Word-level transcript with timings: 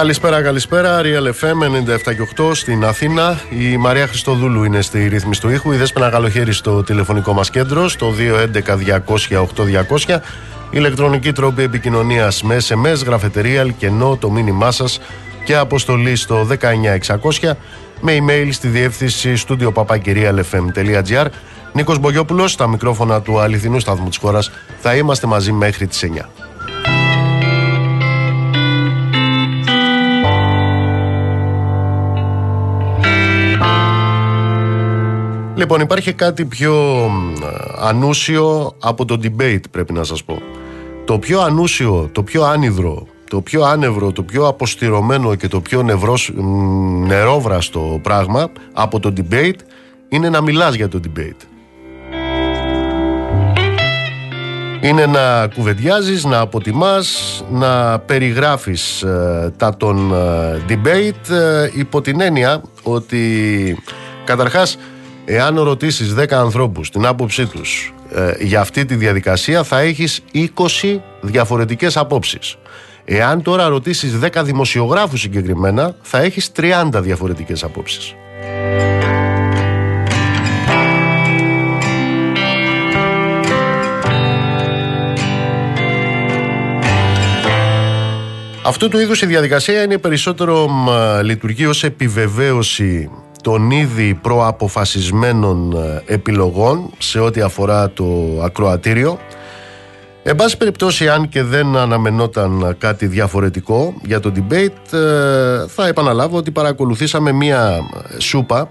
Καλησπέρα, 0.00 0.42
καλησπέρα. 0.42 1.00
Real 1.02 1.26
FM 1.26 1.62
97 2.08 2.14
και 2.14 2.28
8 2.36 2.54
στην 2.54 2.84
Αθήνα. 2.84 3.40
Η 3.50 3.76
Μαρία 3.76 4.06
Χριστοδούλου 4.06 4.64
είναι 4.64 4.80
στη 4.80 5.08
ρύθμιση 5.08 5.40
του 5.40 5.48
ήχου. 5.48 5.72
Η 5.72 5.76
Δέσπαινα 5.76 6.10
Καλοχέρι 6.10 6.52
στο 6.52 6.82
τηλεφωνικό 6.82 7.32
μας 7.32 7.50
κέντρο, 7.50 7.88
στο 7.88 8.14
211-200-8200. 10.06 10.20
Ηλεκτρονική 10.70 11.32
τρόπη 11.32 11.62
επικοινωνίας 11.62 12.42
με 12.42 12.56
SMS, 12.68 13.04
γραφετερία, 13.06 13.64
κενό, 13.64 14.16
το 14.16 14.30
μήνυμά 14.30 14.70
σας 14.70 15.00
και 15.44 15.56
αποστολή 15.56 16.16
στο 16.16 16.44
19600 16.44 17.56
με 18.00 18.18
email 18.18 18.48
στη 18.50 18.68
διεύθυνση 18.68 19.36
στούντιο 19.36 19.72
papakirialfm.gr. 19.76 21.26
Νίκος 21.72 21.98
Μπογιόπουλος, 21.98 22.52
στα 22.52 22.68
μικρόφωνα 22.68 23.22
του 23.22 23.40
αληθινού 23.40 23.80
σταθμού 23.80 24.08
της 24.08 24.16
χώρας. 24.16 24.50
Θα 24.80 24.94
είμαστε 24.94 25.26
μαζί 25.26 25.52
μέχρι 25.52 25.86
τις 25.86 26.02
9. 26.02 26.28
Λοιπόν, 35.60 35.80
υπάρχει 35.80 36.12
κάτι 36.12 36.44
πιο 36.44 37.06
ανούσιο 37.80 38.76
από 38.80 39.04
το 39.04 39.20
debate, 39.22 39.60
πρέπει 39.70 39.92
να 39.92 40.04
σας 40.04 40.24
πω. 40.24 40.42
Το 41.04 41.18
πιο 41.18 41.40
ανούσιο, 41.40 42.08
το 42.12 42.22
πιο 42.22 42.44
άνυδρο, 42.44 43.06
το 43.30 43.40
πιο 43.40 43.62
άνευρο, 43.62 44.12
το 44.12 44.22
πιο 44.22 44.46
αποστηρωμένο 44.46 45.34
και 45.34 45.48
το 45.48 45.60
πιο 45.60 45.82
νευρός, 45.82 46.32
νερόβραστο 47.06 48.00
πράγμα 48.02 48.50
από 48.72 49.00
το 49.00 49.12
debate 49.16 49.58
είναι 50.08 50.28
να 50.28 50.40
μιλάς 50.40 50.74
για 50.74 50.88
το 50.88 51.00
debate. 51.04 51.46
Είναι 54.80 55.06
να 55.06 55.46
κουβεντιάζεις, 55.54 56.24
να 56.24 56.38
αποτιμάς, 56.38 57.40
να 57.50 57.98
περιγράφεις 57.98 59.02
ε, 59.02 59.52
τα 59.56 59.76
των 59.76 60.12
ε, 60.12 60.60
debate 60.68 61.30
ε, 61.30 61.70
υπό 61.74 62.00
την 62.00 62.20
έννοια 62.20 62.62
ότι 62.82 63.82
καταρχάς 64.24 64.76
εάν 65.32 65.60
ρωτήσεις 65.60 66.14
10 66.14 66.32
ανθρώπους 66.32 66.90
την 66.90 67.06
άποψή 67.06 67.46
τους 67.46 67.94
για 68.40 68.60
αυτή 68.60 68.84
τη 68.84 68.94
διαδικασία 68.94 69.62
θα 69.62 69.78
έχεις 69.78 70.20
20 70.34 71.00
διαφορετικές 71.20 71.96
απόψεις. 71.96 72.56
Εάν 73.04 73.42
τώρα 73.42 73.68
ρωτήσεις 73.68 74.18
10 74.18 74.42
δημοσιογράφους 74.44 75.20
συγκεκριμένα 75.20 75.94
θα 76.02 76.18
έχεις 76.18 76.52
30 76.56 77.00
διαφορετικές 77.02 77.62
απόψεις. 77.64 78.14
Αυτού 88.62 88.88
του 88.88 88.98
είδους 88.98 89.22
η 89.22 89.26
διαδικασία 89.26 89.82
είναι 89.82 89.98
περισσότερο 89.98 90.68
λειτουργεί 91.22 91.66
ως 91.66 91.84
επιβεβαίωση 91.84 93.10
των 93.40 93.70
ήδη 93.70 94.14
προαποφασισμένων 94.14 95.72
ε, 95.72 96.12
επιλογών 96.12 96.90
σε 96.98 97.18
ό,τι 97.18 97.40
αφορά 97.40 97.90
το 97.90 98.04
ακροατήριο. 98.44 99.18
Εν 100.22 100.36
πάση 100.36 100.56
περιπτώσει, 100.56 101.08
αν 101.08 101.28
και 101.28 101.42
δεν 101.42 101.76
αναμενόταν 101.76 102.76
κάτι 102.78 103.06
διαφορετικό 103.06 103.94
για 104.02 104.20
το 104.20 104.32
debate, 104.36 104.92
ε, 104.92 105.66
θα 105.66 105.86
επαναλάβω 105.86 106.36
ότι 106.36 106.50
παρακολουθήσαμε 106.50 107.32
μία 107.32 107.80
σούπα 108.18 108.70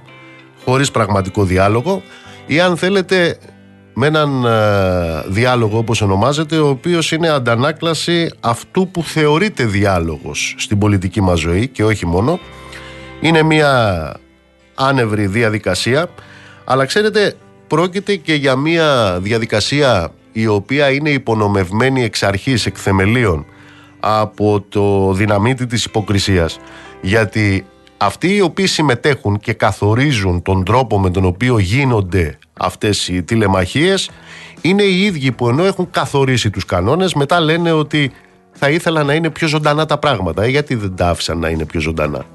χωρίς 0.66 0.92
πραγματικό 0.92 1.44
διάλογο 1.44 2.02
ή 2.46 2.60
αν 2.60 2.78
θέλετε 2.78 3.38
με 3.94 4.08
έναν 4.08 4.46
ε, 4.46 5.24
διάλογο 5.28 5.78
όπως 5.78 6.02
ονομάζεται 6.02 6.58
ο 6.58 6.68
οποίος 6.68 7.12
είναι 7.12 7.30
αντανάκλαση 7.30 8.32
αυτού 8.40 8.88
που 8.88 9.04
θεωρείται 9.04 9.66
διάλογος 9.66 10.56
στην 10.58 10.78
πολιτική 10.78 11.22
μας 11.22 11.40
ζωή 11.40 11.68
και 11.68 11.84
όχι 11.84 12.06
μόνο 12.06 12.40
είναι 13.22 13.44
μια 13.44 14.14
άνευρη 14.80 15.28
διαδικασία 15.28 16.10
αλλά 16.66 16.86
ξέρετε 16.86 17.36
πρόκειται 17.68 18.16
και 18.16 18.34
για 18.34 18.56
μια 18.56 19.20
διαδικασία 19.22 20.12
η 20.32 20.48
οποία 20.48 20.90
είναι 20.90 21.10
υπονομευμένη 21.10 22.04
εξ 22.04 22.24
αρχής 22.24 22.66
εκ 22.66 22.76
θεμελίων 22.78 23.46
από 24.00 24.66
το 24.70 25.14
δυναμίτι 25.14 25.66
της 25.66 25.86
υποκρισίας 25.86 26.60
γιατί 27.02 27.66
αυτοί 27.98 28.36
οι 28.36 28.42
οποίοι 28.42 28.68
συμμετέχουν 28.68 29.40
και 29.40 29.54
καθορίζουν 29.54 30.42
τον 30.42 30.64
τρόπο 30.64 31.00
με 31.00 31.10
τον 31.10 31.26
οποίο 31.26 31.58
γίνονται 31.58 32.40
αυτές 32.60 33.08
οι 33.08 33.24
τηλεμαχίες 33.24 34.10
είναι 34.62 34.84
οι 34.84 35.02
ίδιοι 35.02 35.32
που 35.32 35.50
ενώ 35.50 35.64
έχουν 35.66 35.90
καθορίσει 35.92 36.50
τους 36.50 36.66
κανόνες 36.66 37.14
μετά 37.14 37.40
λένε 37.40 37.72
ότι 37.72 38.12
θα 38.52 38.70
ήθελα 38.70 39.04
να 39.04 39.14
είναι 39.14 39.30
πιο 39.30 39.48
ζωντανά 39.48 39.86
τα 39.86 39.98
πράγματα. 39.98 40.44
Ε, 40.44 40.48
γιατί 40.48 40.76
δεν 40.76 40.96
τα 40.96 41.10
άφησαν 41.10 41.40
να 41.40 41.50
είναι 41.50 41.66
πιο 41.66 41.80
ζωντανά; 41.80 42.26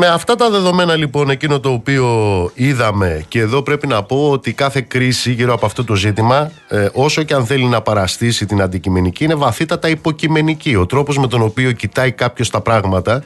Με 0.00 0.06
αυτά 0.06 0.34
τα 0.34 0.50
δεδομένα 0.50 0.96
λοιπόν 0.96 1.30
εκείνο 1.30 1.60
το 1.60 1.70
οποίο 1.72 2.06
είδαμε 2.54 3.24
και 3.28 3.40
εδώ 3.40 3.62
πρέπει 3.62 3.86
να 3.86 4.02
πω 4.02 4.30
ότι 4.30 4.52
κάθε 4.52 4.80
κρίση 4.80 5.32
γύρω 5.32 5.52
από 5.52 5.66
αυτό 5.66 5.84
το 5.84 5.94
ζήτημα 5.94 6.50
ε, 6.68 6.88
όσο 6.92 7.22
και 7.22 7.34
αν 7.34 7.46
θέλει 7.46 7.64
να 7.64 7.80
παραστήσει 7.80 8.46
την 8.46 8.62
αντικειμενική 8.62 9.24
είναι 9.24 9.34
βαθύτατα 9.34 9.88
υποκειμενική. 9.88 10.74
Ο 10.76 10.86
τρόπος 10.86 11.18
με 11.18 11.26
τον 11.26 11.42
οποίο 11.42 11.72
κοιτάει 11.72 12.12
κάποιος 12.12 12.50
τα 12.50 12.60
πράγματα 12.60 13.22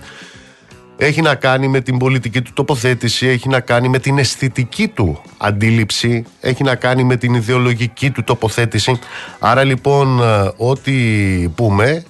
έχει 0.96 1.20
να 1.20 1.34
κάνει 1.34 1.68
με 1.68 1.80
την 1.80 1.98
πολιτική 1.98 2.42
του 2.42 2.50
τοποθέτηση, 2.54 3.26
έχει 3.26 3.48
να 3.48 3.60
κάνει 3.60 3.88
με 3.88 3.98
την 3.98 4.18
αισθητική 4.18 4.88
του 4.88 5.22
αντίληψη, 5.38 6.24
έχει 6.40 6.62
να 6.62 6.74
κάνει 6.74 7.04
με 7.04 7.16
την 7.16 7.34
ιδεολογική 7.34 8.10
του 8.10 8.24
τοποθέτηση. 8.24 8.98
Άρα 9.38 9.64
λοιπόν 9.64 10.20
ε, 10.20 10.52
ό,τι 10.56 10.92
πούμε 11.54 12.04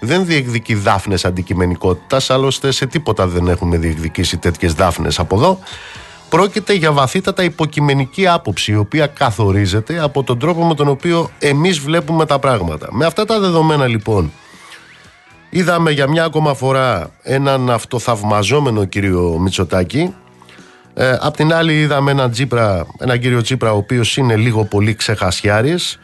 δεν 0.00 0.26
διεκδικεί 0.26 0.74
δάφνες 0.74 1.24
αντικειμενικότητας, 1.24 2.30
άλλωστε 2.30 2.70
σε 2.70 2.86
τίποτα 2.86 3.26
δεν 3.26 3.48
έχουμε 3.48 3.76
διεκδικήσει 3.76 4.36
τέτοιες 4.36 4.72
δάφνες 4.72 5.18
από 5.18 5.36
εδώ. 5.36 5.58
Πρόκειται 6.28 6.72
για 6.72 6.92
βαθύτατα 6.92 7.42
υποκειμενική 7.42 8.28
άποψη, 8.28 8.72
η 8.72 8.76
οποία 8.76 9.06
καθορίζεται 9.06 10.00
από 10.02 10.22
τον 10.22 10.38
τρόπο 10.38 10.64
με 10.64 10.74
τον 10.74 10.88
οποίο 10.88 11.30
εμείς 11.38 11.78
βλέπουμε 11.78 12.26
τα 12.26 12.38
πράγματα. 12.38 12.88
Με 12.90 13.06
αυτά 13.06 13.24
τα 13.24 13.40
δεδομένα 13.40 13.86
λοιπόν, 13.86 14.32
είδαμε 15.50 15.90
για 15.90 16.08
μια 16.08 16.24
ακόμα 16.24 16.54
φορά 16.54 17.10
έναν 17.22 17.70
αυτοθαυμαζόμενο 17.70 18.84
κύριο 18.84 19.38
Μητσοτάκη. 19.38 20.14
Ε, 20.94 21.16
απ' 21.20 21.36
την 21.36 21.52
άλλη 21.52 21.80
είδαμε 21.80 22.10
έναν, 22.10 22.30
Τσίπρα, 22.30 22.86
έναν 22.98 23.20
κύριο 23.20 23.40
Τσίπρα 23.40 23.72
ο 23.72 23.76
οποίος 23.76 24.16
είναι 24.16 24.36
λίγο 24.36 24.64
πολύ 24.64 24.94
ξεχασιάρης 24.94 25.98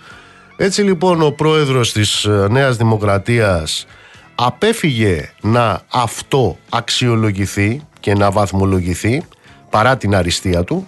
έτσι 0.56 0.83
λοιπόν 0.83 1.23
ο 1.23 1.31
πρόεδρος 1.31 1.93
της 1.93 2.25
ε, 2.25 2.47
Νέας 2.51 2.77
Δημοκρατίας 2.77 3.87
απέφυγε 4.35 5.31
να 5.41 5.81
αυτό 5.93 6.59
αξιολογηθεί 6.71 7.83
και 8.01 8.15
να 8.15 8.31
βαθμολογηθεί 8.31 9.23
παρά 9.71 9.97
την 9.97 10.15
αριστεία 10.15 10.65
του. 10.65 10.87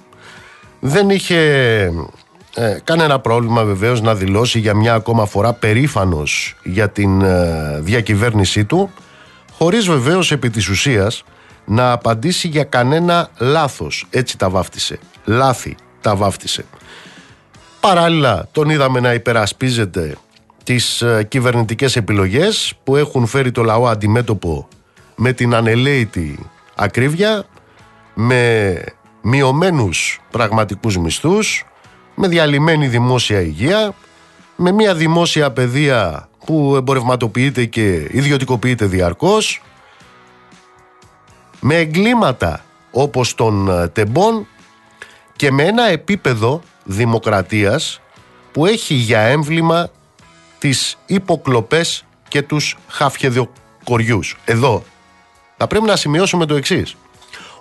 Δεν 0.80 1.10
είχε 1.10 1.40
ε, 2.54 2.78
κανένα 2.84 3.20
πρόβλημα 3.20 3.64
βεβαίως 3.64 4.00
να 4.00 4.14
δηλώσει 4.14 4.58
για 4.58 4.74
μια 4.74 4.94
ακόμα 4.94 5.26
φορά 5.26 5.52
περήφανος 5.52 6.56
για 6.62 6.90
την 6.90 7.20
ε, 7.20 7.78
διακυβέρνησή 7.80 8.64
του 8.64 8.90
χωρίς 9.52 9.86
βεβαίως 9.86 10.32
επί 10.32 10.50
της 10.50 10.68
ουσίας 10.68 11.24
να 11.64 11.92
απαντήσει 11.92 12.48
για 12.48 12.64
κανένα 12.64 13.28
λάθος. 13.38 14.06
Έτσι 14.10 14.38
τα 14.38 14.50
βάφτισε. 14.50 14.98
Λάθη 15.24 15.74
τα 16.00 16.16
βάφτισε. 16.16 16.64
Παράλληλα 17.86 18.48
τον 18.52 18.70
είδαμε 18.70 19.00
να 19.00 19.12
υπερασπίζεται 19.12 20.16
τις 20.64 21.02
ε, 21.02 21.24
κυβερνητικές 21.28 21.96
επιλογές 21.96 22.74
που 22.84 22.96
έχουν 22.96 23.26
φέρει 23.26 23.50
το 23.50 23.62
λαό 23.62 23.88
αντιμέτωπο 23.88 24.68
με 25.14 25.32
την 25.32 25.54
ανελαίτη 25.54 26.50
ακρίβεια, 26.74 27.44
με 28.14 28.74
μειωμένους 29.22 30.20
πραγματικούς 30.30 30.98
μισθούς, 30.98 31.64
με 32.14 32.28
διαλυμένη 32.28 32.88
δημόσια 32.88 33.40
υγεία, 33.40 33.94
με 34.56 34.72
μια 34.72 34.94
δημόσια 34.94 35.52
παιδεία 35.52 36.28
που 36.46 36.74
εμπορευματοποιείται 36.76 37.64
και 37.64 38.08
ιδιωτικοποιείται 38.10 38.84
διαρκώς, 38.84 39.62
με 41.60 41.74
εγκλήματα 41.74 42.64
όπως 42.90 43.34
των 43.34 43.68
ε, 43.68 43.88
τεμπών 43.88 44.46
και 45.36 45.50
με 45.50 45.62
ένα 45.62 45.88
επίπεδο 45.88 46.62
δημοκρατίας 46.86 48.00
που 48.52 48.66
έχει 48.66 48.94
για 48.94 49.20
έμβλημα 49.20 49.88
τις 50.58 50.98
υποκλοπές 51.06 52.04
και 52.28 52.42
τους 52.42 52.76
χαφιεδοκοριούς. 52.88 54.36
Εδώ 54.44 54.82
θα 55.56 55.66
πρέπει 55.66 55.84
να 55.86 55.96
σημειώσουμε 55.96 56.46
το 56.46 56.54
εξής. 56.54 56.96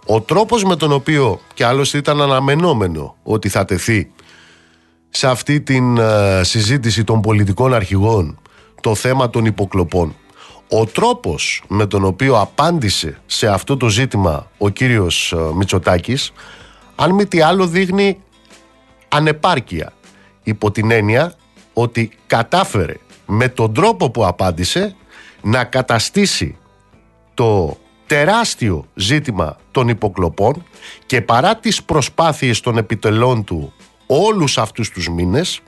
Ο 0.06 0.22
τρόπος 0.22 0.64
με 0.64 0.76
τον 0.76 0.92
οποίο 0.92 1.40
και 1.54 1.66
άλλωστε 1.66 1.98
ήταν 1.98 2.22
αναμενόμενο 2.22 3.16
ότι 3.24 3.50
θα 3.50 3.66
τεθεί 3.66 4.12
σε 5.10 5.28
αυτή 5.28 5.62
την 5.62 5.98
ε, 5.98 6.44
συζήτηση 6.44 7.04
των 7.04 7.22
πολιτικών 7.22 7.74
αρχηγών 7.74 8.40
το 8.82 8.96
θέμα 8.96 9.30
των 9.30 9.46
υποκλοπών. 9.46 10.16
Ο 10.70 10.86
τρόπος 10.86 11.64
με 11.68 11.86
τον 11.86 12.06
οποίο 12.06 12.40
απάντησε 12.40 13.18
σε 13.26 13.48
αυτό 13.48 13.78
το 13.78 13.90
ζήτημα 13.90 14.52
ο 14.58 14.70
κύριος 14.70 15.32
ε, 15.32 15.38
Μητσοτάκης 15.56 16.32
αν 16.96 17.12
μη 17.12 17.26
τι 17.26 17.42
άλλο 17.42 17.68
δείχνει 17.68 18.20
ανεπάρκεια. 19.10 19.94
Υπό 20.44 20.72
την 20.72 20.92
έννοια 20.92 21.34
ότι 21.74 22.12
κατάφερε 22.28 22.94
με 23.26 23.50
τον 23.50 23.74
τρόπο 23.74 24.10
που 24.10 24.26
απάντησε 24.26 24.96
να 25.42 25.64
καταστήσει 25.64 26.58
το 27.34 27.78
τεράστιο 28.06 28.86
ζήτημα 28.94 29.58
των 29.72 29.88
υποκλοπών 29.88 30.64
και 31.06 31.22
παρά 31.22 31.56
τις 31.56 31.84
προσπάθειες 31.84 32.60
των 32.60 32.78
επιτελών 32.78 33.44
του 33.44 33.74
όλους 34.06 34.58
αυτούς 34.58 34.90
τους 34.90 35.10
μήνες 35.10 35.62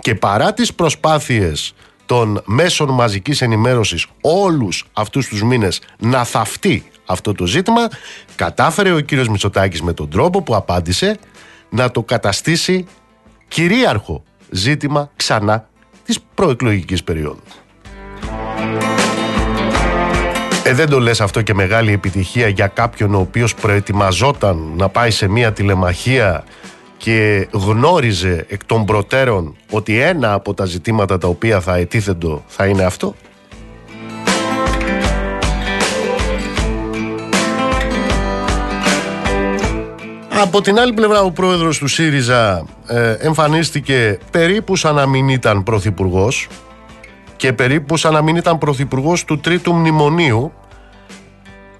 και 0.00 0.14
παρά 0.14 0.52
τις 0.52 0.74
προσπάθειες 0.74 1.74
των 2.06 2.42
μέσων 2.44 2.90
μαζικής 2.90 3.42
ενημέρωσης 3.42 4.06
όλους 4.20 4.84
αυτούς 4.92 5.28
τους 5.28 5.42
μήνες 5.42 5.80
να 5.98 6.24
θαυτεί 6.24 6.90
αυτό 7.06 7.32
το 7.34 7.46
ζήτημα 7.46 7.88
κατάφερε 8.36 8.92
ο 8.92 9.00
κύριος 9.00 9.28
Μητσοτάκης 9.28 9.82
με 9.82 9.92
τον 9.92 10.10
τρόπο 10.10 10.42
που 10.42 10.54
απάντησε 10.54 11.18
να 11.74 11.90
το 11.90 12.02
καταστήσει 12.02 12.86
κυρίαρχο 13.48 14.22
ζήτημα 14.50 15.10
ξανά 15.16 15.68
της 16.04 16.20
προεκλογικής 16.34 17.04
περίοδου. 17.04 17.42
Ε, 20.64 20.72
δεν 20.72 20.88
το 20.88 21.00
λες 21.00 21.20
αυτό 21.20 21.42
και 21.42 21.54
μεγάλη 21.54 21.92
επιτυχία 21.92 22.48
για 22.48 22.66
κάποιον 22.66 23.14
ο 23.14 23.18
οποίος 23.18 23.54
προετοιμαζόταν 23.54 24.72
να 24.76 24.88
πάει 24.88 25.10
σε 25.10 25.28
μια 25.28 25.52
τηλεμαχία 25.52 26.44
και 26.96 27.48
γνώριζε 27.50 28.46
εκ 28.48 28.64
των 28.64 28.84
προτέρων 28.84 29.56
ότι 29.70 29.98
ένα 29.98 30.32
από 30.32 30.54
τα 30.54 30.64
ζητήματα 30.64 31.18
τα 31.18 31.28
οποία 31.28 31.60
θα 31.60 31.76
ετίθεντο 31.76 32.44
θα 32.46 32.66
είναι 32.66 32.84
αυτό; 32.84 33.14
Από 40.40 40.60
την 40.60 40.78
άλλη 40.78 40.92
πλευρά 40.92 41.20
ο 41.20 41.30
πρόεδρος 41.30 41.78
του 41.78 41.86
ΣΥΡΙΖΑ 41.86 42.66
ε, 42.86 43.12
εμφανίστηκε 43.12 44.18
περίπου 44.30 44.76
σαν 44.76 44.94
να 44.94 45.06
μην 45.06 45.28
ήταν 45.28 45.62
πρωθυπουργός 45.62 46.48
και 47.36 47.52
περίπου 47.52 47.96
σαν 47.96 48.12
να 48.12 48.22
μην 48.22 48.36
ήταν 48.36 48.58
πρωθυπουργός 48.58 49.24
του 49.24 49.38
τρίτου 49.38 49.72
μνημονίου. 49.72 50.52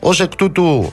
Ως 0.01 0.21
εκ 0.21 0.37
τούτου 0.37 0.93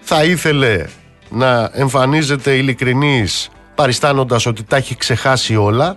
θα 0.00 0.24
ήθελε 0.24 0.84
να 1.30 1.70
εμφανίζεται 1.72 2.54
ειλικρινής 2.54 3.48
παριστάνοντας 3.74 4.46
ότι 4.46 4.62
τα 4.62 4.76
έχει 4.76 4.96
ξεχάσει 4.96 5.56
όλα. 5.56 5.96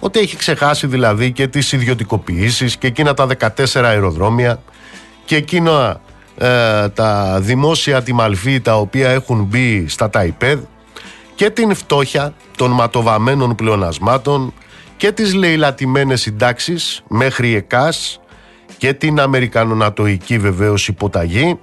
Ότι 0.00 0.18
έχει 0.18 0.36
ξεχάσει 0.36 0.86
δηλαδή 0.86 1.32
και 1.32 1.46
τις 1.46 1.72
ιδιωτικοποιήσεις 1.72 2.76
και 2.76 2.86
εκείνα 2.86 3.14
τα 3.14 3.26
14 3.38 3.64
αεροδρόμια 3.74 4.62
και 5.24 5.36
εκείνα 5.36 6.00
ε, 6.38 6.88
τα 6.88 7.38
δημόσια 7.40 8.02
τιμαλφή 8.02 8.60
τα 8.60 8.76
οποία 8.76 9.10
έχουν 9.10 9.44
μπει 9.44 9.88
στα 9.88 10.10
ΤΑΙΠΕΔ 10.10 10.58
και 11.34 11.50
την 11.50 11.74
φτώχεια 11.74 12.34
των 12.56 12.70
ματοβαμένων 12.70 13.54
πλεονασμάτων 13.54 14.52
και 14.96 15.12
τις 15.12 15.34
λαιλατημένες 15.34 16.20
συντάξεις 16.20 17.02
μέχρι 17.08 17.54
ΕΚΑΣ 17.54 18.20
και 18.78 18.92
την 18.92 19.20
Αμερικανονατοϊκή 19.20 20.38
βεβαίως 20.38 20.88
υποταγή 20.88 21.58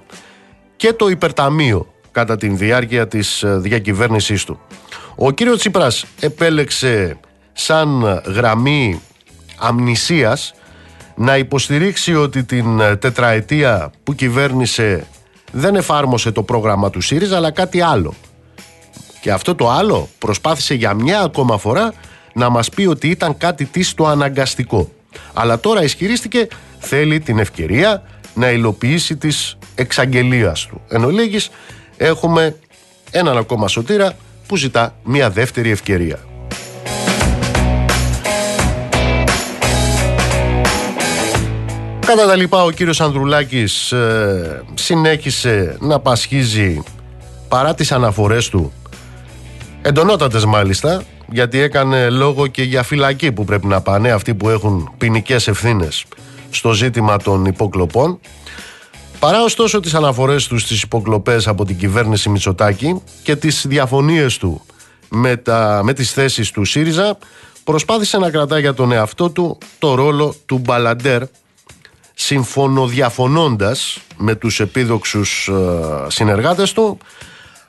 και 0.76 0.92
το 0.92 1.08
υπερταμείο 1.08 1.92
κατά 2.10 2.36
την 2.36 2.56
διάρκεια 2.56 3.08
της 3.08 3.42
ε, 3.42 3.58
διακυβέρνησής 3.58 4.44
του. 4.44 4.60
Ο 5.14 5.30
κύριος 5.30 5.58
Τσίπρας 5.58 6.04
επέλεξε 6.20 7.18
σαν 7.52 8.22
γραμμή 8.26 9.00
αμνησίας 9.58 10.54
να 11.20 11.36
υποστηρίξει 11.36 12.14
ότι 12.14 12.44
την 12.44 12.80
ε, 12.80 12.96
τετραετία 12.96 13.90
που 14.02 14.14
κυβέρνησε 14.14 15.06
δεν 15.52 15.76
εφάρμοσε 15.76 16.30
το 16.30 16.42
πρόγραμμα 16.42 16.90
του 16.90 17.00
ΣΥΡΙΖΑ 17.00 17.36
αλλά 17.36 17.50
κάτι 17.50 17.80
άλλο. 17.80 18.14
Και 19.20 19.32
αυτό 19.32 19.54
το 19.54 19.70
άλλο 19.70 20.08
προσπάθησε 20.18 20.74
για 20.74 20.94
μια 20.94 21.20
ακόμα 21.20 21.58
φορά 21.58 21.92
να 22.32 22.48
μας 22.48 22.68
πει 22.68 22.86
ότι 22.86 23.08
ήταν 23.08 23.36
κάτι 23.36 23.64
της 23.64 23.94
το 23.94 24.06
αναγκαστικό. 24.06 24.90
Αλλά 25.32 25.60
τώρα 25.60 25.82
ισχυρίστηκε 25.82 26.48
θέλει 26.78 27.20
την 27.20 27.38
ευκαιρία 27.38 28.02
να 28.34 28.50
υλοποιήσει 28.50 29.16
τις 29.16 29.58
εξαγγελίας 29.74 30.66
του. 30.66 30.80
Εν 30.88 31.04
ολίγης, 31.04 31.50
έχουμε 31.96 32.56
έναν 33.10 33.36
ακόμα 33.36 33.68
σωτήρα 33.68 34.12
που 34.46 34.56
ζητά 34.56 34.94
μια 35.04 35.30
δεύτερη 35.30 35.70
ευκαιρία. 35.70 36.29
Κατά 42.10 42.26
τα 42.26 42.36
λοιπά 42.36 42.64
ο 42.64 42.70
κύριος 42.70 43.00
Ανδρουλάκης 43.00 43.92
ε, 43.92 44.62
συνέχισε 44.74 45.76
να 45.80 46.00
πασχίζει 46.00 46.82
παρά 47.48 47.74
τις 47.74 47.92
αναφορές 47.92 48.48
του. 48.48 48.72
Εντονότατες 49.82 50.44
μάλιστα 50.44 51.02
γιατί 51.30 51.58
έκανε 51.58 52.10
λόγο 52.10 52.46
και 52.46 52.62
για 52.62 52.82
φυλακή 52.82 53.32
που 53.32 53.44
πρέπει 53.44 53.66
να 53.66 53.80
πάνε 53.80 54.10
αυτοί 54.10 54.34
που 54.34 54.48
έχουν 54.48 54.92
ποινικές 54.98 55.48
ευθύνες 55.48 56.04
στο 56.50 56.72
ζήτημα 56.72 57.16
των 57.16 57.44
υποκλοπών. 57.44 58.20
Παρά 59.18 59.42
ωστόσο 59.42 59.80
τις 59.80 59.94
αναφορές 59.94 60.46
τους 60.46 60.62
στις 60.62 60.82
υποκλοπές 60.82 61.48
από 61.48 61.64
την 61.64 61.76
κυβέρνηση 61.76 62.28
Μητσοτάκη 62.28 63.02
και 63.22 63.36
τις 63.36 63.64
διαφωνίες 63.68 64.38
του 64.38 64.62
με, 65.08 65.36
τα, 65.36 65.80
με 65.84 65.92
τις 65.92 66.12
θέσεις 66.12 66.50
του 66.50 66.64
ΣΥΡΙΖΑ 66.64 67.18
προσπάθησε 67.64 68.18
να 68.18 68.30
κρατά 68.30 68.58
για 68.58 68.74
τον 68.74 68.92
εαυτό 68.92 69.30
του 69.30 69.58
το 69.78 69.94
ρόλο 69.94 70.34
του 70.46 70.58
μπαλαντέρ 70.58 71.22
συμφωνοδιαφωνώντας 72.20 73.98
με 74.16 74.34
τους 74.34 74.60
επίδοξους 74.60 75.48
ε, 75.48 76.10
συνεργάτες 76.10 76.72
του. 76.72 76.98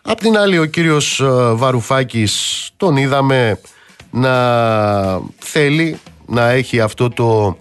Απ' 0.02 0.20
την 0.20 0.38
άλλη 0.38 0.58
ο 0.58 0.66
κύριος 0.66 1.20
ε, 1.20 1.54
Βαρουφάκης 1.54 2.70
τον 2.78 2.98
είδαμε 2.98 3.60
να 4.12 4.34
θέλει 5.38 6.00
να 6.26 6.50
έχει 6.50 6.80
αυτό 6.80 7.10
το 7.10 7.58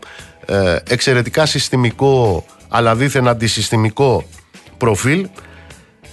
ε, 0.46 0.76
εξαιρετικά 0.88 1.46
συστημικό 1.46 2.44
αλλά 2.68 2.94
δίθεν 2.94 3.28
αντισυστημικό 3.28 4.24
προφίλ 4.76 5.28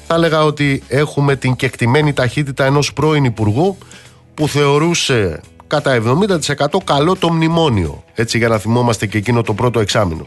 θα 0.07 0.15
έλεγα 0.15 0.43
ότι 0.43 0.83
έχουμε 0.87 1.35
την 1.35 1.55
κεκτημένη 1.55 2.13
ταχύτητα 2.13 2.65
ενός 2.65 2.93
πρώην 2.93 3.23
υπουργού 3.23 3.77
που 4.33 4.47
θεωρούσε 4.47 5.41
κατά 5.67 6.01
70% 6.05 6.65
καλό 6.83 7.15
το 7.15 7.31
μνημόνιο 7.31 8.03
έτσι 8.13 8.37
για 8.37 8.47
να 8.47 8.57
θυμόμαστε 8.57 9.05
και 9.05 9.17
εκείνο 9.17 9.41
το 9.41 9.53
πρώτο 9.53 9.79
εξάμεινο 9.79 10.25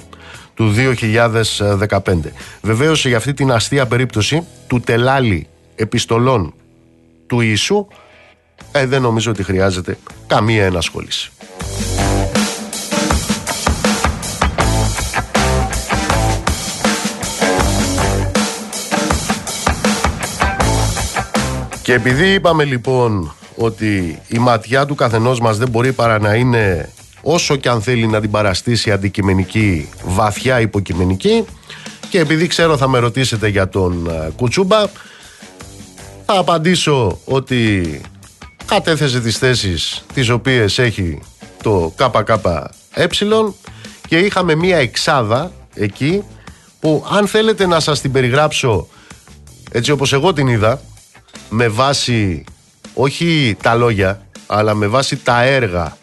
του 0.55 0.75
2015 1.89 1.99
βεβαίως 2.63 3.07
για 3.07 3.17
αυτή 3.17 3.35
την 3.35 3.53
αστεία 3.53 3.87
περίπτωση 3.87 4.47
του 4.67 4.81
τελάλι 4.81 5.47
επιστολών 5.75 6.55
του 7.27 7.41
Ιησού 7.41 7.87
ε, 8.73 8.87
δεν 8.87 9.03
νομίζω 9.03 9.31
ότι 9.31 9.43
χρειάζεται 9.43 9.99
καμία 10.27 10.65
ενασχόληση. 10.65 11.31
Και 21.83 21.93
επειδή 21.93 22.33
είπαμε 22.33 22.65
λοιπόν 22.65 23.35
ότι 23.61 24.19
η 24.29 24.39
ματιά 24.39 24.87
του 24.87 24.95
καθενός 24.95 25.41
μας 25.41 25.59
δεν 25.59 25.69
μπορεί 25.69 25.93
παρά 25.93 26.19
να 26.19 26.35
είναι 26.35 26.93
όσο 27.23 27.57
και 27.57 27.69
αν 27.69 27.83
θέλει 27.83 28.07
να 28.07 28.21
την 28.21 28.31
παραστήσει 28.31 28.91
αντικειμενική, 28.91 29.89
βαθιά 30.05 30.61
υποκειμενική. 30.61 31.45
Και 32.09 32.19
επειδή 32.19 32.47
ξέρω 32.47 32.77
θα 32.77 32.89
με 32.89 32.99
ρωτήσετε 32.99 33.49
για 33.49 33.69
τον 33.69 34.07
ε, 34.11 34.31
Κουτσούμπα 34.37 34.87
θα 36.27 36.39
απαντήσω 36.39 37.19
ότι 37.25 38.01
κατέθεσε 38.67 39.21
τις 39.21 39.39
θέσεις 39.39 40.05
τις 40.15 40.29
οποίες 40.29 40.79
έχει 40.79 41.19
το 41.63 41.93
ΚΚΕ 41.97 42.35
και 44.09 44.19
είχαμε 44.19 44.55
μία 44.55 44.77
εξάδα 44.77 45.53
εκεί 45.75 46.23
που 46.81 47.05
αν 47.11 47.27
θέλετε 47.27 47.67
να 47.67 47.81
σας 47.81 48.01
την 48.01 48.13
περιγράψω 48.13 48.89
έτσι 49.73 49.91
όπως 49.91 50.13
εγώ 50.13 50.33
την 50.33 50.47
είδα 50.47 50.81
με 51.49 51.69
βάση 51.69 52.45
όχι 53.01 53.57
τα 53.63 53.75
λόγια 53.75 54.27
αλλά 54.47 54.75
με 54.75 54.87
βάση 54.87 55.17
τα 55.17 55.43
έργα 55.43 55.97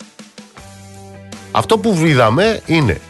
αυτό 1.52 1.78
που 1.78 2.02
είδαμε 2.06 2.62
είναι 2.66 3.02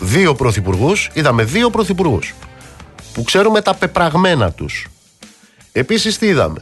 δύο 0.00 0.34
πρωθυπουργούς, 0.34 1.10
είδαμε 1.12 1.44
δύο 1.44 1.70
πρωθυπουργούς 1.70 2.34
που 3.12 3.22
ξέρουμε 3.22 3.60
τα 3.60 3.74
πεπραγμένα 3.74 4.52
τους 4.52 4.86
επίσης 5.72 6.18
τι 6.18 6.26
είδαμε; 6.26 6.60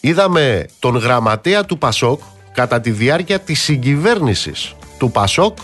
Είδαμε 0.00 0.66
τον 0.78 0.96
γραμματέα 0.96 1.64
του 1.64 1.78
Πασόκ 1.78 2.20
κατά 2.52 2.80
τη 2.80 2.90
διάρκεια 2.90 3.38
της 3.38 3.62
συγκυβέρνησης 3.62 4.74
του 4.98 5.10
Πασόκ 5.10 5.58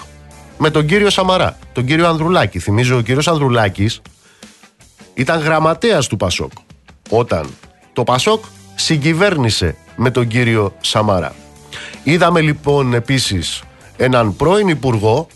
με 0.59 0.71
τον 0.71 0.87
κύριο 0.87 1.11
Σαμαρά, 1.11 1.59
τον 1.73 1.85
κύριο 1.85 2.09
Ανδρουλάκη. 2.09 2.59
Θυμίζω 2.59 2.97
ο 2.97 3.01
κύριος 3.01 3.29
Ανδρουλάκης 3.29 4.01
ήταν 5.15 5.41
γραμματέας 5.41 6.07
του 6.07 6.17
Πασόκ 6.17 6.53
όταν 7.11 7.49
το 7.93 8.05
Πασόκ 8.05 8.45
συγκυβέρνησε 8.81 9.77
με 9.97 10.11
τον 10.11 10.27
κύριο 10.27 10.73
Σαμάρα. 10.81 11.35
Είδαμε 12.03 12.41
λοιπόν 12.41 12.95
επίσης 12.95 13.63
έναν 13.97 14.37
πρώην 14.37 14.69
υπουργό 14.69 15.27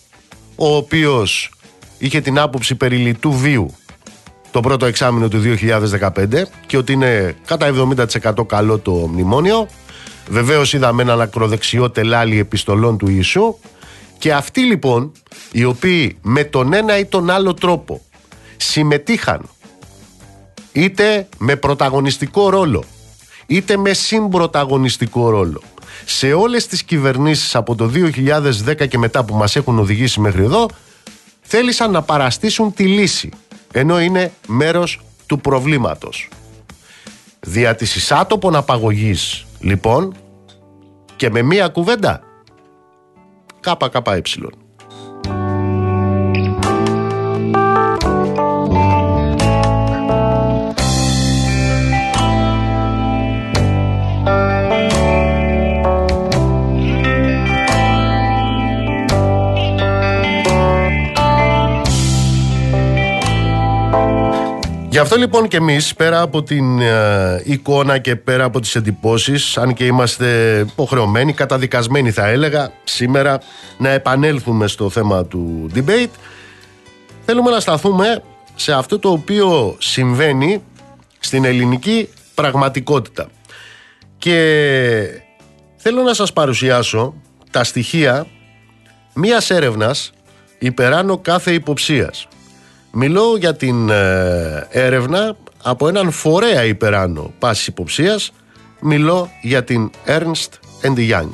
ο 0.57 0.77
οποίος 0.77 1.51
είχε 1.99 2.21
την 2.21 2.39
άποψη 2.39 2.75
περί 2.75 2.97
λιτού 2.97 3.33
βίου 3.33 3.75
το 4.51 4.61
πρώτο 4.61 4.87
εξάμεινο 4.87 5.29
του 5.29 5.43
2015 6.01 6.43
και 6.67 6.77
ότι 6.77 6.93
είναι 6.93 7.37
κατά 7.45 7.71
70% 8.35 8.47
καλό 8.47 8.79
το 8.79 8.93
μνημόνιο 8.93 9.69
Βεβαίως 10.29 10.73
είδαμε 10.73 11.03
έναν 11.03 11.21
ακροδεξιό 11.21 11.91
τελάλι 11.91 12.39
επιστολών 12.39 12.99
του 12.99 13.09
Ιησού 13.09 13.57
και 14.19 14.33
αυτοί 14.33 14.61
λοιπόν 14.61 15.13
οι 15.53 15.65
οποίοι 15.65 16.19
με 16.23 16.45
τον 16.45 16.73
ένα 16.73 16.99
ή 16.99 17.05
τον 17.05 17.31
άλλο 17.31 17.55
τρόπο 17.55 18.01
συμμετείχαν 18.57 19.49
είτε 20.73 21.29
με 21.39 21.57
πρωταγωνιστικό 21.57 22.51
ρόλο 22.51 22.85
είτε 23.55 23.77
με 23.77 23.93
συμπροταγωνιστικό 23.93 25.31
ρόλο 25.31 25.63
σε 26.05 26.33
όλες 26.33 26.67
τις 26.67 26.83
κυβερνήσεις 26.83 27.55
από 27.55 27.75
το 27.75 27.91
2010 28.67 28.89
και 28.89 28.99
μετά 28.99 29.25
που 29.25 29.35
μας 29.35 29.57
έχουν 29.57 29.79
οδηγήσει 29.79 30.21
μέχρι 30.21 30.43
εδώ 30.43 30.69
θέλησαν 31.41 31.91
να 31.91 32.03
παραστήσουν 32.03 32.73
τη 32.73 32.85
λύση 32.87 33.31
ενώ 33.73 34.01
είναι 34.01 34.33
μέρος 34.47 35.01
του 35.27 35.41
προβλήματος. 35.41 36.29
Δια 37.41 37.75
της 37.75 37.97
εισάτοπων 37.97 38.57
απαγωγής 38.57 39.47
λοιπόν 39.61 40.15
και 41.17 41.31
με 41.31 41.43
μία 41.43 41.69
κουβέντα 41.69 42.21
ΚΚΕ. 43.61 44.62
Αυτό 65.03 65.17
λοιπόν 65.17 65.49
και 65.49 65.57
εμείς 65.57 65.95
πέρα 65.95 66.21
από 66.21 66.43
την 66.43 66.81
ε, 66.81 67.43
εικόνα 67.45 67.99
και 67.99 68.17
πέρα 68.17 68.45
από 68.45 68.61
τις 68.61 68.75
εντυπώσεις 68.75 69.59
αν 69.59 69.75
και 69.75 69.85
είμαστε 69.85 70.59
υποχρεωμένοι, 70.69 71.33
καταδικασμένοι 71.33 72.11
θα 72.11 72.27
έλεγα 72.27 72.73
σήμερα 72.85 73.41
να 73.79 73.89
επανέλθουμε 73.89 74.67
στο 74.67 74.91
θέμα 74.91 75.25
του 75.25 75.71
debate 75.75 76.11
θέλουμε 77.25 77.51
να 77.51 77.61
σταθούμε 77.61 78.23
σε 78.55 78.73
αυτό 78.73 78.99
το 78.99 79.11
οποίο 79.11 79.77
συμβαίνει 79.79 80.63
στην 81.19 81.45
ελληνική 81.45 82.09
πραγματικότητα. 82.35 83.29
Και 84.19 85.23
θέλω 85.77 86.03
να 86.03 86.15
σας 86.15 86.33
παρουσιάσω 86.33 87.15
τα 87.51 87.65
στοιχεία 87.65 88.27
μιας 89.15 89.51
έρευνας 89.51 90.13
υπεράνω 90.59 91.19
κάθε 91.19 91.53
υποψίας 91.53 92.27
Μιλώ 92.95 93.37
για 93.39 93.57
την 93.57 93.89
ε, 93.89 94.67
έρευνα 94.71 95.37
από 95.63 95.89
έναν 95.89 96.11
φορέα 96.11 96.65
υπεράνω 96.65 97.33
πάσης 97.39 97.67
υποψίας. 97.67 98.33
Μιλώ 98.81 99.31
για 99.43 99.65
την 99.65 99.91
Ernst 100.07 100.49
Young. 100.83 101.29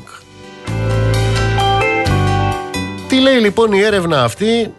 Τι 3.09 3.21
λέει 3.21 3.39
λοιπόν 3.39 3.73
η 3.73 3.81
έρευνα 3.81 4.25
αυτή 4.25 4.75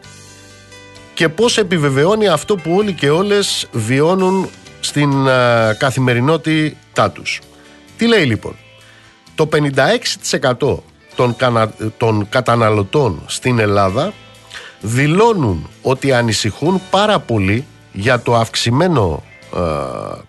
και 1.13 1.29
πώς 1.29 1.57
επιβεβαιώνει 1.57 2.27
αυτό 2.27 2.55
που 2.55 2.75
όλοι 2.75 2.93
και 2.93 3.09
όλες 3.09 3.67
βιώνουν 3.71 4.49
στην 4.79 5.27
ε, 5.27 5.75
καθημερινότητά 5.77 7.11
τους. 7.11 7.41
Τι 7.97 8.07
λέει 8.07 8.25
λοιπόν; 8.25 8.55
Το 9.35 9.49
56% 9.51 10.77
των, 11.15 11.35
των 11.97 12.29
καταναλωτών 12.29 13.23
στην 13.25 13.59
Ελλάδα 13.59 14.13
δηλώνουν 14.81 15.69
ότι 15.81 16.13
ανησυχούν 16.13 16.81
πάρα 16.89 17.19
πολύ 17.19 17.65
για 17.91 18.19
το 18.19 18.35
αυξημένο 18.35 19.23
ε, 19.55 19.59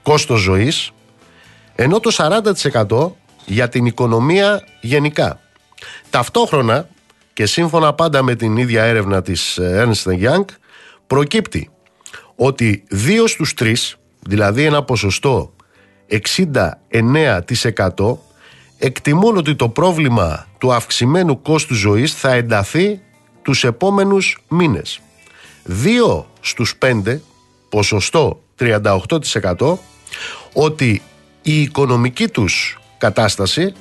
κόστος 0.02 0.40
ζωής 0.40 0.90
ενώ 1.74 2.00
το 2.00 2.10
40% 2.88 3.10
για 3.44 3.68
την 3.68 3.86
οικονομία 3.86 4.64
γενικά. 4.80 5.40
Ταυτόχρονα 6.10 6.88
και 7.32 7.46
σύμφωνα 7.46 7.92
πάντα 7.92 8.22
με 8.22 8.34
την 8.34 8.56
ίδια 8.56 8.82
έρευνα 8.82 9.22
της 9.22 9.56
ε, 9.56 9.86
Ernst 9.86 10.24
Young 10.24 10.44
προκύπτει 11.06 11.70
ότι 12.36 12.84
δύο 12.88 13.26
στους 13.26 13.54
τρεις, 13.54 13.96
δηλαδή 14.20 14.64
ένα 14.64 14.82
ποσοστό 14.82 15.52
69% 16.08 18.16
εκτιμούν 18.78 19.36
ότι 19.36 19.54
το 19.54 19.68
πρόβλημα 19.68 20.46
του 20.58 20.72
αυξημένου 20.72 21.42
κόστου 21.42 21.74
ζωής 21.74 22.14
θα 22.14 22.32
ενταθεί 22.32 23.00
τους 23.50 23.64
επόμενους 23.64 24.42
μήνες. 24.48 25.00
Δύο 25.64 26.30
στους 26.40 26.76
πέντε, 26.76 27.22
ποσοστό 27.68 28.42
38%, 28.58 29.78
ότι 30.52 31.02
η 31.42 31.62
οικονομική 31.62 32.28
τους 32.28 32.78
κατάσταση 32.98 33.74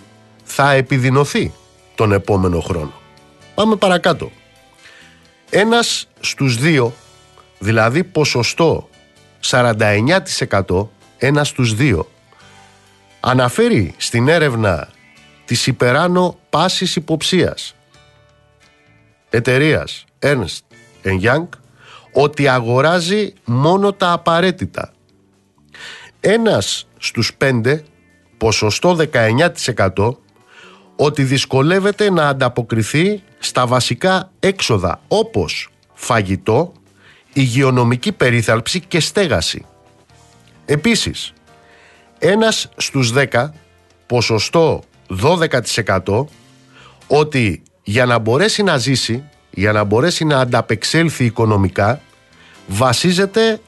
θα 0.44 0.72
επιδεινωθεί 0.72 1.54
τον 1.96 2.12
επόμενο 2.12 2.60
χρόνο. 2.60 2.94
Πάμε 3.56 3.76
παρακάτω. 3.76 4.32
Ένας 5.50 6.08
στους 6.20 6.58
δύο, 6.58 6.94
δηλαδή 7.60 8.04
ποσοστό 8.04 8.90
49%, 9.40 10.88
ένας 11.18 11.48
στους 11.48 11.74
δύο, 11.74 12.10
αναφέρει 13.20 13.94
στην 13.98 14.28
έρευνα 14.28 14.90
της 15.46 15.68
υπεράνω 15.68 16.40
πάσης 16.50 16.96
υποψίας 16.96 17.74
εταιρείας 19.30 20.06
Ernst 20.20 20.60
Young 21.04 21.48
ότι 22.14 22.48
αγοράζει 22.48 23.34
μόνο 23.46 23.94
τα 23.94 24.12
απαραίτητα. 24.12 24.94
Ένας 26.20 26.88
στους 26.98 27.34
πέντε, 27.34 27.84
ποσοστό 28.38 28.98
19% 29.14 30.18
ότι 30.96 31.24
δυσκολεύεται 31.24 32.10
να 32.10 32.28
ανταποκριθεί 32.28 33.24
στα 33.40 33.68
βασικά 33.68 34.32
έξοδα 34.40 35.02
όπως 35.08 35.70
φαγητό, 35.94 36.74
υγειονομική 37.34 38.12
περίθαλψη 38.12 38.80
και 38.80 39.00
στέγαση. 39.00 39.66
Επίσης, 40.66 41.34
ένας 42.20 42.70
στους 42.78 43.12
10, 43.12 43.54
ποσοστό 44.06 44.84
12% 45.08 46.26
ότι 47.08 47.64
για 47.89 48.05
να 48.05 48.19
μπορέσει 48.19 48.63
να 48.63 48.77
ζήσει, 48.77 49.24
για 49.50 49.72
να 49.72 49.84
μπορέσει 49.84 50.25
να 50.25 50.39
ανταπεξέλθει 50.39 51.25
οικονομικά, 51.25 52.01
βασίζεται 52.67 53.60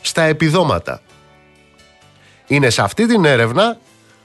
στα 0.00 0.22
επιδόματα. 0.22 1.00
Είναι 2.46 2.70
σε 2.70 2.82
αυτή 2.82 3.06
την 3.06 3.24
έρευνα 3.24 3.78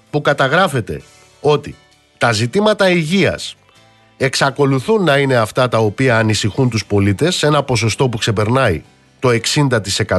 που 0.10 0.22
καταγράφεται 0.22 1.02
ότι 1.42 1.76
τα 2.18 2.32
ζητήματα 2.32 2.90
υγείας 2.90 3.56
εξακολουθούν 4.18 5.04
να 5.04 5.18
είναι 5.18 5.36
αυτά 5.36 5.68
τα 5.68 5.78
οποία 5.78 6.18
ανησυχούν 6.18 6.70
τους 6.70 6.86
πολίτες 6.86 7.36
σε 7.36 7.48
ένα 7.48 7.64
ποσοστό 7.64 8.10
που 8.10 8.18
ξεπερνάει 8.18 8.84
το 9.20 9.30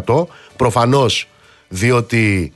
60% 0.05 0.27
προφανώς 0.57 1.29
διότι 1.69 2.53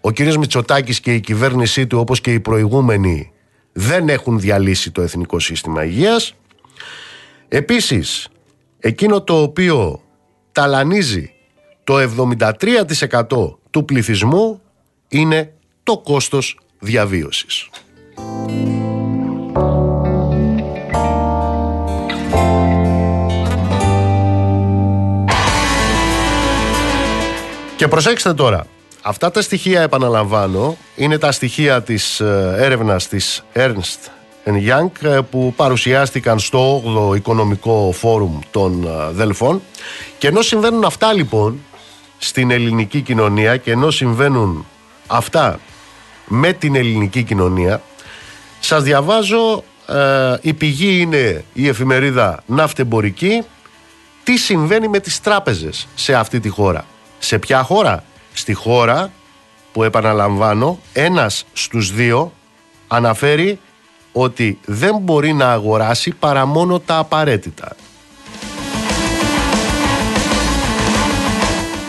ο 0.00 0.10
κύριος 0.10 0.36
Μητσοτάκης 0.36 1.00
και 1.00 1.14
η 1.14 1.20
κυβέρνησή 1.20 1.86
του 1.86 1.98
όπως 1.98 2.20
και 2.20 2.32
οι 2.32 2.40
προηγούμενοι 2.40 3.32
δεν 3.72 4.08
έχουν 4.08 4.40
διαλύσει 4.40 4.90
το 4.90 5.02
Εθνικό 5.02 5.38
Σύστημα 5.38 5.84
Υγείας. 5.84 6.34
Επίσης, 7.48 8.28
εκείνο 8.78 9.22
το 9.22 9.42
οποίο 9.42 10.02
ταλανίζει 10.52 11.32
το 11.84 11.98
73% 11.98 13.58
του 13.70 13.84
πληθυσμού 13.84 14.60
είναι 15.08 15.52
το 15.82 15.98
κόστος 15.98 16.58
διαβίωσης. 16.78 17.68
Και 27.76 27.88
προσέξτε 27.88 28.34
τώρα, 28.34 28.66
Αυτά 29.04 29.30
τα 29.30 29.42
στοιχεία, 29.42 29.82
επαναλαμβάνω, 29.82 30.76
είναι 30.96 31.18
τα 31.18 31.32
στοιχεία 31.32 31.82
της 31.82 32.20
ε, 32.20 32.54
έρευνας 32.58 33.08
της 33.08 33.44
Ernst 33.54 34.10
Young 34.44 34.90
ε, 35.02 35.18
που 35.30 35.52
παρουσιάστηκαν 35.56 36.38
στο 36.38 36.82
8ο 37.12 37.16
Οικονομικό 37.16 37.92
Φόρουμ 37.92 38.38
των 38.50 38.84
ε, 38.84 39.12
Δελφών. 39.12 39.62
Και 40.18 40.26
ενώ 40.26 40.42
συμβαίνουν 40.42 40.84
αυτά 40.84 41.12
λοιπόν 41.12 41.60
στην 42.18 42.50
ελληνική 42.50 43.00
κοινωνία 43.00 43.56
και 43.56 43.70
ενώ 43.70 43.90
συμβαίνουν 43.90 44.66
αυτά 45.06 45.60
με 46.26 46.52
την 46.52 46.74
ελληνική 46.74 47.22
κοινωνία 47.22 47.82
σας 48.60 48.82
διαβάζω 48.82 49.64
η 50.40 50.52
πηγή 50.52 51.00
είναι 51.00 51.44
η 51.52 51.68
εφημερίδα 51.68 52.42
Ναυτεμπορική. 52.46 53.42
Τι 54.24 54.36
συμβαίνει 54.36 54.88
με 54.88 54.98
τις 54.98 55.20
τράπεζες 55.20 55.88
σε 55.94 56.14
αυτή 56.14 56.40
τη 56.40 56.48
χώρα; 56.48 56.84
Σε 57.18 57.38
ποια 57.38 57.62
χώρα; 57.62 58.04
Στη 58.42 58.52
χώρα 58.52 59.12
που 59.72 59.82
επαναλαμβάνω 59.82 60.78
ένας 60.92 61.44
στους 61.52 61.92
δύο 61.92 62.32
αναφέρει 62.88 63.58
ότι 64.12 64.58
δεν 64.64 64.96
μπορεί 64.98 65.32
να 65.32 65.52
αγοράσει 65.52 66.10
παρά 66.10 66.46
μόνο 66.46 66.80
τα 66.80 66.96
απαραίτητα. 66.96 67.76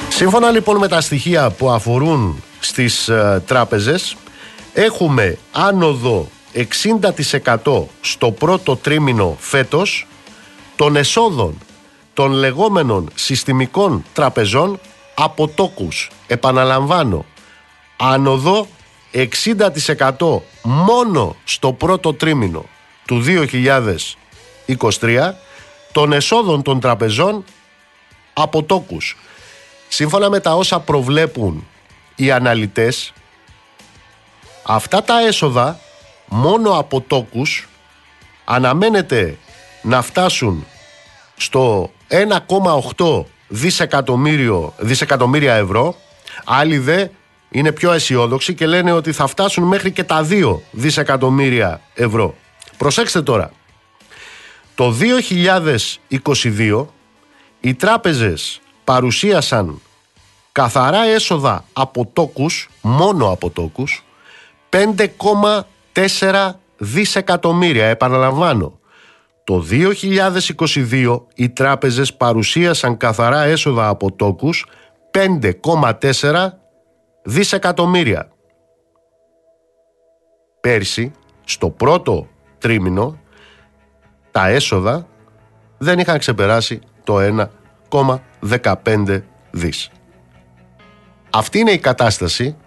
Σύμφωνα 0.10 0.50
λοιπόν 0.50 0.78
με 0.78 0.88
τα 0.88 1.02
στοιχεία 1.02 1.50
που 1.50 1.70
αφορούν 1.70 2.44
στις 2.60 3.08
ε, 3.10 3.44
τράπεζες 3.46 4.16
έχουμε 4.74 5.38
άνοδο 5.52 6.28
60% 7.64 7.84
στο 8.02 8.32
πρώτο 8.32 8.76
τρίμηνο 8.76 9.36
φέτος 9.40 10.08
των 10.76 10.96
εσόδων 10.96 11.58
των 12.14 12.32
λεγόμενων 12.32 13.10
συστημικών 13.16 14.04
τραπεζών 14.14 14.80
από 15.14 15.48
τόκους. 15.48 16.10
Επαναλαμβάνω, 16.28 17.26
άνοδο 17.98 18.68
60% 19.12 20.42
μόνο 20.64 21.36
στο 21.44 21.74
πρώτο 21.74 22.14
τρίμηνο 22.14 22.66
του 23.06 23.24
2023 25.00 25.34
των 25.92 26.14
εσόδων 26.14 26.62
των 26.62 26.80
τραπεζών 26.80 27.44
από 28.34 28.64
τόκους. 28.64 29.18
Σύμφωνα 29.88 30.30
με 30.30 30.40
τα 30.40 30.56
όσα 30.56 30.80
προβλέπουν 30.80 31.68
οι 32.16 32.32
αναλυτές, 32.32 33.14
αυτά 34.64 35.04
τα 35.04 35.20
έσοδα 35.20 35.80
μόνο 36.26 36.78
από 36.78 37.02
τόκους 37.02 37.68
αναμένεται 38.46 39.38
να 39.82 40.02
φτάσουν 40.02 40.66
στο 41.38 41.92
1,8 42.08 43.26
δισεκατομμύριο, 43.54 44.74
δισεκατομμύρια 44.78 45.54
ευρώ. 45.54 45.96
Άλλοι 46.46 46.78
δε 46.78 47.08
είναι 47.50 47.72
πιο 47.72 47.92
αισιόδοξοι 47.92 48.54
και 48.54 48.66
λένε 48.66 48.92
ότι 48.92 49.12
θα 49.12 49.28
φτάσουν 49.28 49.64
μέχρι 49.64 49.92
και 49.92 50.04
τα 50.04 50.28
2 50.30 50.60
δισεκατομμύρια 50.72 51.82
ευρώ. 51.94 52.36
Προσέξτε 52.78 53.22
τώρα. 53.22 53.52
Το 54.76 54.96
2022 56.12 56.86
οι 57.60 57.74
τράπεζες 57.74 58.62
παρουσίασαν 58.84 59.82
καθαρά 60.52 61.04
έσοδα 61.04 61.66
από 61.74 62.10
τόκους, 62.14 62.70
μόνο 62.82 63.32
από 63.32 63.50
τόκους, 63.50 64.04
5,4 64.70 66.60
δισεκατομμύρια. 66.78 67.86
Επαναλαμβάνω, 67.86 68.80
το 69.44 69.64
2022 69.70 71.22
οι 71.36 71.50
τράπεζες 71.50 72.14
παρουσίασαν 72.14 72.98
καθαρά 72.98 73.44
έσοδα 73.44 73.88
από 73.88 74.12
τόκους 74.12 74.66
5,4 75.12 76.50
δισεκατομμύρια. 77.24 78.32
Πέρσι, 80.60 81.12
στο 81.44 81.70
πρώτο 81.70 82.28
τρίμηνο, 82.58 83.20
τα 84.32 84.48
έσοδα 84.48 85.08
δεν 85.78 86.00
είχαν 86.00 86.20
ξεπεράσει 86.20 86.80
το 87.04 87.18
1,15 87.90 89.22
δις. 89.52 89.90
Αυτή 91.30 91.60
είναι 91.60 91.72
η 91.72 91.80
κατάσταση 91.80 92.58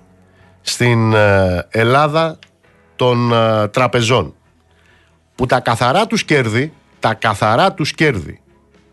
στην 0.60 1.12
ε, 1.14 1.66
Ελλάδα 1.70 2.38
των 2.96 3.32
ε, 3.32 3.68
τραπεζών 3.68 4.34
που 5.36 5.46
τα 5.46 5.60
καθαρά 5.60 6.06
τους 6.06 6.24
κέρδη 6.24 6.72
τα 7.00 7.14
καθαρά 7.14 7.72
τους 7.72 7.92
κέρδη 7.92 8.40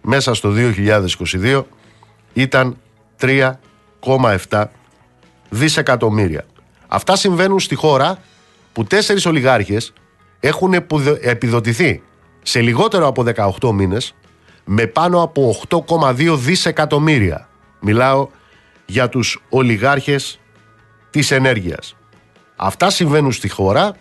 μέσα 0.02 0.34
στο 0.34 0.54
2022 1.44 1.64
ήταν 2.34 2.78
3,7 3.22 4.66
δισεκατομμύρια. 5.50 6.46
Αυτά 6.88 7.16
συμβαίνουν 7.16 7.60
στη 7.60 7.76
χώρα 7.76 8.18
που 8.74 8.84
τέσσερις 8.84 9.26
ολιγάρχες 9.26 9.94
έχουν 10.40 10.74
επιδοτηθεί 11.22 12.02
σε 12.42 12.62
λιγότερο 12.62 13.08
από 13.08 13.24
18 13.60 13.72
μήνες 13.72 14.16
με 14.66 14.88
πάνω 14.88 15.22
από 15.22 15.56
8,2 15.70 16.36
δισεκατομμύρια. 16.38 17.48
Μιλάω 17.80 18.28
για 18.86 19.10
τους 19.10 19.44
ολιγάρχες 19.50 20.40
της 21.10 21.32
ενέργειας. 21.32 21.96
Αυτά 22.56 22.90
συμβαίνουν 22.90 23.32
στη 23.32 23.50
χώρα 23.50 23.96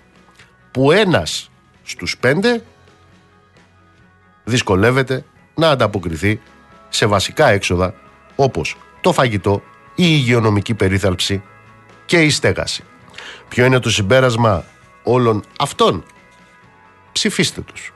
που 0.70 0.92
ένας 0.92 1.50
στους 1.82 2.18
πέντε 2.18 2.62
δυσκολεύεται 4.44 5.24
να 5.54 5.70
ανταποκριθεί 5.70 6.40
σε 6.88 7.06
βασικά 7.06 7.48
έξοδα 7.48 7.94
όπως 8.36 8.76
το 9.00 9.12
φαγητό, 9.12 9.62
η 9.94 10.04
υγειονομική 10.08 10.74
περίθαλψη 10.74 11.42
και 12.04 12.22
η 12.22 12.30
στέγαση. 12.30 12.84
Ποιο 13.48 13.64
είναι 13.64 13.78
το 13.78 13.90
συμπέρασμα 13.90 14.64
όλων 15.02 15.44
αυτών; 15.58 16.04
Ψηφίστε 17.12 17.60
τους. 17.60 17.92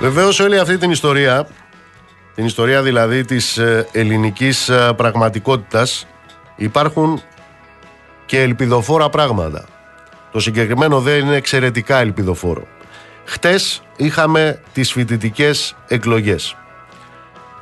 Βεβαίως 0.00 0.40
όλη 0.40 0.58
αυτή 0.58 0.78
την 0.78 0.90
ιστορία, 0.90 1.46
την 2.34 2.44
ιστορία 2.44 2.82
δηλαδή 2.82 3.24
της 3.24 3.58
ε, 3.58 3.88
ελληνικής 3.92 4.68
ε, 4.68 4.92
πραγματικότητας, 4.96 6.06
υπάρχουν 6.56 7.22
και 8.26 8.40
ελπιδοφόρα 8.40 9.08
πράγματα. 9.08 9.64
Το 10.32 10.40
συγκεκριμένο 10.40 11.00
δεν 11.00 11.18
είναι 11.18 11.36
εξαιρετικά 11.36 11.98
ελπιδοφόρο. 11.98 12.66
Χτες 13.24 13.82
είχαμε 13.96 14.60
τις 14.72 14.92
φοιτητικές 14.92 15.76
εκλογές. 15.88 16.56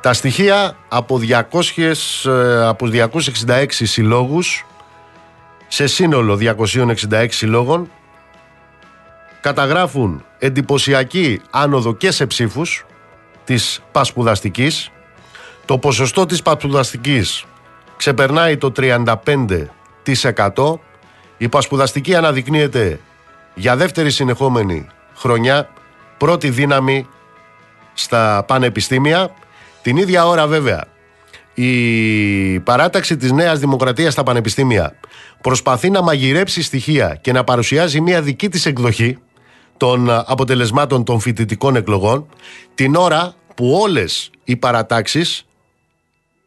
Τα 0.01 0.13
στοιχεία 0.13 0.75
από, 0.87 1.17
200, 1.17 2.25
ε, 2.25 2.67
από 2.67 2.85
266 2.85 3.65
συλλόγους 3.69 4.65
σε 5.67 5.87
σύνολο 5.87 6.35
266 6.35 7.27
συλλόγων 7.29 7.89
καταγράφουν 9.41 10.25
εντυπωσιακή 10.39 11.41
άνοδο 11.49 11.93
και 11.93 12.11
σε 12.11 12.25
ψήφους 12.25 12.85
της 13.43 13.81
πασπουδαστικής. 13.91 14.91
Το 15.65 15.77
ποσοστό 15.77 16.25
της 16.25 16.41
πασπουδαστικής 16.41 17.45
ξεπερνάει 17.97 18.57
το 18.57 18.71
35%. 18.71 20.79
Η 21.37 21.47
πασπουδαστική 21.47 22.15
αναδεικνύεται 22.15 22.99
για 23.53 23.75
δεύτερη 23.75 24.11
συνεχόμενη 24.11 24.87
χρονιά 25.15 25.69
πρώτη 26.17 26.49
δύναμη 26.49 27.07
στα 27.93 28.43
πανεπιστήμια. 28.47 29.33
Την 29.81 29.97
ίδια 29.97 30.27
ώρα 30.27 30.47
βέβαια 30.47 30.87
η 31.61 32.59
παράταξη 32.59 33.17
της 33.17 33.31
Νέας 33.31 33.59
Δημοκρατίας 33.59 34.13
στα 34.13 34.23
πανεπιστήμια 34.23 34.95
προσπαθεί 35.41 35.89
να 35.89 36.01
μαγειρέψει 36.01 36.63
στοιχεία 36.63 37.17
και 37.21 37.31
να 37.31 37.43
παρουσιάζει 37.43 38.01
μια 38.01 38.21
δική 38.21 38.49
της 38.49 38.65
εκδοχή 38.65 39.17
των 39.79 40.09
ε, 40.09 40.23
αποτελεσμάτων 40.25 41.03
των 41.03 41.19
φοιτητικών 41.19 41.75
εκλογών 41.75 42.27
την 42.75 42.95
ώρα 42.95 43.35
που 43.55 43.71
όλες 43.71 44.29
οι 44.43 44.55
παρατάξεις 44.55 45.45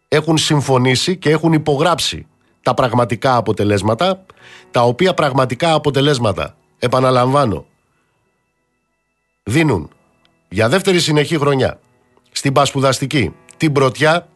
έχουν 0.08 0.38
συμφωνήσει 0.38 1.16
και 1.16 1.30
έχουν 1.30 1.52
υπογράψει 1.52 2.26
τα 2.62 2.74
πραγματικά 2.74 3.36
αποτελέσματα 3.36 4.24
τα 4.70 4.82
οποία 4.82 5.14
πραγματικά 5.14 5.74
αποτελέσματα 5.74 6.56
επαναλαμβάνω 6.78 7.64
δίνουν 9.42 9.90
για 10.48 10.68
δεύτερη 10.68 11.00
συνεχή 11.00 11.38
χρονιά 11.38 11.78
στην 12.32 12.52
Πασπουδαστική 12.52 13.34
την 13.56 13.72
πρωτιά 13.72 14.28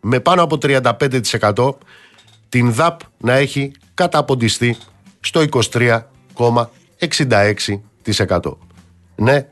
με 0.00 0.20
πάνω 0.20 0.42
από 0.42 0.58
35% 0.62 1.70
την 2.48 2.72
ΔΑΠ 2.72 3.00
να 3.18 3.32
έχει 3.32 3.72
καταποντιστεί 3.94 4.76
στο 5.20 5.44
23,66%. 5.50 7.80
Ναι, 9.16 9.46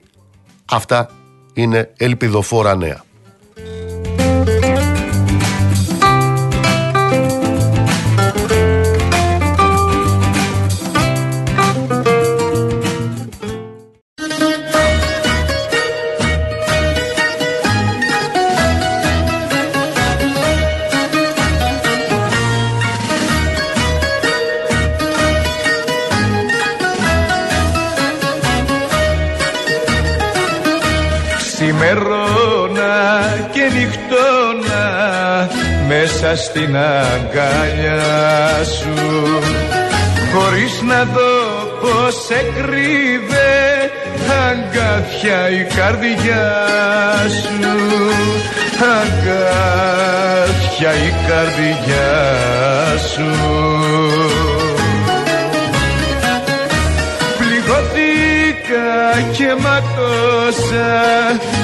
αυτά 0.71 1.11
είναι 1.55 1.93
ελπιδοφόρα 1.97 2.77
νέα. 2.77 3.05
στην 36.37 36.77
αγκαλιά 36.77 38.65
σου. 38.65 38.95
Χωρίς 40.35 40.81
να 40.83 41.05
δω 41.05 41.35
πως 41.81 42.15
σε 42.27 42.35
κρύβε 42.35 43.91
αγκάθια 44.49 45.51
η 45.51 45.67
καρδιά 45.77 46.47
σου. 47.43 47.59
Αγκάθια 48.97 50.93
η 50.93 51.13
καρδιά 51.29 52.13
σου. 53.13 53.31
Πληγωθήκα 57.39 58.91
και 59.37 59.49
ματώσα 59.63 60.91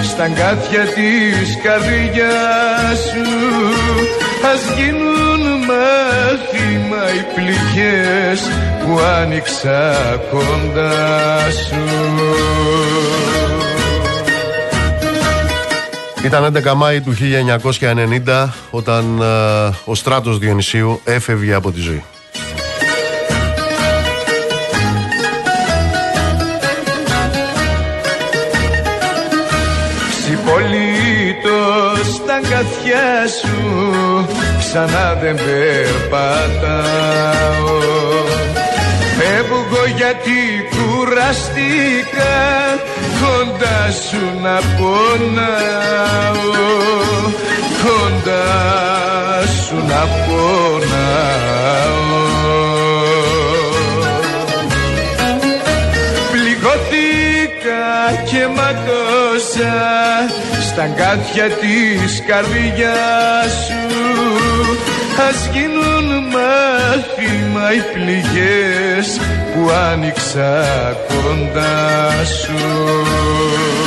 στα 0.02 0.22
αγκάθια 0.22 0.84
της 0.84 1.58
καρδιάς 1.62 2.98
σου 3.10 4.31
ας 4.44 4.74
γίνουν 4.76 5.40
μάθημα 5.68 7.14
οι 7.14 7.34
πληγές 7.34 8.40
που 8.84 8.98
άνοιξα 8.98 9.96
κοντά 10.30 11.50
σου 11.50 11.76
Ήταν 16.24 16.62
11 16.64 16.74
Μάη 16.74 17.00
του 17.00 17.14
1990 18.24 18.48
όταν 18.70 19.20
ε, 19.20 19.74
ο 19.84 19.94
στράτος 19.94 20.38
Διονυσίου 20.38 21.00
έφευγε 21.04 21.54
από 21.54 21.72
τη 21.72 21.80
ζωή. 21.80 22.04
Συμπολίτως 32.32 32.42
στα 32.42 32.54
καθιά 32.54 33.12
σου 33.40 33.58
ξανά 34.58 35.14
δεν 35.20 35.34
περπατάω. 35.34 36.20
Φεύγω 39.18 39.84
γιατί 39.96 40.38
κουραστήκα 40.74 42.36
κοντά 43.20 43.80
σου 44.08 44.22
να 44.42 44.56
πονάω. 44.76 46.50
Κοντά 47.82 48.48
σου 49.46 49.76
να 49.76 50.02
πονάω. 50.26 51.50
Πληγώθηκα 56.32 57.84
και 58.30 58.42
ματώσα 58.56 59.74
στα 60.72 60.82
αγκάθια 60.82 61.48
της 61.50 62.22
καρδιάς 62.26 63.52
σου. 63.66 63.82
Ας 65.28 65.48
γίνουν 65.52 66.24
μάθημα 66.24 67.72
οι 67.72 67.82
πληγές 67.92 69.20
που 69.54 69.70
άνοιξα 69.70 70.64
κοντά 71.08 72.10
σου 72.24 73.81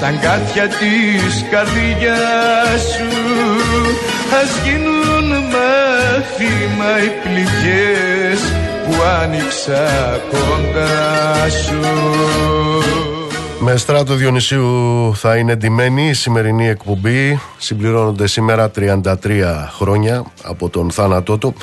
στα 0.00 0.08
αγκάθια 0.08 0.68
της 0.68 1.44
καρδιάς 1.50 2.80
σου 2.80 3.08
ας 4.42 4.50
γίνουν 4.64 5.28
μάθημα 5.52 7.02
οι 7.04 7.10
πληγές 7.22 8.40
που 8.84 9.02
άνοιξα 9.22 10.20
κοντά 10.30 11.48
σου 11.48 11.80
με 13.58 13.76
στράτο 13.76 14.14
Διονυσίου 14.14 15.12
θα 15.14 15.36
είναι 15.36 15.52
εντυμένη 15.52 16.08
η 16.08 16.12
σημερινή 16.12 16.68
εκπομπή. 16.68 17.40
Συμπληρώνονται 17.58 18.26
σήμερα 18.26 18.70
33 18.76 19.04
χρόνια 19.76 20.24
από 20.42 20.68
τον 20.68 20.90
θάνατό 20.90 21.38
του. 21.38 21.54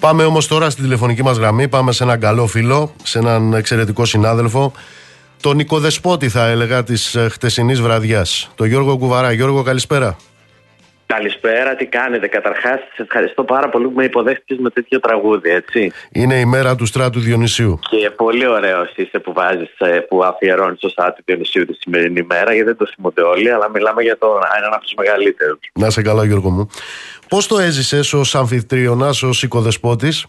Πάμε 0.00 0.24
όμως 0.24 0.46
τώρα 0.46 0.70
στην 0.70 0.84
τηλεφωνική 0.84 1.22
μας 1.22 1.36
γραμμή. 1.36 1.68
Πάμε 1.68 1.92
σε 1.92 2.02
έναν 2.02 2.20
καλό 2.20 2.46
φίλο, 2.46 2.92
σε 3.02 3.18
έναν 3.18 3.54
εξαιρετικό 3.54 4.04
συνάδελφο. 4.04 4.72
Τον 5.42 5.58
οικοδεσπότη 5.58 6.28
θα 6.28 6.46
έλεγα 6.46 6.82
της 6.82 7.14
ε, 7.14 7.28
χτεσινής 7.28 7.80
βραδιάς. 7.80 8.50
Το 8.54 8.64
Γιώργο 8.64 8.98
Κουβαρά. 8.98 9.32
Γιώργο 9.32 9.62
καλησπέρα. 9.62 10.16
Καλησπέρα, 11.06 11.74
τι 11.74 11.86
κάνετε; 11.86 12.26
Καταρχάς, 12.26 12.78
σε 12.94 13.02
ευχαριστώ 13.02 13.44
πάρα 13.44 13.68
πολύ 13.68 13.86
που 13.86 13.92
με 13.94 14.04
υποδέχτηκες 14.04 14.58
με 14.58 14.70
τέτοιο 14.70 15.00
τραγούδι, 15.00 15.50
έτσι. 15.50 15.92
Είναι 16.12 16.34
η 16.34 16.44
μέρα 16.44 16.74
του 16.74 16.86
στράτου 16.86 17.20
Διονυσίου. 17.20 17.78
Και 17.90 18.10
πολύ 18.10 18.46
ωραίο 18.46 18.88
είσαι 18.96 19.18
που 19.18 19.32
βάζεις, 19.32 19.70
που 20.08 20.24
αφιερώνεις 20.24 20.78
στο 20.78 20.88
στράτου 20.88 21.22
Διονυσίου 21.24 21.64
τη 21.64 21.74
σημερινή 21.74 22.22
μέρα, 22.22 22.52
γιατί 22.52 22.68
δεν 22.68 22.76
το 22.76 22.86
θυμούνται 22.94 23.22
όλοι, 23.22 23.50
αλλά 23.52 23.70
μιλάμε 23.70 24.02
για 24.02 24.18
τον 24.18 24.30
έναν 24.58 24.72
από 24.72 24.82
τους 24.82 24.94
μεγαλύτερους. 24.96 25.58
Να 25.74 25.90
σε 25.90 26.02
καλά, 26.02 26.24
Γιώργο 26.24 26.50
μου. 26.50 26.68
Πώς 27.28 27.46
το 27.46 27.58
έζησες 27.58 28.12
ως 28.12 28.34
αμφιτρίωνας, 28.34 29.22
ως 29.22 29.42
οικοδεσπότης; 29.42 30.26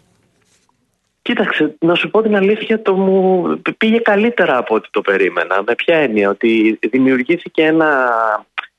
Κοίταξε, 1.24 1.76
να 1.80 1.96
σου 1.96 2.10
πω 2.10 2.22
την 2.22 2.36
αλήθεια, 2.36 2.82
το 2.82 2.94
μου 2.94 3.62
πήγε 3.78 3.98
καλύτερα 3.98 4.58
από 4.58 4.76
ό,τι 4.76 4.90
το 4.92 5.02
περίμενα. 5.02 5.64
Με 5.68 5.76
ποια 5.76 5.98
έννοια, 5.98 6.30
ότι 6.30 6.80
δημιουργήθηκε 6.90 7.64
ένα 7.64 8.10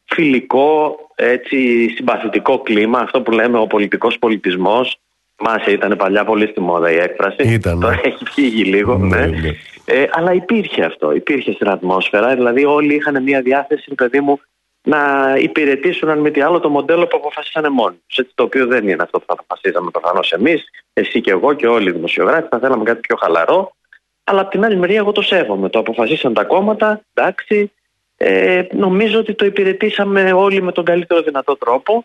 φιλικό, 0.04 0.96
έτσι, 1.14 1.88
συμπαθητικό 1.88 2.58
κλίμα, 2.58 2.98
αυτό 2.98 3.22
που 3.22 3.30
λέμε 3.30 3.58
ο 3.58 3.66
πολιτικός 3.66 4.18
πολιτισμός. 4.18 4.96
Μάσε 5.38 5.70
ήταν 5.70 5.96
παλιά 5.96 6.24
πολύ 6.24 6.46
στη 6.46 6.60
μόδα 6.60 6.90
η 6.90 6.96
έκφραση. 6.96 7.52
Ήταν. 7.52 7.80
Τώρα 7.80 8.00
έχει 8.02 8.24
φύγει 8.24 8.64
λίγο. 8.64 8.96
Ναι, 8.98 9.18
ναι. 9.18 9.26
ναι. 9.26 9.50
Ε, 9.84 10.06
αλλά 10.10 10.32
υπήρχε 10.32 10.84
αυτό, 10.84 11.14
υπήρχε 11.14 11.52
στην 11.52 11.68
ατμόσφαιρα. 11.68 12.34
Δηλαδή 12.34 12.64
όλοι 12.64 12.94
είχαν 12.94 13.22
μια 13.22 13.40
διάθεση, 13.40 13.94
παιδί 13.94 14.20
μου, 14.20 14.40
να 14.84 15.34
υπηρετήσουν 15.38 16.08
αν 16.08 16.18
μη 16.18 16.30
τι 16.30 16.40
άλλο 16.40 16.60
το 16.60 16.68
μοντέλο 16.68 17.06
που 17.06 17.16
αποφασίσανε 17.16 17.68
μόνοι 17.68 17.96
τους. 18.06 18.26
Το 18.34 18.42
οποίο 18.42 18.66
δεν 18.66 18.88
είναι 18.88 19.02
αυτό 19.02 19.18
που 19.18 19.24
θα 19.26 19.32
αποφασίζαμε 19.32 19.90
προφανώς 19.90 20.32
εμείς, 20.32 20.64
εσύ 20.92 21.20
και 21.20 21.30
εγώ 21.30 21.52
και 21.52 21.66
όλοι 21.66 21.88
οι 21.88 21.92
δημοσιογράφοι. 21.92 22.48
Θα 22.50 22.58
θέλαμε 22.58 22.84
κάτι 22.84 23.00
πιο 23.00 23.16
χαλαρό. 23.16 23.76
Αλλά 24.24 24.40
από 24.40 24.50
την 24.50 24.64
άλλη 24.64 24.76
μεριά, 24.76 24.98
εγώ 24.98 25.12
το 25.12 25.22
σέβομαι. 25.22 25.68
Το 25.68 25.78
αποφασίσαν 25.78 26.34
τα 26.34 26.44
κόμματα, 26.44 27.00
εντάξει, 27.14 27.72
ε, 28.16 28.62
νομίζω 28.72 29.18
ότι 29.18 29.34
το 29.34 29.44
υπηρετήσαμε 29.44 30.32
όλοι 30.32 30.62
με 30.62 30.72
τον 30.72 30.84
καλύτερο 30.84 31.22
δυνατό 31.22 31.56
τρόπο 31.56 32.04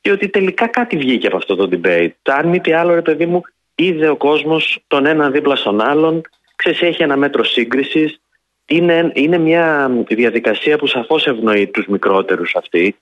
και 0.00 0.10
ότι 0.10 0.28
τελικά 0.28 0.66
κάτι 0.66 0.96
βγήκε 0.96 1.26
από 1.26 1.36
αυτό 1.36 1.56
το 1.56 1.68
debate. 1.72 2.10
Αν 2.22 2.48
μη 2.48 2.60
τι 2.60 2.72
άλλο, 2.72 2.94
ρε 2.94 3.02
παιδί 3.02 3.26
μου, 3.26 3.42
είδε 3.74 4.08
ο 4.08 4.16
κόσμος 4.16 4.78
τον 4.86 5.06
έναν 5.06 5.32
δίπλα 5.32 5.56
στον 5.56 5.80
άλλον, 5.80 6.20
ξέρεις, 6.56 6.82
έχει 6.82 7.02
ένα 7.02 7.16
μέτρο 7.16 7.44
σύγκρισης. 7.44 8.20
Είναι, 8.66 9.12
είναι 9.14 9.38
μια 9.38 9.90
διαδικασία 10.08 10.78
που 10.78 10.86
σαφώς 10.86 11.26
ευνοεί 11.26 11.66
τους 11.66 11.86
μικρότερους 11.86 12.54
αυτοί, 12.54 12.96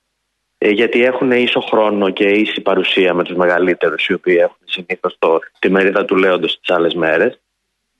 ε, 0.59 0.68
γιατί 0.68 1.05
έχουν 1.05 1.31
ίσο 1.31 1.61
χρόνο 1.61 2.11
και 2.11 2.25
ίση 2.25 2.61
παρουσία 2.61 3.14
με 3.14 3.25
τους 3.25 3.37
μεγαλύτερους, 3.37 4.07
οι 4.07 4.12
οποίοι 4.12 4.37
έχουν 4.38 4.57
συνήθως 4.64 5.18
τη 5.59 5.70
μερίδα 5.70 6.05
του 6.05 6.16
λέοντος 6.16 6.59
τις 6.61 6.77
άλλες 6.77 6.94
μέρες. 6.94 7.40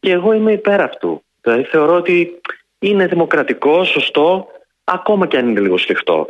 Και 0.01 0.13
εγώ 0.13 0.33
είμαι 0.33 0.53
υπέρ 0.53 0.81
αυτού. 0.81 1.23
Δηλαδή 1.41 1.63
θεωρώ 1.63 1.95
ότι 1.95 2.41
είναι 2.79 3.07
δημοκρατικό, 3.07 3.85
σωστό, 3.85 4.47
ακόμα 4.85 5.27
και 5.27 5.37
αν 5.37 5.49
είναι 5.49 5.61
λίγο 5.61 5.79
σφιχτό. 5.79 6.29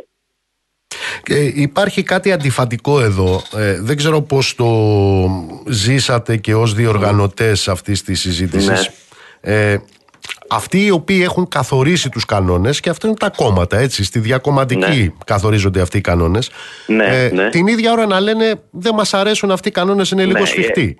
Και 1.23 1.35
υπάρχει 1.43 2.03
κάτι 2.03 2.31
αντιφατικό 2.31 2.99
εδώ. 2.99 3.41
Ε, 3.55 3.81
δεν 3.81 3.97
ξέρω 3.97 4.21
πώς 4.21 4.55
το 4.55 4.69
ζήσατε 5.67 6.37
και 6.37 6.55
ως 6.55 6.73
διοργανωτές 6.73 7.67
αυτής 7.67 8.03
της 8.03 8.19
συζήτησης. 8.19 8.89
Ναι. 9.41 9.53
Ε, 9.53 9.77
αυτοί 10.49 10.85
οι 10.85 10.91
οποίοι 10.91 11.21
έχουν 11.23 11.47
καθορίσει 11.47 12.09
τους 12.09 12.25
κανόνες 12.25 12.79
και 12.79 12.89
αυτό 12.89 13.07
είναι 13.07 13.15
τα 13.15 13.29
κόμματα 13.29 13.77
έτσι 13.77 14.03
στη 14.03 14.19
διακομματική 14.19 15.01
ναι. 15.01 15.13
καθορίζονται 15.25 15.81
αυτοί 15.81 15.97
οι 15.97 16.01
κανόνες 16.01 16.51
ναι, 16.87 17.05
ε, 17.05 17.29
ναι. 17.33 17.49
την 17.49 17.67
ίδια 17.67 17.91
ώρα 17.91 18.05
να 18.05 18.19
λένε 18.19 18.55
δεν 18.71 18.93
μας 18.93 19.13
αρέσουν 19.13 19.51
αυτοί 19.51 19.67
οι 19.67 19.71
κανόνες 19.71 20.11
είναι 20.11 20.25
λίγο 20.25 20.39
ναι, 20.39 20.45
σφιχτοί 20.45 20.97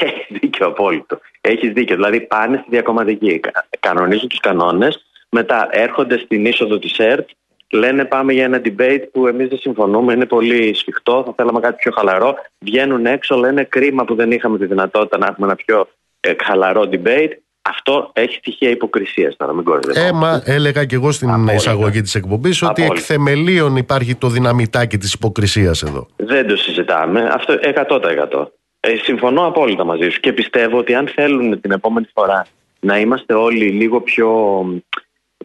Έχει 0.00 0.26
δίκιο 0.40 0.66
απόλυτο 0.66 1.20
Έχεις 1.40 1.72
δίκιο 1.72 1.96
δηλαδή 1.96 2.20
πάνε 2.20 2.56
στη 2.56 2.66
διακομματική 2.70 3.40
κανονίζουν 3.80 4.28
τους 4.28 4.40
κανόνες 4.40 5.04
μετά 5.30 5.68
έρχονται 5.70 6.18
στην 6.18 6.44
είσοδο 6.44 6.78
της 6.78 6.98
ΕΡΤ, 6.98 7.28
λένε 7.70 8.04
πάμε 8.04 8.32
για 8.32 8.44
ένα 8.44 8.60
debate 8.64 9.02
που 9.12 9.26
εμείς 9.26 9.48
δεν 9.48 9.58
συμφωνούμε, 9.58 10.12
είναι 10.12 10.26
πολύ 10.26 10.74
σφιχτό, 10.74 11.22
θα 11.26 11.32
θέλαμε 11.36 11.60
κάτι 11.60 11.76
πιο 11.76 11.92
χαλαρό. 11.94 12.34
Βγαίνουν 12.58 13.06
έξω, 13.06 13.36
λένε 13.36 13.64
κρίμα 13.64 14.04
που 14.04 14.14
δεν 14.14 14.30
είχαμε 14.30 14.58
τη 14.58 14.66
δυνατότητα 14.66 15.18
να 15.18 15.26
έχουμε 15.26 15.46
ένα 15.46 15.56
πιο 15.56 15.88
ε, 16.20 16.32
χαλαρό 16.44 16.88
debate. 16.92 17.30
Αυτό 17.62 18.10
έχει 18.12 18.34
στοιχεία 18.34 18.70
υποκρισίας 18.70 19.36
τώρα, 19.36 19.52
μην 19.52 19.64
κορδεύω. 19.64 20.06
Έμα, 20.06 20.42
έλεγα 20.44 20.84
και 20.84 20.94
εγώ 20.94 21.12
στην 21.12 21.30
Απόλυτα. 21.30 21.54
εισαγωγή 21.54 22.00
της 22.00 22.14
εκπομπής 22.14 22.62
ότι 22.62 22.82
εκ 22.82 22.98
θεμελίων 23.00 23.76
υπάρχει 23.76 24.14
το 24.14 24.28
δυναμητάκι 24.28 24.98
της 24.98 25.12
υποκρισίας 25.12 25.82
εδώ. 25.82 26.06
Δεν 26.16 26.46
το 26.46 26.56
συζητάμε. 26.56 27.28
Αυτό 27.32 27.54
100%. 27.62 28.46
Ε, 28.80 28.96
συμφωνώ 28.96 29.46
απόλυτα 29.46 29.84
μαζί 29.84 30.08
σου 30.08 30.20
και 30.20 30.32
πιστεύω 30.32 30.78
ότι 30.78 30.94
αν 30.94 31.08
θέλουν 31.08 31.60
την 31.60 31.70
επόμενη 31.70 32.06
φορά 32.14 32.46
να 32.80 32.98
είμαστε 32.98 33.34
όλοι 33.34 33.64
λίγο 33.64 34.00
πιο 34.00 34.28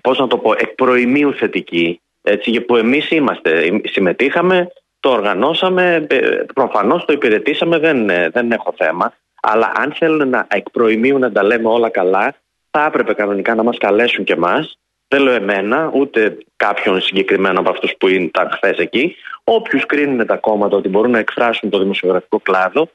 Πώς 0.01 0.19
να 0.19 0.27
το 0.27 0.37
πω, 0.37 0.51
εκ 0.51 0.69
προημίου 0.69 1.33
θετική, 1.33 2.01
έτσι, 2.21 2.61
που 2.61 2.75
εμείς 2.75 3.11
είμαστε, 3.11 3.81
συμμετείχαμε, 3.83 4.67
το 4.99 5.09
οργανώσαμε, 5.09 6.05
ε, 6.09 6.19
προφανώς 6.53 7.05
το 7.05 7.13
υπηρετήσαμε, 7.13 7.77
δεν, 7.77 8.09
ε, 8.09 8.29
δεν 8.29 8.51
έχω 8.51 8.73
θέμα. 8.77 9.13
Αλλά 9.47 9.71
αν 9.75 9.93
θέλουν 9.97 10.29
να 10.29 10.47
εκ 10.49 10.69
προημίου 10.69 11.19
να 11.19 11.31
τα 11.31 11.43
λέμε 11.43 11.69
όλα 11.69 11.89
καλά, 11.89 12.35
θα 12.71 12.85
έπρεπε 12.85 13.13
κανονικά 13.13 13.55
να 13.55 13.63
μας 13.63 13.77
καλέσουν 13.77 14.23
και 14.23 14.33
εμάς. 14.33 14.77
Δεν 15.07 15.21
λέω 15.21 15.33
εμένα, 15.33 15.91
ούτε 15.93 16.37
κάποιον 16.55 17.01
συγκεκριμένο 17.01 17.59
από 17.59 17.69
αυτούς 17.69 17.93
που 17.99 18.07
ήταν 18.07 18.49
χθες 18.51 18.77
εκεί. 18.77 19.15
Όποιους 19.43 19.85
κρίνουν 19.85 20.25
τα 20.25 20.37
κόμματα 20.37 20.77
ότι 20.77 20.89
μπορούν 20.89 21.11
να 21.11 21.19
εκφράσουν 21.19 21.69
το 21.69 21.79
δημοσιογραφικό 21.79 22.39
κλάδο, 22.39 22.89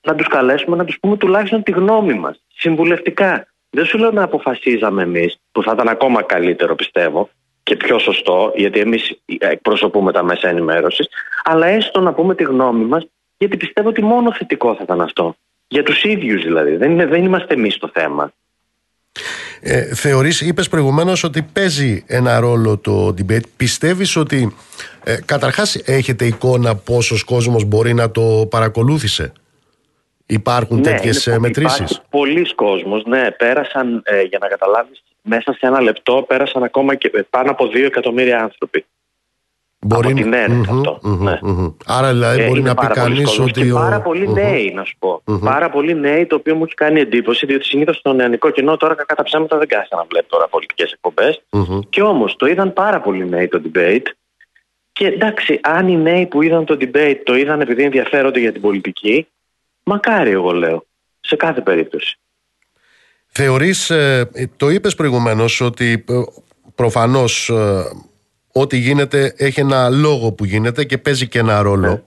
να 0.00 0.14
τους 0.14 0.28
καλέσουμε 0.28 0.76
να 0.76 0.84
τους 0.84 0.98
πούμε 1.00 1.16
τουλάχιστον 1.16 1.62
τη 1.62 1.72
γνώμη 1.72 2.14
μας, 2.14 2.40
συμβουλευτικά. 2.54 3.46
Δεν 3.70 3.84
σου 3.84 3.98
λέω 3.98 4.10
να 4.10 4.22
αποφασίζαμε 4.22 5.02
εμείς, 5.02 5.38
που 5.52 5.62
θα 5.62 5.72
ήταν 5.74 5.88
ακόμα 5.88 6.22
καλύτερο 6.22 6.74
πιστεύω 6.74 7.28
και 7.62 7.76
πιο 7.76 7.98
σωστό, 7.98 8.52
γιατί 8.54 8.80
εμείς 8.80 9.20
εκπροσωπούμε 9.38 10.12
τα 10.12 10.22
μέσα 10.22 10.48
ενημέρωσης, 10.48 11.08
αλλά 11.44 11.66
έστω 11.66 12.00
να 12.00 12.12
πούμε 12.12 12.34
τη 12.34 12.42
γνώμη 12.42 12.84
μας, 12.84 13.06
γιατί 13.38 13.56
πιστεύω 13.56 13.88
ότι 13.88 14.02
μόνο 14.02 14.32
θετικό 14.32 14.74
θα 14.74 14.82
ήταν 14.82 15.00
αυτό. 15.00 15.36
Για 15.68 15.82
τους 15.82 16.02
ίδιους 16.02 16.42
δηλαδή, 16.42 16.76
δεν, 16.76 16.90
είναι, 16.90 17.06
δεν 17.06 17.24
είμαστε 17.24 17.54
εμείς 17.54 17.78
το 17.78 17.90
θέμα. 17.94 18.32
Ε, 19.60 19.94
θεωρείς, 19.94 20.40
είπες 20.40 20.68
προηγουμένως 20.68 21.24
ότι 21.24 21.42
παίζει 21.42 22.04
ένα 22.06 22.40
ρόλο 22.40 22.78
το 22.78 23.14
debate. 23.18 23.48
Πιστεύεις 23.56 24.16
ότι 24.16 24.56
ε, 25.04 25.16
καταρχάς 25.24 25.74
έχετε 25.74 26.24
εικόνα 26.24 26.76
πόσος 26.76 27.24
κόσμος 27.24 27.64
μπορεί 27.64 27.94
να 27.94 28.10
το 28.10 28.46
παρακολούθησε; 28.50 29.32
Υπάρχουν 30.26 30.76
ναι, 30.76 30.82
τέτοιες 30.82 31.26
μετρήσεις; 31.38 31.78
Υπάρχει 31.78 32.00
πολλοί 32.10 32.54
κόσμος, 32.54 33.04
ναι. 33.04 33.30
Πέρασαν, 33.30 34.02
ε, 34.04 34.22
για 34.22 34.38
να 34.40 34.48
καταλάβεις, 34.48 35.02
μέσα 35.22 35.52
σε 35.52 35.66
ένα 35.66 35.80
λεπτό 35.80 36.24
πέρασαν 36.28 36.62
ακόμα 36.62 36.94
και 36.94 37.24
πάνω 37.30 37.50
από 37.50 37.66
δύο 37.66 37.84
εκατομμύρια 37.86 38.42
άνθρωποι. 38.42 38.84
Μπορεί... 39.78 40.10
Από 40.10 40.20
την 40.20 40.34
αυτό. 40.34 41.00
ναι. 41.02 41.38
Άρα 41.86 42.12
δηλαδή 42.12 42.42
ε, 42.42 42.46
μπορεί 42.46 42.62
να 42.62 42.74
πει 42.74 42.86
κανείς 42.86 43.38
ότι. 43.38 43.62
Και 43.62 43.72
πάρα 43.72 44.00
πολλοί 44.00 44.28
νέοι, 44.28 44.72
να 44.74 44.84
σου 44.84 44.96
πω. 44.98 45.22
Πάρα 45.40 45.70
πολλοί 45.70 45.94
νέοι, 45.94 46.26
το 46.26 46.36
οποίο 46.36 46.54
μου 46.54 46.64
έχει 46.64 46.74
κάνει 46.74 47.00
εντύπωση, 47.00 47.46
διότι 47.46 47.64
συνήθως 47.64 48.02
το 48.02 48.12
νεανικό 48.12 48.50
κοινό 48.50 48.76
τώρα 48.76 48.94
κατά 48.94 49.22
ψέματα 49.22 49.58
δεν 49.58 49.68
κάθεται 49.68 49.96
να 49.96 50.04
βλέπει 50.08 50.26
τώρα 50.28 50.48
πολιτικές 50.48 50.92
εκπομπές. 50.92 51.42
Και 51.88 52.02
όμως 52.02 52.36
το 52.36 52.46
είδαν 52.46 52.72
πάρα 52.72 53.00
πολλοί 53.00 53.28
νέοι 53.28 53.48
το 53.48 53.62
debate. 53.64 54.06
Και 54.92 55.06
εντάξει, 55.06 55.60
αν 55.62 55.88
οι 55.88 55.96
νέοι 55.96 56.26
που 56.26 56.42
είδαν 56.42 56.64
το 56.64 56.76
debate 56.80 57.20
το 57.24 57.36
είδαν 57.36 57.60
επειδή 57.60 57.82
ενδιαφέρονται 57.82 58.40
για 58.40 58.52
την 58.52 58.60
πολιτική, 58.60 59.26
μακάρι 59.82 60.30
εγώ 60.30 60.50
λέω. 60.50 60.86
Σε 61.20 61.36
κάθε 61.36 61.60
περίπτωση. 61.60 62.18
Θεωρείς, 63.26 63.90
ε, 63.90 64.30
το 64.56 64.68
είπες 64.68 64.94
προηγουμένως 64.94 65.60
ότι 65.60 66.04
ε, 66.08 66.22
προφανώς 66.74 67.48
ε, 67.48 67.84
ό,τι 68.58 68.76
γίνεται 68.76 69.34
έχει 69.36 69.60
ένα 69.60 69.88
λόγο 69.88 70.32
που 70.32 70.44
γίνεται 70.44 70.84
και 70.84 70.98
παίζει 70.98 71.28
και 71.28 71.38
ένα 71.38 71.62
ρόλο. 71.62 71.88
Ναι. 71.88 72.02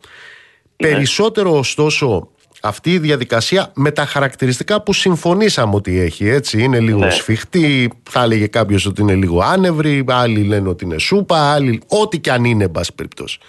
Περισσότερο 0.76 1.58
ωστόσο 1.58 2.30
αυτή 2.62 2.94
η 2.94 3.00
διαδικασία 3.00 3.72
με 3.76 3.92
τα 3.92 4.06
χαρακτηριστικά 4.06 4.82
που 4.82 4.94
συμφωνήσαμε 4.94 5.76
ότι 5.76 6.00
έχει 6.00 6.28
έτσι 6.28 6.62
είναι 6.64 6.80
λίγο 6.80 7.00
ναι. 7.00 7.10
σφιχτή 7.10 7.92
θα 8.10 8.24
έλεγε 8.24 8.48
κάποιος 8.48 8.86
ότι 8.86 9.02
είναι 9.02 9.16
λίγο 9.16 9.42
άνευρη 9.42 10.06
άλλοι 10.08 10.44
λένε 10.44 10.70
ότι 10.70 10.86
είναι 10.86 10.98
σούπα 10.98 11.52
άλλοι 11.54 11.82
ό,τι 11.88 12.20
και 12.20 12.32
αν 12.32 12.44
είναι 12.44 12.64
εν 12.64 12.72
πάση 12.72 12.94
περιπτώσει 12.96 13.40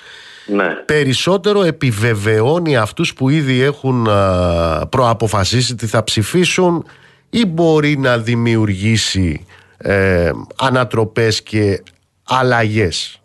ναι. 0.47 0.69
περισσότερο 0.87 1.63
επιβεβαιώνει 1.63 2.77
αυτούς 2.77 3.15
που 3.15 3.29
ήδη 3.29 3.61
έχουν 3.61 4.09
προαποφασίσει 4.89 5.75
τι 5.75 5.87
θα 5.87 6.05
ψηφίσουν 6.05 6.85
ή 7.31 7.47
μπορεί 7.47 7.99
να 7.99 8.19
δημιουργήσει 8.19 9.47
ε, 9.79 10.31
ανατροπές 10.59 11.43
και 11.43 11.83
αλλαγές. 12.31 13.23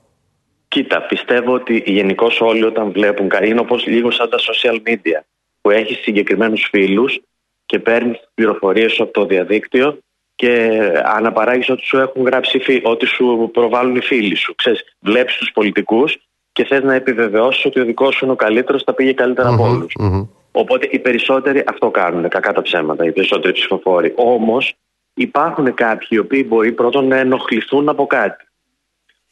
Κοίτα, 0.67 1.01
πιστεύω 1.01 1.53
ότι 1.53 1.83
γενικώ 1.85 2.31
όλοι 2.39 2.63
όταν 2.63 2.91
βλέπουν 2.91 3.29
είναι 3.43 3.59
όπως 3.59 3.85
λίγο 3.85 4.11
σαν 4.11 4.29
τα 4.29 4.37
social 4.37 4.89
media 4.89 5.19
που 5.61 5.69
έχει 5.69 5.93
συγκεκριμένους 5.93 6.67
φίλους 6.71 7.19
και 7.65 7.79
παίρνει 7.79 8.19
πληροφορίες 8.33 8.99
από 8.99 9.11
το 9.11 9.25
διαδίκτυο 9.25 9.97
και 10.35 10.81
αναπαράγεις 11.03 11.69
ό,τι 11.69 11.85
σου 11.85 11.97
έχουν 11.97 12.25
γράψει, 12.25 12.81
ό,τι 12.83 13.05
σου 13.05 13.49
προβάλλουν 13.53 13.95
οι 13.95 14.01
φίλοι 14.01 14.35
σου. 14.35 14.55
Ξέρεις, 14.55 14.83
βλέπεις 14.99 15.35
τους 15.35 15.51
πολιτικούς 15.51 16.17
και 16.51 16.65
θες 16.65 16.83
να 16.83 16.93
επιβεβαιώσεις 16.93 17.65
ότι 17.65 17.79
ο 17.79 17.85
δικός 17.85 18.15
σου 18.15 18.23
είναι 18.23 18.33
ο 18.33 18.35
καλύτερος, 18.35 18.83
θα 18.83 18.93
πήγε 18.93 19.13
καλύτερα 19.13 19.49
από 19.49 19.63
όλους. 19.63 19.93
Οπότε 20.51 20.87
οι 20.91 20.99
περισσότεροι 20.99 21.63
αυτό 21.67 21.91
κάνουν, 21.91 22.29
κακά 22.29 22.53
τα 22.53 22.61
ψέματα, 22.61 23.05
οι 23.05 23.11
περισσότεροι 23.11 23.53
ψηφοφόροι. 23.53 24.13
Όμως 24.15 24.75
υπάρχουν 25.13 25.73
κάποιοι 25.73 26.07
οι 26.11 26.17
οποίοι 26.17 26.45
μπορεί 26.47 26.71
πρώτον 26.71 27.07
να 27.07 27.17
ενοχληθούν 27.17 27.89
από 27.89 28.07
κάτι 28.07 28.45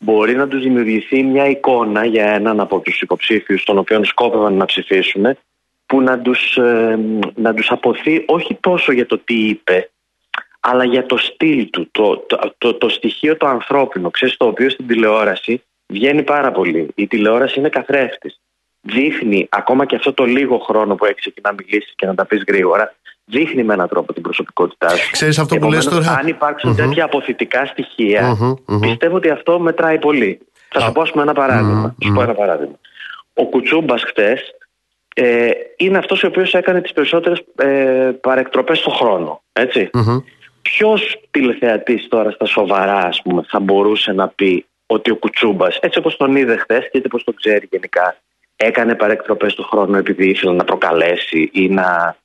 μπορεί 0.03 0.35
να 0.35 0.47
τους 0.47 0.61
δημιουργηθεί 0.61 1.23
μια 1.23 1.47
εικόνα 1.47 2.05
για 2.05 2.25
έναν 2.25 2.59
από 2.59 2.79
τους 2.79 3.01
υποψήφιους 3.01 3.63
τον 3.63 3.77
οποίο 3.77 4.03
σκόπευαν 4.03 4.53
να 4.53 4.65
ψηφίσουν 4.65 5.37
που 5.85 6.01
να 6.01 6.19
τους, 6.19 6.57
ε, 6.57 6.99
να 7.35 7.53
τους 7.53 7.71
αποθεί 7.71 8.23
όχι 8.27 8.57
τόσο 8.59 8.91
για 8.91 9.05
το 9.05 9.17
τι 9.17 9.47
είπε 9.47 9.87
αλλά 10.65 10.83
για 10.83 11.05
το 11.05 11.17
στυλ 11.17 11.69
του, 11.69 11.87
το, 11.91 12.25
το, 12.57 12.73
το, 12.73 12.89
στοιχείο 12.89 13.37
το 13.37 13.47
ανθρώπινο, 13.47 14.09
ξέρεις, 14.09 14.37
το 14.37 14.45
οποίο 14.45 14.69
στην 14.69 14.87
τηλεόραση 14.87 15.63
βγαίνει 15.87 16.23
πάρα 16.23 16.51
πολύ. 16.51 16.87
Η 16.95 17.07
τηλεόραση 17.07 17.59
είναι 17.59 17.69
καθρέφτης. 17.69 18.39
Δείχνει 18.81 19.47
ακόμα 19.51 19.85
και 19.85 19.95
αυτό 19.95 20.13
το 20.13 20.25
λίγο 20.25 20.57
χρόνο 20.57 20.95
που 20.95 21.05
έχεις 21.05 21.25
εκεί 21.25 21.41
να 21.43 21.53
μιλήσεις 21.53 21.93
και 21.95 22.05
να 22.05 22.15
τα 22.15 22.25
πεις 22.25 22.43
γρήγορα, 22.47 22.95
δείχνει 23.25 23.63
με 23.63 23.73
έναν 23.73 23.88
τρόπο 23.88 24.13
την 24.13 24.21
προσωπικότητά 24.21 24.89
σου. 24.89 25.12
Ξέρεις 25.12 25.39
αυτό 25.39 25.57
που 25.57 25.69
λες 25.69 25.86
τώρα; 25.86 26.17
Αν 26.19 26.27
υπάρξουν 26.27 26.75
τέτοια 26.75 27.05
αποθητικά 27.05 27.73
πιστεύω 28.81 29.15
ότι 29.15 29.29
αυτό 29.29 29.59
μετράει 29.59 29.99
πολύ. 29.99 30.39
Θα 30.69 30.79
σου 30.79 30.91
πω 30.91 31.21
ένα 31.21 31.33
παράδειγμα. 31.33 31.95
Σου 32.03 32.13
πω 32.13 32.21
ένα 32.21 32.33
παράδειγμα. 32.33 32.75
Ο 33.33 33.45
Κουτσούμπας 33.45 34.03
χτε 34.03 34.38
ε, 35.13 35.49
είναι 35.77 35.97
αυτός 35.97 36.23
ο 36.23 36.27
οποίος 36.27 36.53
έκανε 36.53 36.81
τις 36.81 36.93
περισσότερες 36.93 37.43
ε, 37.55 38.12
παρεκτροπές 38.21 38.77
στον 38.77 38.93
χρόνο. 38.93 39.41
Έτσι. 39.53 39.89
Ποιος 40.62 41.19
τηλεθεατής 41.31 42.07
τώρα 42.07 42.31
στα 42.31 42.45
σοβαρά, 42.45 42.97
ας 42.97 43.21
πούμε, 43.21 43.43
θα 43.47 43.59
μπορούσε 43.59 44.12
να 44.12 44.27
πει 44.27 44.65
ότι 44.86 45.12
ο 45.12 45.15
Κουτσούμπας, 45.15 45.77
έτσι 45.81 45.99
όπως 45.99 46.17
τον 46.17 46.36
είδε 46.36 46.57
χθες 46.57 46.79
και 46.79 46.89
έτσι 46.91 47.05
όπως 47.05 47.23
τον 47.23 47.36
ξέρει 47.36 47.67
γενικά, 47.71 48.17
έκανε 48.55 48.95
παρεκτροπές 48.95 49.51
στον 49.51 49.65
χρόνο 49.65 49.97
επειδή 49.97 50.29
ήθελε 50.29 50.53
να 50.53 50.63
προκαλέσει 50.63 51.49
ή 51.53 51.69
να 51.69 52.17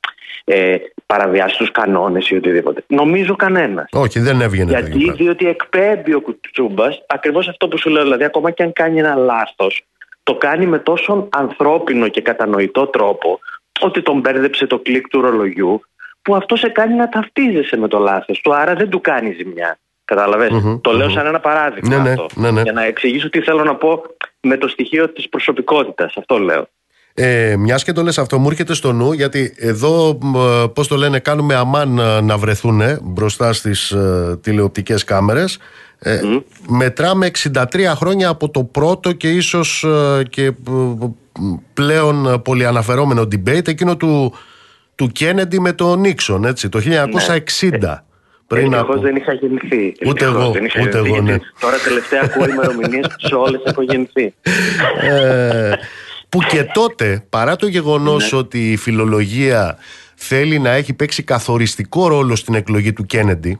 ε, 0.51 0.77
παραβιάσει 1.05 1.57
τους 1.57 1.71
κανόνες 1.71 2.29
ή 2.29 2.35
οτιδήποτε. 2.35 2.83
Νομίζω 2.87 3.35
κανένας. 3.35 3.89
Όχι, 3.91 4.19
δεν 4.19 4.41
έβγαινε. 4.41 4.71
Γιατί, 4.71 5.11
διότι 5.11 5.47
εκπέμπει 5.47 6.13
ο 6.13 6.21
Κουτσούμπας 6.21 7.03
ακριβώς 7.07 7.47
αυτό 7.47 7.67
που 7.67 7.77
σου 7.77 7.89
λέω. 7.89 8.03
Δηλαδή, 8.03 8.23
ακόμα 8.23 8.51
και 8.51 8.63
αν 8.63 8.73
κάνει 8.73 8.99
ένα 8.99 9.15
λάθος, 9.15 9.81
το 10.23 10.35
κάνει 10.35 10.65
με 10.65 10.79
τόσο 10.79 11.27
ανθρώπινο 11.31 12.07
και 12.07 12.21
κατανοητό 12.21 12.87
τρόπο 12.87 13.39
ότι 13.79 14.01
τον 14.01 14.19
μπέρδεψε 14.19 14.67
το 14.67 14.79
κλικ 14.79 15.07
του 15.07 15.21
ρολογιού 15.21 15.81
που 16.21 16.35
αυτό 16.35 16.55
σε 16.55 16.69
κάνει 16.69 16.93
να 16.93 17.09
ταυτίζεσαι 17.09 17.77
με 17.77 17.87
το 17.87 17.99
λάθος 17.99 18.41
του. 18.41 18.55
Άρα 18.55 18.73
δεν 18.73 18.89
του 18.89 19.01
κάνει 19.01 19.31
ζημιά. 19.31 19.79
καταλαβες; 20.05 20.51
Το 20.81 20.91
λέω 20.91 21.09
σαν 21.09 21.25
ένα 21.25 21.39
παράδειγμα 21.39 21.97
ναι, 21.97 22.03
ναι, 22.03 22.09
αυτό. 22.09 22.27
Ναι, 22.35 22.51
ναι, 22.51 22.61
για 22.61 22.71
να 22.71 22.83
εξηγήσω 22.83 23.29
τι 23.29 23.41
θέλω 23.41 23.63
να 23.63 23.75
πω 23.75 24.03
με 24.41 24.57
το 24.57 24.67
στοιχείο 24.67 25.09
της 25.09 25.29
προσωπικότητας. 25.29 26.17
Αυτό 26.17 26.37
λέω. 26.37 26.67
Ε, 27.21 27.55
Μιας 27.57 27.83
και 27.83 27.91
το 27.91 28.03
λες 28.03 28.17
αυτό, 28.17 28.39
μου 28.39 28.49
έρχεται 28.49 28.73
στο 28.73 28.93
νου 28.93 29.11
γιατί 29.11 29.53
εδώ, 29.57 30.17
πώς 30.73 30.87
το 30.87 30.95
λένε, 30.95 31.19
κάνουμε 31.19 31.55
αμάν 31.55 31.97
ε, 31.97 32.21
να 32.21 32.37
βρεθούν 32.37 32.81
μπροστά 33.01 33.53
στις 33.53 33.91
ε, 33.91 34.37
τηλεοπτικές 34.41 35.03
κάμερες. 35.03 35.57
Ε, 35.99 36.19
Μετράμε 36.67 37.31
63 37.53 37.63
χρόνια 37.95 38.29
από 38.29 38.49
το 38.49 38.63
πρώτο 38.63 39.11
και 39.11 39.29
ίσως 39.29 39.83
ε, 39.83 40.23
και 40.23 40.51
πλέον 41.73 42.41
πολυαναφερόμενο 42.41 43.21
debate, 43.21 43.67
εκείνο 43.67 43.97
του, 43.97 44.33
του 44.95 45.11
Kennedy 45.19 45.57
με 45.59 45.73
τον 45.73 45.99
Νίξον, 45.99 46.45
έτσι, 46.45 46.69
το 46.69 46.79
1960. 47.59 47.69
Ναι. 47.79 48.01
Πριν 48.47 48.75
από... 48.75 48.99
δεν 48.99 49.15
είχα 49.15 49.33
γεννηθεί. 49.33 49.95
Ούτε 50.07 50.25
εγώ. 50.25 50.53
ούτε 50.83 50.97
εγώ 50.97 51.21
ναι. 51.21 51.37
Τώρα 51.59 51.77
τελευταία 51.83 52.21
ακούω 52.23 52.49
ημερομηνίες 52.49 53.15
σε 53.17 53.35
όλες 53.35 53.61
έχω 53.65 53.81
γεννηθεί. 53.81 54.33
Ε, 56.29 56.37
που 56.37 56.39
και 56.39 56.63
τότε, 56.63 57.25
παρά 57.29 57.55
το 57.55 57.67
γεγονός 57.67 58.31
ναι. 58.31 58.37
ότι 58.37 58.71
η 58.71 58.77
φιλολογία 58.77 59.77
θέλει 60.15 60.59
να 60.59 60.69
έχει 60.69 60.93
παίξει 60.93 61.23
καθοριστικό 61.23 62.07
ρόλο 62.07 62.35
στην 62.35 62.53
εκλογή 62.53 62.93
του 62.93 63.05
Κέννεντι, 63.05 63.59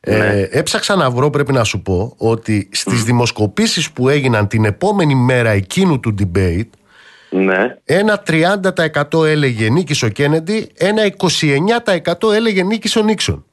ε, 0.00 0.16
ναι. 0.16 0.40
έψαξα 0.50 0.96
να 0.96 1.10
βρω 1.10 1.30
πρέπει 1.30 1.52
να 1.52 1.64
σου 1.64 1.82
πω 1.82 2.14
ότι 2.16 2.68
στις 2.72 3.00
mm. 3.00 3.04
δημοσκοπήσεις 3.04 3.90
που 3.90 4.08
έγιναν 4.08 4.48
την 4.48 4.64
επόμενη 4.64 5.14
μέρα 5.14 5.50
εκείνου 5.50 6.00
του 6.00 6.14
debate 6.18 6.68
ναι. 7.30 7.76
ένα 7.84 8.22
30% 9.12 9.24
έλεγε 9.26 9.68
νίκης 9.70 10.02
ο 10.02 10.08
Κέννεντι, 10.08 10.70
ένα 10.74 11.02
29% 12.22 12.32
έλεγε 12.34 12.62
νίκης 12.62 12.96
ο 12.96 13.02
Νίξον. 13.02 13.44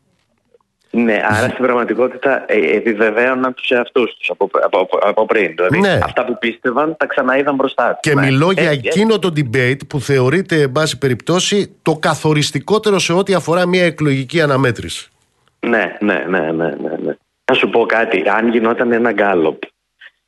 Ναι, 0.92 1.22
άρα 1.30 1.50
στην 1.50 1.66
πραγματικότητα 1.66 2.46
ε, 2.48 2.76
επιβεβαίωναν 2.76 3.54
τους 3.54 3.70
εαυτούς 3.70 4.16
τους 4.18 4.30
από, 4.30 4.50
από, 4.64 4.88
από, 5.02 5.26
πριν. 5.26 5.56
Δηλαδή 5.56 5.80
ναι. 5.80 6.00
αυτά 6.04 6.26
που 6.26 6.38
πίστευαν 6.38 6.96
τα 6.98 7.06
ξαναείδαν 7.06 7.56
μπροστά 7.56 7.90
τους. 7.90 8.00
Και 8.00 8.20
ναι. 8.20 8.26
μιλώ 8.26 8.52
για 8.52 8.70
εκείνο 8.70 9.20
το 9.20 9.34
debate 9.36 9.88
που 9.88 10.00
θεωρείται, 10.00 10.62
εν 10.62 10.72
πάση 10.72 10.98
περιπτώσει, 10.98 11.76
το 11.82 11.96
καθοριστικότερο 11.96 13.00
σε 13.00 13.14
ό,τι 13.14 13.34
αφορά 13.34 13.68
μια 13.68 13.86
εκλογική 13.86 14.42
αναμέτρηση. 14.42 15.10
Ναι, 15.60 15.98
ναι, 16.00 16.26
ναι, 16.28 16.40
ναι. 16.40 16.52
ναι, 16.52 16.96
ναι. 17.04 17.16
Θα 17.44 17.54
σου 17.54 17.70
πω 17.70 17.86
κάτι. 17.86 18.24
Αν 18.30 18.50
γινόταν 18.50 18.92
ένα 18.92 19.12
γκάλωπ 19.12 19.64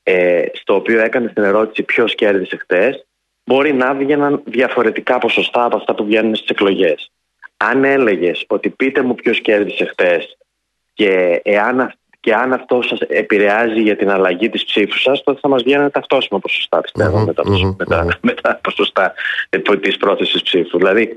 ε, 0.04 0.43
στο 0.54 0.76
οποίο 0.76 1.00
έκανε 1.00 1.28
την 1.28 1.43
ερώτηση 1.43 1.84
ποιος 1.84 2.15
κέρδισε 2.15 2.58
χτες, 2.58 3.06
μπορεί 3.43 3.74
να 3.74 3.93
βγαίναν 3.93 4.41
διαφορετικά 4.45 5.17
ποσοστά 5.17 5.63
από 5.63 5.78
αυτά 5.78 5.95
που 5.95 6.06
βγαίνουν 6.06 6.36
στις 6.36 6.50
εκλογές. 6.50 7.12
Αν 7.58 7.84
έλεγες 7.84 8.45
ότι 8.47 8.69
πείτε 8.69 9.02
μου 9.02 9.15
ποιος 9.15 9.41
κέρδισε 9.41 9.86
χτες 9.86 10.38
και 10.94 11.42
εάν 11.44 11.94
και 12.22 12.34
αν 12.34 12.54
αυτό 12.54 12.82
σας 12.82 13.00
επηρεάζει 13.00 13.82
για 13.82 13.96
την 13.96 14.10
αλλαγή 14.10 14.50
της 14.50 14.66
ψήφου 14.66 15.00
σας, 15.00 15.24
τότε 15.24 15.40
θα 15.42 15.48
μας 15.48 15.64
βγαίνει 15.64 15.82
ένα 15.82 15.92
ταυτόσιμο 15.92 16.40
ποσοστά, 16.40 16.82
πιστεύω, 16.82 17.20
με, 17.20 17.34
τα, 17.34 17.44
με, 18.22 18.34
τα, 18.34 18.60
ποσοστά 18.64 19.14
της 19.82 19.98
πρόθεσης 19.98 20.42
ψήφου. 20.42 20.78
Δηλαδή, 20.78 21.16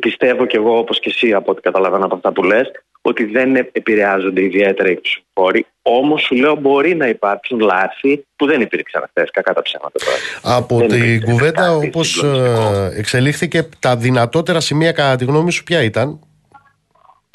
πιστεύω 0.00 0.46
κι 0.46 0.56
εγώ, 0.56 0.78
όπως 0.78 1.00
και 1.00 1.08
εσύ, 1.08 1.32
από 1.32 1.50
ό,τι 1.50 1.60
καταλαβαίνω 1.60 2.04
από 2.04 2.14
αυτά 2.14 2.32
που 2.32 2.42
λες, 2.42 2.70
ότι 3.00 3.24
δεν 3.24 3.56
επηρεάζονται 3.56 4.42
ιδιαίτερα 4.42 4.90
οι 4.90 5.00
ψηφοφόροι. 5.00 5.66
Όμως 5.82 6.22
σου 6.22 6.34
λέω 6.34 6.54
μπορεί 6.54 6.94
να 6.94 7.06
υπάρξουν 7.08 7.60
λάθη 7.60 8.26
που 8.36 8.46
δεν 8.46 8.60
υπήρξαν 8.60 9.04
χθες, 9.08 9.30
κακά 9.30 9.52
τα 9.52 9.62
ψέματα 9.62 9.98
τώρα. 10.04 10.56
Από 10.56 10.86
την 10.86 11.22
κουβέντα, 11.22 11.76
όπως 11.76 12.22
ε, 12.22 12.90
εξελίχθηκε, 12.96 13.68
τα 13.78 13.96
δυνατότερα 13.96 14.60
σημεία, 14.60 14.92
κατά 14.92 15.16
τη 15.16 15.24
γνώμη 15.24 15.52
σου, 15.52 15.62
ποια 15.62 15.82
ήταν; 15.82 16.20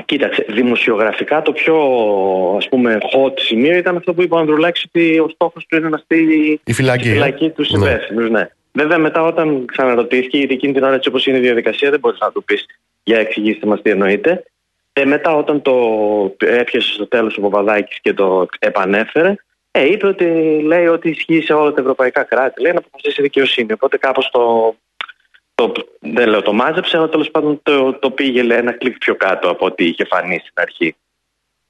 Κοίταξε, 0.05 0.45
δημοσιογραφικά 0.49 1.41
το 1.41 1.51
πιο 1.51 1.75
ας 2.57 2.69
πούμε 2.69 2.97
hot 3.01 3.39
σημείο 3.39 3.77
ήταν 3.77 3.97
αυτό 3.97 4.13
που 4.13 4.21
είπε 4.21 4.35
ο 4.35 4.37
Ανδρουλάκης 4.37 4.85
ότι 4.87 5.19
ο 5.19 5.29
στόχος 5.29 5.65
του 5.65 5.75
είναι 5.75 5.89
να 5.89 5.97
στείλει 5.97 6.61
η 6.63 6.73
φυλακή, 6.73 7.09
η 7.09 7.11
φυλακή 7.11 7.49
τους 7.49 7.71
ναι. 7.71 7.99
ναι. 8.29 8.49
Βέβαια 8.71 8.97
μετά 8.97 9.23
όταν 9.23 9.65
ξαναρωτήθηκε, 9.65 10.37
γιατί 10.37 10.53
εκείνη 10.53 10.73
την 10.73 10.83
ώρα 10.83 10.95
έτσι 10.95 11.09
όπως 11.09 11.25
είναι 11.25 11.37
η 11.37 11.41
διαδικασία 11.41 11.89
δεν 11.89 11.99
μπορείς 11.99 12.19
να 12.19 12.31
του 12.31 12.43
πεις 12.43 12.65
για 13.03 13.17
εξηγήστε 13.19 13.67
μας 13.67 13.81
τι 13.81 13.89
εννοείται. 13.89 14.43
Ε, 14.93 15.05
μετά 15.05 15.35
όταν 15.35 15.61
το 15.61 15.75
έπιασε 16.39 16.93
στο 16.93 17.07
τέλος 17.07 17.37
ο 17.37 17.41
Παπαδάκης 17.41 17.99
και 18.01 18.13
το 18.13 18.47
επανέφερε, 18.59 19.35
ε, 19.71 19.85
είπε 19.85 20.07
ότι 20.07 20.25
λέει 20.65 20.85
ότι 20.85 21.09
ισχύει 21.09 21.41
σε 21.41 21.53
όλα 21.53 21.73
τα 21.73 21.81
ευρωπαϊκά 21.81 22.23
κράτη. 22.23 22.61
Λέει 22.61 22.71
να 22.71 22.79
αποφασίσει 22.79 23.19
η 23.19 23.23
δικαιοσύνη. 23.23 23.73
Οπότε 23.73 23.97
κάπως 23.97 24.29
το 24.31 24.75
το, 25.55 25.71
δεν 25.99 26.29
λέω 26.29 26.41
το 26.41 26.53
μάζεψε, 26.53 26.97
αλλά 26.97 27.09
τέλος 27.09 27.31
πάντων 27.31 27.59
το, 27.63 27.93
το 27.93 28.11
πήγε 28.11 28.43
λέει, 28.43 28.57
ένα 28.57 28.71
κλικ 28.71 28.97
πιο 28.97 29.15
κάτω 29.15 29.49
από 29.49 29.65
ό,τι 29.65 29.85
είχε 29.85 30.05
φανεί 30.05 30.39
στην 30.39 30.53
αρχή. 30.55 30.95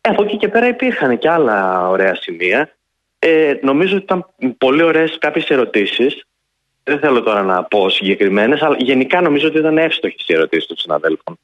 Ε, 0.01 0.09
από 0.09 0.23
εκεί 0.23 0.37
και 0.37 0.47
πέρα 0.47 0.67
υπήρχαν 0.67 1.17
και 1.17 1.29
άλλα 1.29 1.89
ωραία 1.89 2.15
σημεία. 2.15 2.75
Ε, 3.19 3.53
νομίζω 3.61 3.95
ότι 3.95 4.03
ήταν 4.03 4.25
πολύ 4.57 4.83
ωραίες 4.83 5.17
κάποιες 5.17 5.49
ερωτήσεις. 5.49 6.25
Δεν 6.83 6.99
θέλω 6.99 7.23
τώρα 7.23 7.43
να 7.43 7.63
πω 7.63 7.89
συγκεκριμένες, 7.89 8.61
αλλά 8.61 8.75
γενικά 8.79 9.21
νομίζω 9.21 9.47
ότι 9.47 9.57
ήταν 9.57 9.77
εύστοχες 9.77 10.27
οι 10.27 10.33
ερωτήσεις 10.33 10.65
των 10.65 10.77
συναδέλφων. 10.77 11.39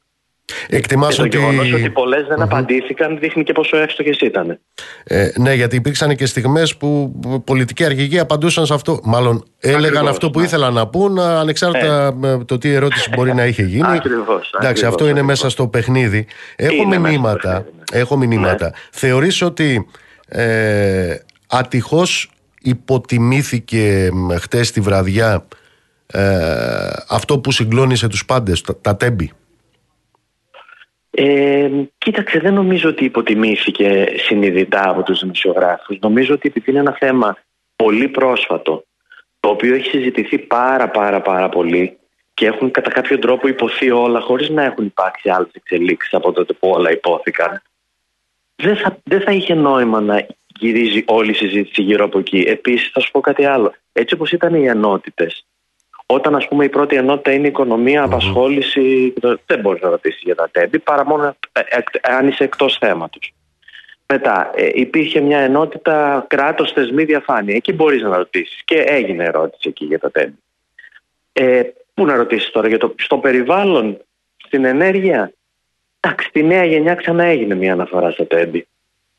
Εκτιμάς 0.68 1.18
ότι. 1.18 1.28
Το 1.28 1.38
γεγονός 1.38 1.72
ότι 1.72 1.90
πολλές 1.90 2.26
δεν 2.28 2.42
απαντήθηκαν 2.42 3.18
δείχνει 3.18 3.42
και 3.42 3.52
πόσο 3.52 3.76
εύστοχες 3.76 4.18
ήταν. 4.20 4.58
Ε, 5.04 5.28
ναι, 5.36 5.54
γιατί 5.54 5.76
υπήρξαν 5.76 6.16
και 6.16 6.26
στιγμές 6.26 6.76
που 6.76 7.12
πολιτικοί 7.44 7.84
αρχηγοί 7.84 8.18
απαντούσαν 8.18 8.66
σε 8.66 8.74
αυτό. 8.74 9.00
Μάλλον 9.04 9.44
έλεγαν 9.58 10.08
αυτό 10.08 10.30
που 10.30 10.38
ναι. 10.38 10.44
ήθελαν 10.44 10.74
να 10.74 10.86
πούν, 10.86 11.18
ανεξάρτητα 11.18 12.06
ε. 12.06 12.12
με 12.14 12.44
το 12.44 12.58
τι 12.58 12.72
ερώτηση 12.72 13.10
μπορεί 13.16 13.34
να 13.34 13.46
είχε 13.46 13.62
γίνει. 13.62 13.96
Ακριβώς. 13.96 14.52
Εντάξει, 14.60 14.84
αυτό 14.84 15.08
είναι 15.08 15.22
μέσα 15.22 15.50
στο 15.50 15.66
παιχνίδι. 15.66 16.26
Έχω 16.56 16.86
μηνύματα. 16.86 17.52
Ναι. 17.52 18.00
Έχω 18.00 18.16
μηνύματα. 18.16 18.64
Ναι. 18.64 18.72
Θεωρείς 18.90 19.42
ότι 19.42 19.86
ε, 20.28 21.16
ατυχώς 21.46 22.30
υποτιμήθηκε 22.62 24.10
χτες 24.40 24.70
τη 24.70 24.80
βραδιά 24.80 25.46
ε, 26.06 26.90
αυτό 27.08 27.38
που 27.38 27.52
συγκλώνησε 27.52 28.08
τους 28.08 28.24
πάντες, 28.24 28.60
τα, 28.60 28.76
τα 28.80 28.96
τέμπη; 28.96 29.32
Ε, 31.14 31.70
κοίταξε, 31.98 32.38
δεν 32.38 32.54
νομίζω 32.54 32.88
ότι 32.88 33.04
υποτιμήθηκε 33.04 34.14
συνειδητά 34.16 34.88
από 34.88 35.02
τους 35.02 35.20
δημοσιογράφους. 35.20 35.98
Νομίζω 36.00 36.34
ότι 36.34 36.48
επειδή 36.48 36.70
είναι 36.70 36.80
ένα 36.80 36.96
θέμα 37.00 37.36
πολύ 37.76 38.08
πρόσφατο, 38.08 38.84
το 39.40 39.48
οποίο 39.48 39.74
έχει 39.74 39.88
συζητηθεί 39.88 40.38
πάρα 40.38 40.88
πάρα 40.90 41.20
πάρα 41.20 41.48
πολύ 41.48 41.96
και 42.34 42.46
έχουν 42.46 42.70
κατά 42.70 42.90
κάποιο 42.90 43.18
τρόπο 43.18 43.48
υποθεί 43.48 43.90
όλα 43.90 44.20
χωρίς 44.20 44.48
να 44.48 44.62
έχουν 44.62 44.84
υπάρξει 44.84 45.28
άλλες 45.28 45.50
εξελίξεις 45.52 46.14
από 46.14 46.32
τότε 46.32 46.52
που 46.52 46.68
όλα 46.68 46.90
υπόθηκαν, 46.90 47.62
δεν 48.56 48.76
θα, 48.76 48.98
δεν 49.02 49.20
θα 49.20 49.32
είχε 49.32 49.54
νόημα 49.54 50.00
να 50.00 50.26
γυρίζει 50.58 51.04
όλη 51.06 51.30
η 51.30 51.34
συζήτηση 51.34 51.82
γύρω 51.82 52.04
από 52.04 52.18
εκεί. 52.18 52.44
Επίσης 52.46 52.90
θα 52.92 53.00
σου 53.00 53.10
πω 53.10 53.20
κάτι 53.20 53.44
άλλο. 53.44 53.74
Έτσι 53.92 54.14
όπως 54.14 54.32
ήταν 54.32 54.54
οι 54.54 54.66
ενότητες 54.66 55.46
όταν 56.14 56.34
ας 56.34 56.48
πούμε 56.48 56.64
η 56.64 56.68
πρώτη 56.68 56.96
ενότητα 56.96 57.32
είναι 57.32 57.46
οικονομία, 57.46 58.02
απασχόληση, 58.02 59.14
δεν 59.46 59.60
μπορείς 59.60 59.82
να 59.82 59.88
ρωτήσεις 59.88 60.20
για 60.24 60.34
τα 60.34 60.48
τέμπη 60.50 60.78
παρά 60.78 61.06
μόνο 61.06 61.36
ε, 61.52 61.60
ε, 61.60 61.82
αν 62.02 62.28
είσαι 62.28 62.44
εκτός 62.44 62.78
θέματος. 62.78 63.34
Μετά 64.06 64.50
ε, 64.54 64.70
υπήρχε 64.74 65.20
μια 65.20 65.38
ενότητα 65.38 66.24
κράτος 66.28 66.72
θεσμή 66.72 67.04
διαφάνεια. 67.04 67.54
Εκεί 67.54 67.72
μπορείς 67.72 68.02
να 68.02 68.16
ρωτήσεις 68.16 68.62
και 68.64 68.76
έγινε 68.76 69.24
ερώτηση 69.24 69.68
εκεί 69.68 69.84
για 69.84 69.98
τα 69.98 70.10
τέμπη. 70.10 70.38
Ε, 71.32 71.62
πού 71.94 72.06
να 72.06 72.14
ρωτήσεις 72.16 72.50
τώρα 72.50 72.68
για 72.68 72.78
το, 72.78 72.94
στο 72.98 73.18
περιβάλλον, 73.18 73.98
στην 74.36 74.64
ενέργεια. 74.64 75.32
Εντάξει, 76.00 76.28
στη 76.28 76.42
νέα 76.42 76.64
γενιά 76.64 76.94
ξανά 76.94 77.24
έγινε 77.24 77.54
μια 77.54 77.72
αναφορά 77.72 78.10
στα 78.10 78.26
τέμπη. 78.26 78.66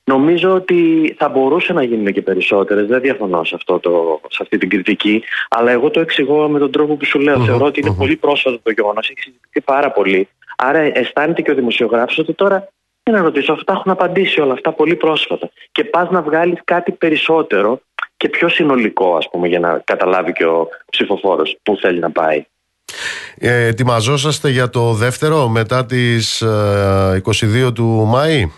Νομίζω 0.06 0.54
ότι 0.54 1.14
θα 1.18 1.30
μπορούσε 1.30 1.74
να 1.74 1.84
γίνουν 1.84 2.14
και 2.14 2.22
περισσότερες. 2.22 2.88
Δεν 2.88 3.02
διαφωνώ 3.02 3.44
σε, 3.44 3.56
αυτό 3.56 3.80
το, 3.80 4.22
σε 4.30 4.40
αυτή 4.42 4.58
την 4.58 4.70
κριτική. 4.70 5.24
Αλλά 5.50 5.72
εγώ 5.72 5.90
το 5.90 6.00
εξηγώ 6.00 6.48
με 6.48 6.60
τον 6.60 6.72
τρόπο 6.72 6.96
που 6.96 7.06
σου 7.06 7.20
λέω. 7.20 7.42
Mm-hmm, 7.42 7.46
Θεωρώ 7.46 7.66
ότι 7.66 7.80
είναι 7.80 7.94
πολύ 7.98 8.16
πρόσφατο 8.16 8.60
το 8.64 8.72
γεγονός. 8.72 9.10
Έχει 9.10 9.20
συζητηθεί 9.20 9.62
πάρα 9.62 9.92
πολύ. 9.92 10.28
Άρα 10.56 10.80
αισθάνεται 10.80 11.42
και 11.42 11.52
ο 11.52 11.56
δημοσιογράφος 11.56 12.18
ότι 12.18 12.34
τώρα 12.34 12.68
τι 13.04 13.12
να 13.12 13.22
ρωτήσω, 13.22 13.54
αυτά 13.54 13.74
έχουν 13.74 13.92
απαντήσει 13.92 14.42
όλα 14.42 14.54
αυτά 14.54 14.72
πολύ 14.72 14.96
πρόσφατα. 14.96 15.50
Και 15.72 15.84
πας 15.84 16.10
να 16.10 16.22
βγάλεις 16.22 16.60
κάτι 16.64 16.92
περισσότερο 16.92 17.82
και 18.18 18.30
πιο 18.30 18.50
συνολικό, 18.50 19.16
ας 19.16 19.30
πούμε, 19.30 19.48
για 19.48 19.60
να 19.60 19.82
καταλάβει 19.84 20.34
και 20.34 20.46
ο 20.46 20.68
ψηφοφόρος 20.90 21.58
πού 21.64 21.78
θέλει 21.82 22.00
να 22.00 22.12
πάει. 22.12 22.46
Ε, 23.38 23.66
ετοιμαζόσαστε 23.66 24.50
για 24.50 24.70
το 24.70 24.94
δεύτερο 24.94 25.48
μετά 25.48 25.86
τις 25.86 26.42
ε, 26.42 27.22
22 27.68 27.74
του 27.74 27.86
Μάη; 27.86 28.52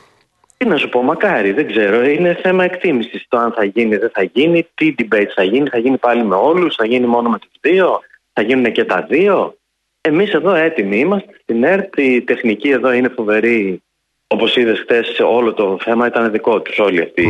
Τι 0.65 0.71
να 0.71 0.77
σου 0.77 0.89
πω, 0.89 1.01
μακάρι, 1.01 1.51
δεν 1.51 1.67
ξέρω. 1.67 2.03
Είναι 2.03 2.39
θέμα 2.41 2.63
εκτίμησης 2.63 3.25
το 3.27 3.37
αν 3.37 3.51
θα 3.51 3.63
γίνει, 3.63 3.97
δεν 3.97 4.09
θα 4.13 4.23
γίνει, 4.23 4.67
τι 4.73 4.95
debate 4.97 5.31
θα 5.35 5.43
γίνει, 5.43 5.69
θα 5.69 5.77
γίνει 5.77 5.97
πάλι 5.97 6.23
με 6.23 6.35
όλους, 6.35 6.75
θα 6.75 6.85
γίνει 6.85 7.05
μόνο 7.05 7.29
με 7.29 7.39
τους 7.39 7.51
δύο, 7.61 7.99
θα 8.33 8.41
γίνουν 8.41 8.71
και 8.71 8.85
τα 8.85 9.05
δύο. 9.09 9.57
Εμείς 10.01 10.33
εδώ 10.33 10.53
έτοιμοι 10.53 10.97
είμαστε. 10.99 11.39
Στην 11.41 11.63
ΕΡΤ 11.63 11.97
η 11.97 12.21
τεχνική 12.21 12.69
εδώ 12.69 12.91
είναι 12.91 13.09
φοβερή. 13.09 13.83
Όπως 14.27 14.55
είδες 14.55 14.79
χθες, 14.79 15.19
όλο 15.19 15.53
το 15.53 15.77
θέμα 15.81 16.07
ήταν 16.07 16.31
δικό 16.31 16.61
τους, 16.61 16.79
όλη 16.79 17.01
αυτή 17.01 17.21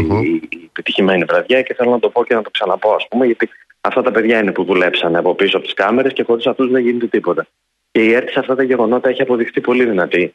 η 0.49 0.69
πετυχημένη 0.73 1.23
βραδιά 1.23 1.61
και 1.61 1.73
θέλω 1.73 1.91
να 1.91 1.99
το 1.99 2.09
πω 2.09 2.25
και 2.25 2.33
να 2.33 2.41
το 2.41 2.49
ξαναπώ, 2.49 2.93
ας 2.93 3.07
πούμε, 3.07 3.25
γιατί 3.25 3.49
αυτά 3.81 4.01
τα 4.01 4.11
παιδιά 4.11 4.39
είναι 4.39 4.51
που 4.51 4.63
δουλέψαν 4.63 5.15
από 5.15 5.35
πίσω 5.35 5.57
από 5.57 5.65
τις 5.65 5.75
κάμερες 5.75 6.13
και 6.13 6.23
χωρίς 6.23 6.47
αυτούς 6.47 6.71
δεν 6.71 6.81
γίνεται 6.81 7.07
τίποτα. 7.07 7.47
Και 7.91 8.03
η 8.03 8.13
ΕΡΤ 8.13 8.29
σε 8.29 8.39
αυτά 8.39 8.55
τα 8.55 8.63
γεγονότα 8.63 9.09
έχει 9.09 9.21
αποδειχθεί 9.21 9.61
πολύ 9.61 9.85
δυνατή 9.85 10.33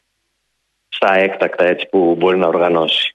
στα 1.02 1.18
έκτακτα 1.18 1.64
έτσι 1.64 1.88
που 1.90 2.14
μπορεί 2.18 2.38
να 2.38 2.46
οργανώσει. 2.46 3.14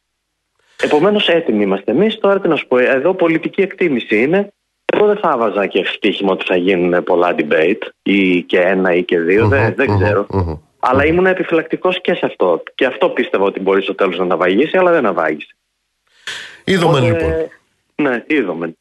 Επομένως, 0.81 1.27
έτοιμοι 1.27 1.63
είμαστε 1.63 1.91
εμείς. 1.91 2.17
Τώρα 2.19 2.39
τι 2.39 2.47
να 2.47 2.55
σου 2.55 2.67
πω, 2.67 2.77
εδώ 2.77 3.13
πολιτική 3.13 3.61
εκτίμηση 3.61 4.21
είναι. 4.21 4.53
Εγώ 4.93 5.05
δεν 5.05 5.17
θα 5.17 5.38
βάζα 5.38 5.65
και 5.65 5.79
ευτύχημα 5.79 6.31
ότι 6.31 6.45
θα 6.45 6.55
γίνουν 6.55 7.03
πολλά 7.03 7.36
debate 7.38 7.88
ή 8.03 8.41
και 8.41 8.59
ένα 8.59 8.93
ή 8.93 9.03
και 9.03 9.19
δυο 9.19 9.47
δεν, 9.47 9.73
δεν 9.75 9.97
ξερω 9.97 10.25
Αλλά 10.79 11.05
ήμουν 11.05 11.25
επιφυλακτικός 11.25 12.01
και 12.01 12.13
σε 12.13 12.25
αυτό. 12.25 12.63
Και 12.75 12.86
αυτό 12.86 13.09
πίστευα 13.09 13.45
ότι 13.45 13.59
μπορεί 13.59 13.81
στο 13.81 13.95
τέλος 13.95 14.17
να 14.17 14.25
ναυαγίσει, 14.25 14.77
αλλά 14.77 14.91
δεν 14.91 15.03
ναυάγησε. 15.03 15.55
Είδαμε 16.63 16.99
λοιπόν. 16.99 17.31
Ναι, 17.95 18.23
είδαμε. 18.27 18.75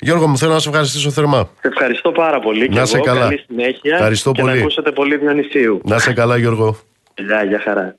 Γιώργο, 0.00 0.26
μου 0.26 0.38
θέλω 0.38 0.52
να 0.52 0.58
σε 0.58 0.68
ευχαριστήσω 0.68 1.10
θερμά. 1.10 1.50
Σε 1.60 1.68
ευχαριστώ 1.68 2.12
πάρα 2.12 2.40
πολύ. 2.40 2.68
Να 2.68 2.84
σε 2.84 3.00
καλά. 3.00 3.20
Καλή 3.20 3.44
συνέχεια. 3.46 3.94
Ευχαριστώ 3.94 4.32
και 4.32 4.40
πολύ. 4.40 4.54
να 4.54 4.60
ακούσετε 4.60 4.92
πολύ 4.92 5.16
Διονυσίου. 5.16 5.80
Να 5.84 5.98
σε 5.98 6.12
καλά, 6.12 6.36
Γιώργο. 6.36 6.76
Γεια, 7.18 7.44
γεια 7.44 7.60
χαρά. 7.64 7.98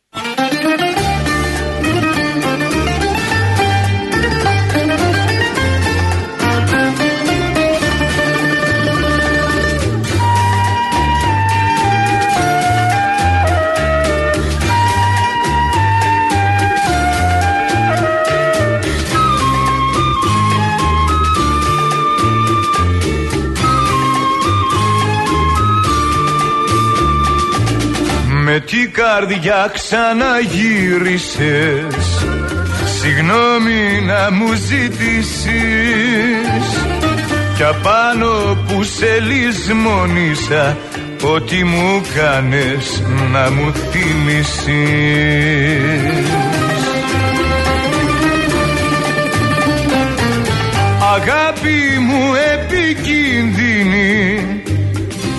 Με 28.51 28.59
τι 28.59 28.87
καρδιά 28.87 29.71
ξαναγύρισες. 29.73 32.25
Συγγνώμη 32.99 34.01
να 34.05 34.31
μου 34.31 34.53
ζητήσεις. 34.53 35.49
Κι 37.55 37.63
απάνω 37.63 38.57
που 38.67 38.83
σε 38.83 39.19
λησμόνισα 39.19 40.77
Ό,τι 41.23 41.63
μου 41.63 42.01
κάνες 42.15 43.03
να 43.31 43.51
μου 43.51 43.73
θύμισεις 43.73 44.67
Αγάπη 51.15 51.99
μου 51.99 52.33
επικίνδυνη 52.53 53.68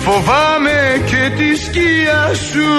Φοβάμαι 0.03 1.01
και 1.05 1.31
τη 1.37 1.55
σκιά 1.55 2.33
σου. 2.33 2.71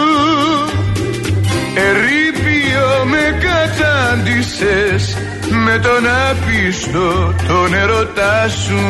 Ερήπιο 1.74 3.04
με 3.04 3.38
κατάντησες. 3.46 5.16
Με 5.64 5.78
τον 5.78 6.06
άπιστο 6.30 7.34
τον 7.48 7.74
ερωτά 7.74 8.48
σου. 8.48 8.80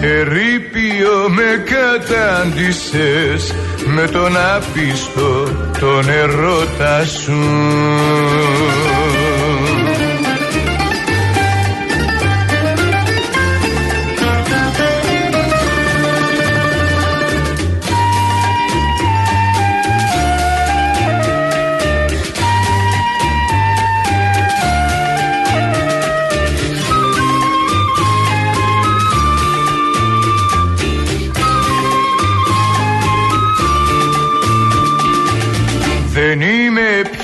Ερήπιο 0.00 1.28
με 1.28 1.64
κατάντησες. 1.74 3.54
Με 3.86 4.06
τον 4.06 4.36
άπιστο 4.36 5.48
τον 5.80 6.08
ερώτα 6.08 7.04
σου 7.04 7.44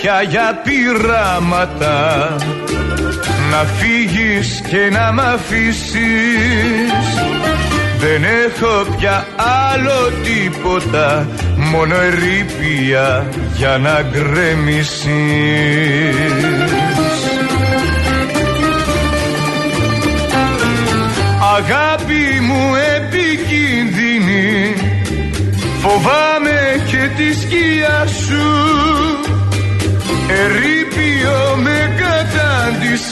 πια 0.02 0.22
για 0.22 0.60
πειράματα. 0.64 2.28
Να 3.50 3.64
φύγεις 3.64 4.62
και 4.68 4.88
να 4.90 5.12
μ' 5.12 5.20
αφήσεις. 5.20 6.02
Δεν 7.98 8.24
έχω 8.24 8.96
πια 8.96 9.26
άλλο 9.62 10.12
τίποτα. 10.24 11.28
Μόνο 11.56 11.94
ερήπια 11.94 13.26
για 13.54 13.78
να 13.78 14.02
γκρεμίσεις 14.10 15.02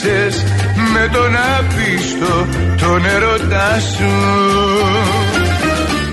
κατάντησες 0.01 0.43
με 0.93 1.09
τον 1.13 1.35
άπιστο 1.59 2.47
τον 2.77 3.05
ερωτά 3.05 3.79
σου. 3.79 4.09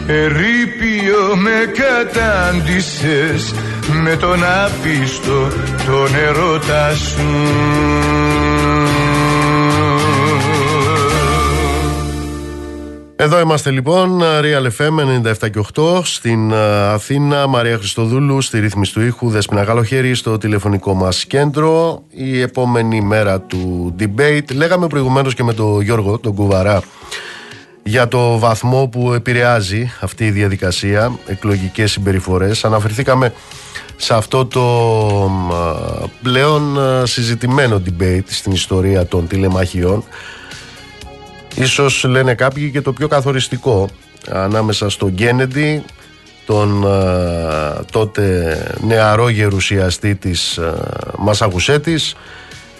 Ερήπιο 0.07 1.36
με 1.36 1.72
κατάντησες 1.82 3.55
με 4.03 4.16
τον 4.16 4.45
άπιστο 4.45 5.49
τον 5.86 6.14
ερωτά 6.28 6.95
σου 6.95 7.26
Εδώ 13.20 13.40
είμαστε 13.40 13.70
λοιπόν, 13.70 14.20
Real 14.22 14.66
FM 14.78 15.24
97 15.24 15.50
και 15.50 15.64
8 15.74 16.00
στην 16.04 16.52
Αθήνα, 16.92 17.46
Μαρία 17.46 17.76
Χριστοδούλου 17.76 18.40
στη 18.40 18.60
ρύθμιση 18.60 18.92
του 18.92 19.00
ήχου, 19.00 19.30
Δέσποινα 19.30 19.64
Καλοχέρι 19.64 20.14
στο 20.14 20.38
τηλεφωνικό 20.38 20.94
μας 20.94 21.24
κέντρο. 21.24 22.02
Η 22.10 22.40
επόμενη 22.40 23.00
μέρα 23.00 23.40
του 23.40 23.94
debate, 23.98 24.54
λέγαμε 24.54 24.86
προηγουμένως 24.86 25.34
και 25.34 25.42
με 25.42 25.52
τον 25.52 25.80
Γιώργο, 25.80 26.18
τον 26.18 26.34
Κουβαρά, 26.34 26.82
για 27.82 28.08
το 28.08 28.38
βαθμό 28.38 28.88
που 28.88 29.12
επηρεάζει 29.12 29.92
αυτή 30.00 30.26
η 30.26 30.30
διαδικασία, 30.30 31.18
εκλογικές 31.26 31.90
συμπεριφορές. 31.90 32.64
Αναφερθήκαμε 32.64 33.32
σε 33.96 34.14
αυτό 34.14 34.46
το 34.46 34.64
πλέον 36.22 36.78
συζητημένο 37.04 37.82
debate 37.86 38.26
στην 38.26 38.52
ιστορία 38.52 39.06
των 39.06 39.26
τηλεμαχιών 39.26 40.04
Ίσως 41.61 42.04
λένε 42.04 42.34
κάποιοι 42.34 42.70
και 42.70 42.80
το 42.80 42.92
πιο 42.92 43.09
καθοριστικό 43.09 43.88
ανάμεσα 44.30 44.90
στον 44.90 45.11
Γκένεντι, 45.11 45.84
τον 46.46 46.84
τότε 47.92 48.56
νεαρό 48.86 49.28
γερουσιαστή 49.28 50.14
της 50.14 50.59
Μασαγουσέτης 51.18 52.14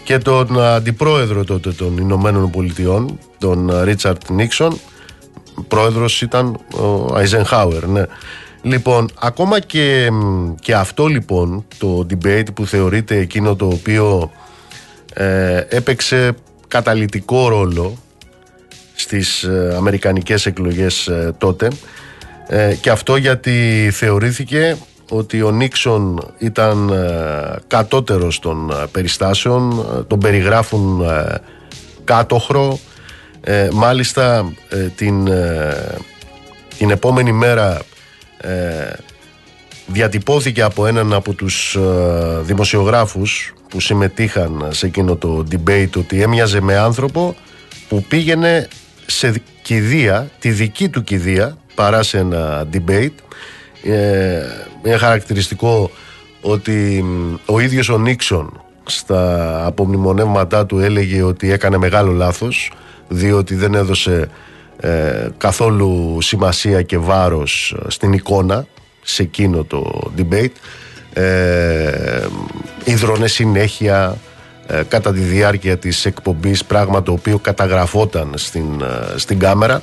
και 0.05 0.19
τον 0.19 0.63
αντιπρόεδρο 0.63 1.45
τότε 1.45 1.71
των 1.71 1.97
Ηνωμένων 1.97 2.51
Πολιτειών, 2.51 3.19
τον 3.39 3.83
Ρίτσαρτ 3.83 4.31
Νίξον. 4.31 4.79
Πρόεδρος 5.69 6.23
ήταν 6.23 6.59
ο 6.75 7.15
Αϊζενχάουερ, 7.15 7.87
ναι. 7.87 8.03
Λοιπόν, 8.63 9.09
ακόμα 9.21 9.61
και, 9.61 10.11
και 10.61 10.75
αυτό 10.75 11.07
λοιπόν 11.07 11.65
το 11.79 12.07
debate 12.11 12.55
που 12.55 12.67
θεωρείται 12.67 13.17
εκείνο 13.17 13.57
το 13.57 13.67
οποίο 13.67 14.31
ε, 15.15 15.65
έπαιξε 15.69 16.35
καταλητικό 16.69 17.49
ρόλο 17.49 17.97
στις 19.01 19.43
ε, 19.43 19.75
αμερικανικές 19.77 20.47
εκλογές 20.47 21.07
ε, 21.07 21.35
τότε. 21.39 21.69
Ε, 22.47 22.75
και 22.75 22.91
αυτό 22.91 23.17
γιατί 23.17 23.89
θεωρήθηκε 23.93 24.77
ότι 25.11 25.43
ο 25.43 25.51
Νίξον 25.51 26.33
ήταν 26.39 26.93
κατώτερος 27.67 28.39
των 28.39 28.73
περιστάσεων, 28.93 29.87
τον 30.07 30.19
περιγράφουν 30.19 31.03
κάτοχρο, 32.05 32.79
μάλιστα 33.73 34.53
την, 34.97 35.29
την 36.79 36.91
επόμενη 36.91 37.33
μέρα 37.33 37.81
διατυπώθηκε 39.87 40.63
από 40.63 40.87
έναν 40.87 41.13
από 41.13 41.33
τους 41.33 41.79
δημοσιογράφους 42.41 43.55
που 43.69 43.81
συμμετείχαν 43.81 44.69
σε 44.71 44.87
εκείνο 44.87 45.17
το 45.17 45.47
debate 45.51 45.97
ότι 45.97 46.23
έμοιαζε 46.23 46.61
με 46.61 46.77
άνθρωπο 46.77 47.37
που 47.89 48.05
πήγαινε 48.09 48.69
σε 49.11 49.43
κηδεία, 49.63 50.31
τη 50.39 50.51
δική 50.51 50.89
του 50.89 51.05
κηδεία, 51.05 51.59
παρά 51.75 52.03
σε 52.03 52.19
ένα 52.19 52.67
debate. 52.73 53.15
Ε, 53.83 54.43
είναι 54.85 54.97
χαρακτηριστικό 54.97 55.91
ότι 56.41 57.05
ο 57.47 57.61
ίδιος 57.61 57.89
ο 57.89 57.99
Νίξον 57.99 58.63
στα 58.85 59.63
απομνημονεύματά 59.67 60.67
του 60.67 60.79
έλεγε 60.79 61.23
ότι 61.23 61.53
έκανε 61.53 61.77
μεγάλο 61.77 62.13
λάθος 62.13 62.73
διότι 63.09 63.55
δεν 63.55 63.75
έδωσε 63.75 64.29
ε, 64.81 65.29
καθόλου 65.37 66.19
σημασία 66.21 66.83
και 66.83 66.99
βάρος 66.99 67.77
στην 67.87 68.13
εικόνα 68.13 68.67
σε 69.03 69.23
εκείνο 69.23 69.65
το 69.65 70.13
debate 70.19 70.53
ε, 71.13 72.27
ίδρωνε 72.85 73.27
συνέχεια 73.27 74.17
ε, 74.17 74.28
κατά 74.89 75.13
τη 75.13 75.21
διάρκεια 75.21 75.79
της 75.79 76.05
εκπομπής 76.05 76.65
πράγμα 76.65 77.03
το 77.03 77.13
οποίο 77.13 77.39
καταγραφόταν 77.39 78.33
στην, 78.35 78.81
ε, 78.81 79.19
στην 79.19 79.39
κάμερα. 79.39 79.83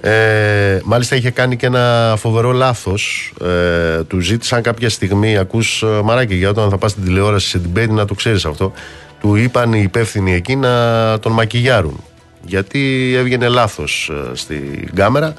Ε, 0.00 0.80
μάλιστα 0.84 1.16
είχε 1.16 1.30
κάνει 1.30 1.56
και 1.56 1.66
ένα 1.66 2.14
φοβερό 2.18 2.52
λάθος. 2.52 3.32
Ε, 3.44 4.02
του 4.04 4.20
ζήτησαν 4.20 4.62
κάποια 4.62 4.88
στιγμή 4.88 5.38
ακούς 5.38 5.82
ε, 5.82 5.86
Μαράκη 5.86 6.34
για 6.34 6.48
όταν 6.48 6.70
θα 6.70 6.78
πας 6.78 6.90
στην 6.90 7.04
τηλεόραση 7.04 7.48
σε 7.48 7.60
debate 7.64 7.88
να 7.88 8.04
το 8.04 8.14
ξέρεις 8.14 8.44
αυτό 8.44 8.72
του 9.20 9.34
είπαν 9.34 9.72
οι 9.72 9.80
υπεύθυνοι 9.82 10.34
εκεί 10.34 10.56
να 10.56 11.18
τον 11.18 11.32
μακιγιάρουν. 11.32 12.04
Γιατί 12.46 13.12
έβγαινε 13.16 13.48
λάθος 13.48 14.10
στην 14.32 14.94
κάμερα 14.94 15.34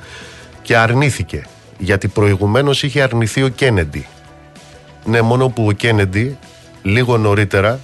και 0.62 0.78
αρνήθηκε. 0.78 1.48
Γιατί 1.78 2.08
προηγουμένως 2.08 2.84
είχε 2.84 3.02
αρνηθεί 3.02 3.44
ο 3.44 3.48
Κένεντι 3.48 4.08
ναι 5.06 5.22
μόνο 5.22 5.50
που 5.50 5.66
ο 5.68 5.72
Κένεντι 5.72 6.38
λίγο 6.82 7.18
νωρίτερα 7.18 7.80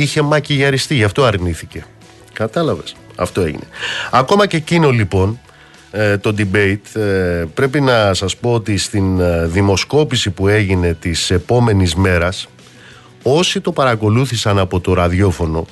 είχε 0.00 0.22
μακιγιαριστεί, 0.22 0.94
γι' 0.94 1.04
αυτό 1.04 1.24
αρνήθηκε. 1.24 1.84
Κατάλαβες. 2.32 2.94
Αυτό 3.16 3.40
έγινε. 3.40 3.64
Ακόμα 4.10 4.46
και 4.46 4.56
εκείνο 4.56 4.90
λοιπόν 4.90 5.38
ε, 5.90 6.18
το 6.18 6.34
debate 6.38 7.00
ε, 7.00 7.44
πρέπει 7.54 7.80
να 7.80 8.14
σας 8.14 8.36
πω 8.36 8.52
ότι 8.52 8.76
στην 8.76 9.20
ε, 9.20 9.46
δημοσκόπηση 9.46 10.30
που 10.30 10.48
έγινε 10.48 10.94
της 10.94 11.30
επόμενης 11.30 11.94
μέρας 11.94 12.48
όσοι 13.22 13.60
το 13.60 13.72
παρακολούθησαν 13.72 14.58
από 14.58 14.80
το 14.80 14.94
ραδιόφωνο 14.94 15.66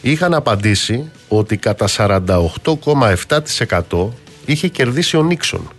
είχαν 0.00 0.34
απαντήσει 0.34 1.10
ότι 1.28 1.56
κατά 1.56 1.86
48,7% 1.96 4.08
είχε 4.44 4.68
κερδίσει 4.68 5.16
ο 5.16 5.22
Νίξον 5.22 5.72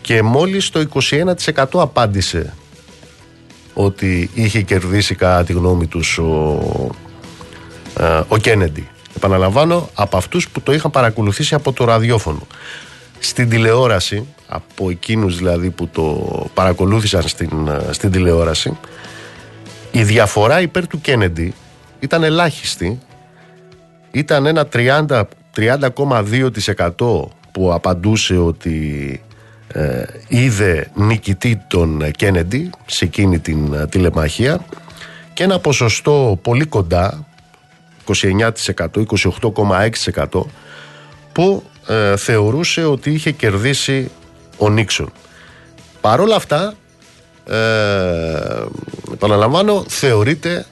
και 0.00 0.22
μόλις 0.22 0.70
το 0.70 0.86
21% 1.54 1.64
απάντησε 1.72 2.54
ότι 3.84 4.30
είχε 4.34 4.62
κερδίσει 4.62 5.14
κατά 5.14 5.44
τη 5.44 5.52
γνώμη 5.52 5.86
τους 5.86 6.18
ο, 6.18 6.60
ε, 7.98 8.20
ο 8.28 8.36
Κένεντι. 8.36 8.88
Επαναλαμβάνω, 9.16 9.88
από 9.94 10.16
αυτούς 10.16 10.48
που 10.48 10.60
το 10.60 10.72
είχαν 10.72 10.90
παρακολουθήσει 10.90 11.54
από 11.54 11.72
το 11.72 11.84
ραδιόφωνο. 11.84 12.46
Στην 13.18 13.48
τηλεόραση, 13.48 14.26
από 14.48 14.90
εκείνους 14.90 15.36
δηλαδή 15.36 15.70
που 15.70 15.88
το 15.88 16.46
παρακολούθησαν 16.54 17.22
στην, 17.22 17.68
ε, 17.68 17.92
στην 17.92 18.10
τηλεόραση, 18.10 18.78
η 19.90 20.02
διαφορά 20.02 20.60
υπέρ 20.60 20.86
του 20.86 21.00
Κένεντι 21.00 21.54
ήταν 22.00 22.22
ελάχιστη. 22.22 22.98
Ήταν 24.10 24.46
ένα 24.46 24.66
30, 24.66 25.22
30,2% 25.56 27.28
που 27.52 27.72
απαντούσε 27.72 28.36
ότι 28.36 29.20
ε, 29.28 29.29
είδε 30.28 30.90
νικητή 30.94 31.62
τον 31.66 32.10
Κένεντι 32.10 32.70
σε 32.86 33.04
εκείνη 33.04 33.38
την 33.38 33.72
ε, 33.72 33.86
τηλεμαχία 33.86 34.64
και 35.32 35.42
ένα 35.42 35.58
ποσοστό 35.58 36.38
πολύ 36.42 36.64
κοντά 36.64 37.26
29% 38.06 38.50
28,6% 40.24 40.42
που 41.32 41.62
ε, 41.86 42.16
θεωρούσε 42.16 42.84
ότι 42.84 43.10
είχε 43.10 43.30
κερδίσει 43.30 44.10
ο 44.56 44.70
Νίξον. 44.70 45.12
Παρόλα 46.00 46.36
αυτά 46.36 46.74
ε, 47.46 47.56
επαναλαμβάνω 49.12 49.84
θεωρείται 49.88 50.66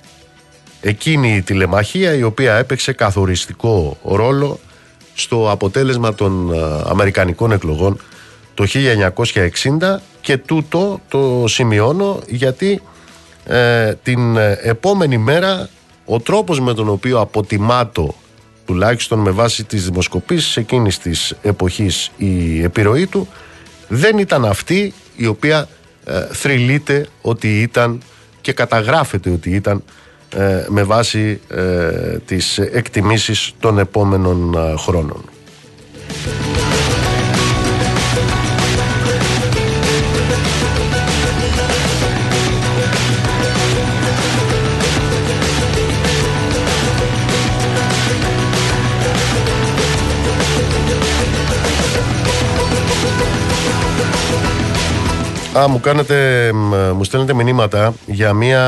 εκείνη 0.81 1.37
η 1.37 1.43
τηλεμαχία 1.43 2.15
η 2.15 2.23
οποία 2.23 2.55
έπαιξε 2.55 2.93
καθοριστικό 2.93 3.99
ρόλο 4.03 4.59
στο 5.15 5.51
αποτέλεσμα 5.51 6.15
των 6.15 6.53
ε, 6.53 6.83
Αμερικανικών 6.85 7.53
εκλογών 7.53 8.01
το 8.59 8.67
1960 9.79 9.97
και 10.21 10.37
τούτο 10.37 11.01
το 11.09 11.45
σημειώνω 11.47 12.21
γιατί 12.27 12.83
ε, 13.45 13.95
την 13.95 14.37
επόμενη 14.63 15.19
μέρα 15.19 15.69
ο 16.05 16.21
τρόπος 16.21 16.61
με 16.61 16.75
τον 16.75 16.89
οποίο 16.89 17.21
αποτιμάτω 17.21 18.15
τουλάχιστον 18.67 19.19
με 19.19 19.31
βάση 19.31 19.65
τις 19.65 19.85
δημοσκοπήσεις 19.85 20.57
εκείνης 20.57 20.99
της 20.99 21.35
εποχής 21.43 22.11
η 22.17 22.63
επιρροή 22.63 23.07
του 23.07 23.29
δεν 23.89 24.19
ήταν 24.19 24.45
αυτή 24.45 24.95
η 25.17 25.27
οποία 25.27 25.69
ε, 26.05 26.27
θρυλείται 26.33 27.07
ότι 27.23 27.61
ήταν 27.61 28.03
και 28.41 28.53
καταγράφεται 28.53 29.31
ότι 29.31 29.51
ήταν 29.51 29.83
ε, 30.37 30.67
με 30.69 30.83
βάση 30.83 31.41
ε, 31.49 32.19
τις 32.27 32.59
εκτιμήσεις 32.59 33.53
των 33.61 33.79
επόμενων 33.79 34.55
ε, 34.55 34.77
χρόνων. 34.77 35.25
Α, 55.59 55.69
μου 55.69 55.81
κάνετε, 55.81 56.51
μου 56.95 57.05
στέλνετε 57.05 57.35
μηνύματα 57.35 57.95
για 58.07 58.33
μία, 58.33 58.63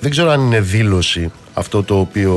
δεν 0.00 0.10
ξέρω 0.10 0.30
αν 0.30 0.40
είναι 0.40 0.60
δήλωση 0.60 1.30
αυτό 1.54 1.82
το 1.82 1.98
οποίο 1.98 2.34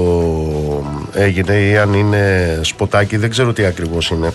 έγινε 1.13 1.53
ή 1.53 1.77
αν 1.77 1.93
είναι 1.93 2.59
σποτάκι, 2.63 3.17
δεν 3.17 3.29
ξέρω 3.29 3.53
τι 3.53 3.65
ακριβώς 3.65 4.09
είναι. 4.09 4.33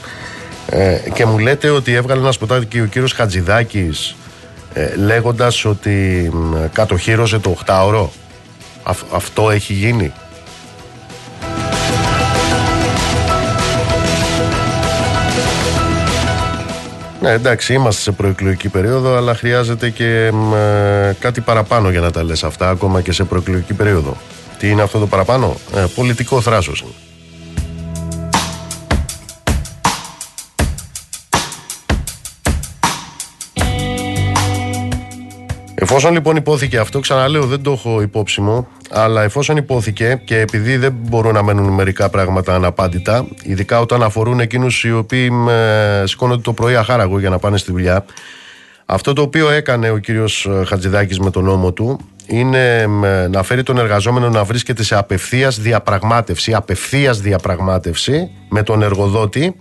Ε, 0.68 0.98
και 1.14 1.26
μου 1.26 1.38
λέτε 1.38 1.70
ότι 1.70 1.92
έβγαλε 1.92 2.20
ένα 2.20 2.32
σποτάκι 2.32 2.80
ο 2.80 2.86
κύριος 2.86 3.12
Χατζηδάκης 3.12 4.16
ε, 4.72 4.96
λέγοντας 4.96 5.64
ότι 5.64 6.30
κατοχύρωσε 6.72 7.38
το 7.38 7.56
8ωρο. 7.66 8.08
αυτό 9.12 9.50
έχει 9.50 9.72
γίνει; 9.72 10.12
Ναι, 17.24 17.30
εντάξει, 17.30 17.72
είμαστε 17.74 18.00
σε 18.00 18.12
προεκλογική 18.12 18.68
περίοδο, 18.68 19.16
αλλά 19.16 19.34
χρειάζεται 19.34 19.90
και 19.90 20.26
ε, 20.54 21.12
κάτι 21.18 21.40
παραπάνω 21.40 21.90
για 21.90 22.00
να 22.00 22.10
τα 22.10 22.24
λες 22.24 22.44
αυτά, 22.44 22.68
ακόμα 22.68 23.00
και 23.00 23.12
σε 23.12 23.24
προεκλογική 23.24 23.74
περίοδο. 23.74 24.16
Τι 24.58 24.68
είναι 24.68 24.82
αυτό 24.82 24.98
το 24.98 25.06
παραπάνω; 25.06 25.56
Ε, 25.74 25.84
πολιτικό 25.94 26.40
θράσος 26.40 26.80
είναι. 26.80 27.13
Εφόσον 35.84 36.12
λοιπόν 36.12 36.36
υπόθηκε 36.36 36.78
αυτό, 36.78 37.00
ξαναλέω 37.00 37.46
δεν 37.46 37.62
το 37.62 37.72
έχω 37.72 38.02
υπόψη 38.02 38.40
μου, 38.40 38.68
αλλά 38.90 39.22
εφόσον 39.22 39.56
υπόθηκε 39.56 40.22
και 40.24 40.38
επειδή 40.38 40.76
δεν 40.76 40.92
μπορούν 40.92 41.34
να 41.34 41.42
μένουν 41.42 41.72
μερικά 41.72 42.08
πράγματα 42.08 42.54
αναπάντητα, 42.54 43.26
ειδικά 43.42 43.80
όταν 43.80 44.02
αφορούν 44.02 44.40
εκείνους 44.40 44.84
οι 44.84 44.92
οποίοι 44.92 45.30
σηκώνονται 46.04 46.42
το 46.42 46.52
πρωί 46.52 46.76
αχάραγο 46.76 47.18
για 47.18 47.30
να 47.30 47.38
πάνε 47.38 47.56
στη 47.56 47.72
δουλειά, 47.72 48.04
αυτό 48.86 49.12
το 49.12 49.22
οποίο 49.22 49.50
έκανε 49.50 49.90
ο 49.90 49.98
κύριος 49.98 50.48
Χατζηδάκης 50.66 51.18
με 51.18 51.30
τον 51.30 51.44
νόμο 51.44 51.72
του 51.72 52.00
είναι 52.26 52.86
να 53.30 53.42
φέρει 53.42 53.62
τον 53.62 53.78
εργαζόμενο 53.78 54.28
να 54.28 54.44
βρίσκεται 54.44 54.82
σε 54.82 54.96
απευθείας 54.96 55.60
διαπραγμάτευση, 55.60 56.54
απευθείας 56.54 57.20
διαπραγμάτευση 57.20 58.30
με 58.48 58.62
τον 58.62 58.82
εργοδότη, 58.82 59.56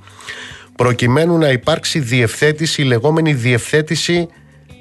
προκειμένου 0.76 1.38
να 1.38 1.50
υπάρξει 1.50 2.00
διευθέτηση, 2.00 2.82
η 2.82 2.86
λεγόμενη 2.86 3.34
διευθέτηση 3.34 4.28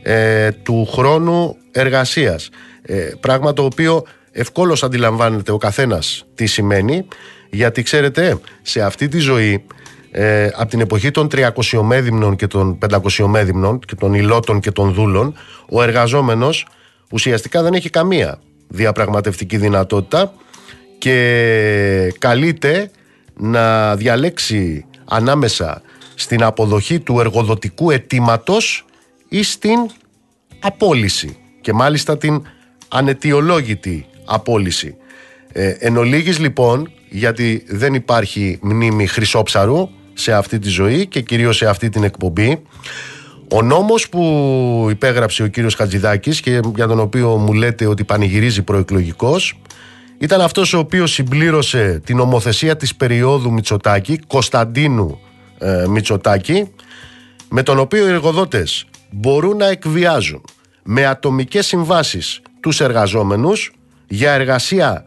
ε, 0.02 0.50
του 0.50 0.86
χρόνου 0.92 1.56
εργασίας. 1.70 2.48
Ε, 2.82 3.10
πράγμα 3.20 3.52
το 3.52 3.64
οποίο 3.64 4.04
ευκόλως 4.32 4.82
αντιλαμβάνεται 4.82 5.52
ο 5.52 5.56
καθένας 5.56 6.26
τι 6.34 6.46
σημαίνει, 6.46 7.06
γιατί 7.50 7.82
ξέρετε, 7.82 8.40
σε 8.62 8.82
αυτή 8.82 9.08
τη 9.08 9.18
ζωή, 9.18 9.64
ε, 10.10 10.48
από 10.54 10.70
την 10.70 10.80
εποχή 10.80 11.10
των 11.10 11.28
300 11.28 11.82
μέδυμνων 11.82 12.36
και 12.36 12.46
των 12.46 12.78
500 12.78 13.26
μέδυμνων 13.26 13.78
και 13.78 13.94
των 13.94 14.14
υλότων 14.14 14.60
και 14.60 14.70
των 14.70 14.92
δούλων, 14.92 15.34
ο 15.68 15.82
εργαζόμενος 15.82 16.66
ουσιαστικά 17.10 17.62
δεν 17.62 17.74
έχει 17.74 17.90
καμία 17.90 18.38
διαπραγματευτική 18.68 19.56
δυνατότητα 19.56 20.32
και 20.98 22.14
καλείται 22.18 22.90
να 23.36 23.96
διαλέξει 23.96 24.84
ανάμεσα 25.04 25.82
στην 26.14 26.42
αποδοχή 26.42 27.00
του 27.00 27.20
εργοδοτικού 27.20 27.90
αιτήματος 27.90 28.84
ή 29.32 29.42
στην 29.42 29.90
απόλυση 30.60 31.36
και 31.60 31.72
μάλιστα 31.72 32.18
την 32.18 32.42
ανετιολόγητη 32.88 34.06
απόλυση. 34.24 34.96
Ε, 35.52 35.68
εν 35.68 35.96
ολίγης, 35.96 36.38
λοιπόν, 36.38 36.90
γιατί 37.08 37.64
δεν 37.66 37.94
υπάρχει 37.94 38.58
μνήμη 38.62 39.06
χρυσόψαρου 39.06 39.88
σε 40.12 40.32
αυτή 40.32 40.58
τη 40.58 40.68
ζωή 40.68 41.06
και 41.06 41.20
κυρίως 41.20 41.56
σε 41.56 41.66
αυτή 41.66 41.88
την 41.88 42.04
εκπομπή, 42.04 42.62
ο 43.52 43.62
νόμος 43.62 44.08
που 44.08 44.86
υπέγραψε 44.90 45.42
ο 45.42 45.46
κύριος 45.46 45.74
Χατζηδάκης 45.74 46.40
και 46.40 46.60
για 46.74 46.86
τον 46.86 47.00
οποίο 47.00 47.36
μου 47.36 47.52
λέτε 47.52 47.86
ότι 47.86 48.04
πανηγυρίζει 48.04 48.62
προεκλογικός 48.62 49.60
ήταν 50.18 50.40
αυτός 50.40 50.72
ο 50.72 50.78
οποίος 50.78 51.12
συμπλήρωσε 51.12 52.00
την 52.04 52.20
ομοθεσία 52.20 52.76
της 52.76 52.94
περίοδου 52.94 53.52
Μητσοτάκη, 53.52 54.18
Κωνσταντίνου 54.26 55.20
ε, 55.58 55.84
Μητσοτάκη, 55.88 56.68
με 57.48 57.62
τον 57.62 57.78
οποίο 57.78 58.06
οι 58.06 58.10
εργοδότες 58.10 58.86
μπορούν 59.12 59.56
να 59.56 59.66
εκβιάζουν 59.66 60.44
με 60.82 61.06
ατομικές 61.06 61.66
συμβάσεις 61.66 62.40
τους 62.60 62.80
εργαζόμενους 62.80 63.72
για 64.08 64.32
εργασία 64.32 65.04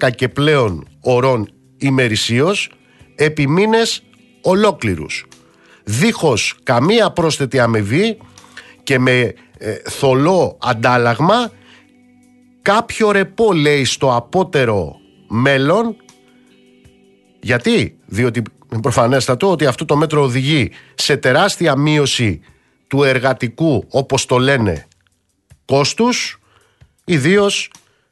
10 0.00 0.10
και 0.14 0.28
πλέον 0.28 0.88
ωρών 1.00 1.50
ημερησίως 1.78 2.70
επί 3.14 3.48
μήνες 3.48 4.02
ολόκληρους. 4.42 5.26
Δίχως 5.84 6.56
καμία 6.62 7.10
πρόσθετη 7.10 7.58
αμοιβή 7.58 8.18
και 8.82 8.98
με 8.98 9.34
ε, 9.58 9.74
θολό 9.84 10.58
αντάλλαγμα 10.60 11.50
κάποιο 12.62 13.10
ρεπό 13.10 13.52
λέει 13.52 13.84
στο 13.84 14.14
απότερο 14.14 14.96
μέλλον. 15.28 15.96
Γιατί, 17.40 17.98
διότι 18.06 18.42
προφανέστατο 18.82 19.50
ότι 19.50 19.66
αυτό 19.66 19.84
το 19.84 19.96
μέτρο 19.96 20.22
οδηγεί 20.22 20.70
σε 20.94 21.16
τεράστια 21.16 21.76
μείωση 21.76 22.40
του 22.88 23.02
εργατικού, 23.02 23.84
όπως 23.88 24.26
το 24.26 24.38
λένε, 24.38 24.86
κόστους, 25.64 26.40
ιδίως 27.04 27.70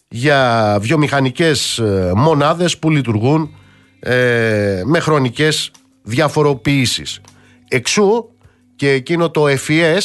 για 0.09 0.77
βιομηχανικές 0.81 1.79
ε, 1.79 2.13
μονάδες 2.17 2.79
που 2.79 2.91
λειτουργούν 2.91 3.55
ε, 4.01 4.83
με 4.85 5.01
χρονικές 5.01 5.71
διαφοροποιήσεις. 6.03 7.21
Εξού 7.69 8.29
και 8.77 8.91
εκείνο 8.91 9.31
το 9.31 9.45
FES 9.45 10.01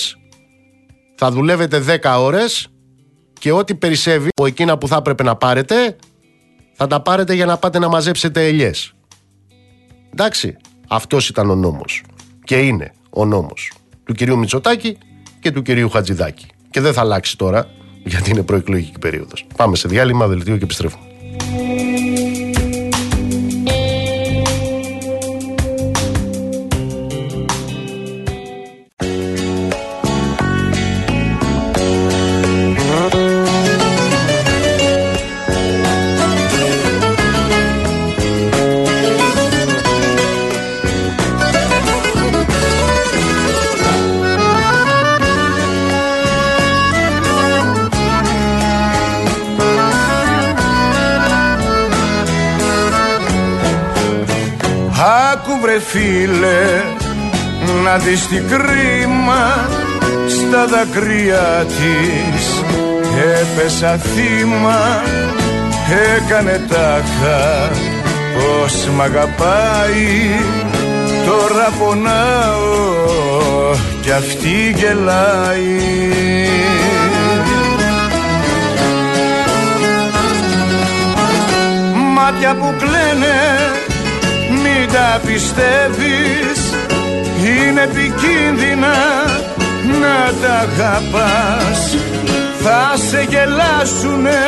θα 1.15 1.32
δουλεύετε 1.32 1.99
10 2.03 2.15
ώρες 2.19 2.67
και 3.39 3.51
ό,τι 3.51 3.76
περισσεύει 3.76 4.28
από 4.28 4.45
εκείνα 4.45 4.78
που 4.78 4.88
θα 4.88 4.95
έπρεπε 4.95 5.24
να 5.24 5.36
πάρετε 5.36 5.95
θα 6.74 6.88
τα 6.88 7.01
πάρετε 7.01 7.34
για 7.34 7.45
να 7.45 7.57
πάτε 7.57 7.80
να 7.80 7.88
μαζέψετε 7.88 8.47
ελιές. 8.47 8.93
Εντάξει, 10.11 10.57
αυτός 10.88 11.30
ήταν 11.30 11.49
ο 11.49 11.55
νόμος 11.55 12.03
και 12.43 12.59
είναι 12.59 12.93
ο 13.09 13.26
νόμος 13.26 13.72
του 14.04 14.14
κυρίου 14.14 14.38
Μητσοτάκη 14.38 14.97
και 15.39 15.52
του 15.52 15.62
κυρίου 15.62 15.89
Χατζηδάκη. 15.89 16.45
Και 16.70 16.82
δεν 16.82 16.93
θα 16.93 17.02
αλλάξει 17.02 17.38
τώρα, 17.38 17.70
γιατί 18.04 18.30
είναι 18.30 18.43
προεκλογική 18.43 18.99
περίοδος. 18.99 19.45
Πάμε 19.56 19.76
σε 19.76 19.88
διάλειμμα, 19.88 20.28
δελτίο 20.28 20.58
και 20.58 20.64
επιστρέφουμε. 20.64 21.11
Φίλε 55.92 56.84
να 57.84 57.98
δεις 57.98 58.28
τι 58.28 58.36
κρίμα 58.36 59.70
στα 60.28 60.66
δακρύα 60.68 61.66
της. 61.66 62.64
Έπεσα 63.42 63.98
θύμα 63.98 65.04
έκανε 66.16 66.66
τάχα. 66.70 67.70
Πως 68.34 68.88
μ' 68.96 69.02
αγαπάει 69.02 70.39
τώρα 71.26 71.70
πονάω 71.80 73.76
κι 74.02 74.12
αυτή 74.12 74.74
γελάει. 74.76 75.80
Μάτια 82.14 82.56
που 82.56 82.76
κλαίνε 82.78 83.72
μην 84.82 84.91
τα 84.93 85.21
πιστεύεις. 85.25 86.59
Είναι 87.45 87.82
επικίνδυνα 87.82 88.97
να 90.01 90.34
τα 90.41 90.53
αγαπάς. 90.53 91.79
Θα 92.63 92.82
σε 93.09 93.21
γελάσουνε 93.29 94.41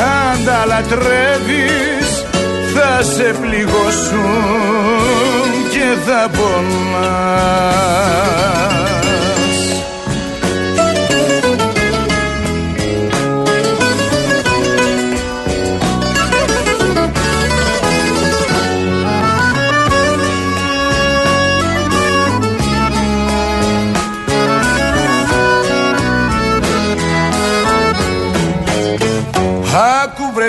αν 0.00 0.44
τα 0.44 0.64
λατρεύεις. 0.66 2.08
Θα 2.74 3.02
σε 3.02 3.34
πληγώσουν 3.40 5.50
και 5.70 5.86
θα 6.06 6.30
πονάς 6.36 7.78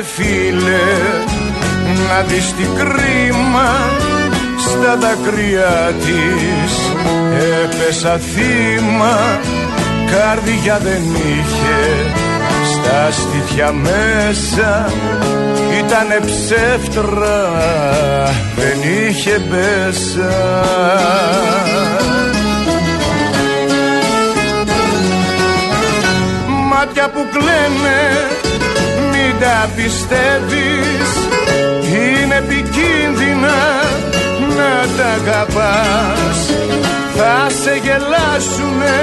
φίλε 0.04 0.88
να 2.08 2.22
δεις 2.28 2.54
τι 2.54 2.64
κρίμα 2.64 3.70
στα 4.60 4.98
δακρύα 4.98 5.94
της. 6.00 6.74
Έπεσα 7.64 8.18
θύμα 8.18 9.40
καρδιά 10.12 10.80
δεν 10.84 11.02
είχε 11.04 12.12
στα 12.72 13.12
στήθια 13.12 13.72
μέσα 13.72 14.90
ήτανε 15.80 16.20
ψεύτρα 16.26 17.52
δεν 18.56 19.08
είχε 19.08 19.40
μπέσα 19.40 20.36
μάτια 26.70 27.10
που 27.10 27.26
κλαίνε 27.32 28.02
τα 29.40 29.70
πιστεύεις. 29.76 31.10
Είναι 31.94 32.36
επικίνδυνα 32.36 33.60
να 34.58 34.74
τα 34.98 35.10
αγαπάς. 35.20 36.40
Θα 37.16 37.48
σε 37.62 37.80
γελάσουνε 37.84 39.00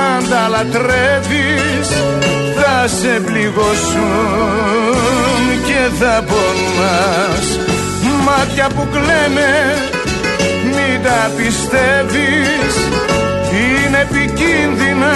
αν 0.00 0.28
τα 0.30 0.48
λατρεύεις. 0.48 1.88
Θα 2.54 2.88
σε 2.88 3.20
πληγώσουν 3.26 4.54
και 5.66 5.82
θα 5.98 6.24
πονάς. 6.26 7.46
Μάτια 8.24 8.66
που 8.68 8.86
κλαίνε 8.92 9.74
μην 10.64 11.02
τα 11.02 11.30
πιστεύεις. 11.36 12.74
Είναι 13.52 14.06
επικίνδυνα 14.10 15.14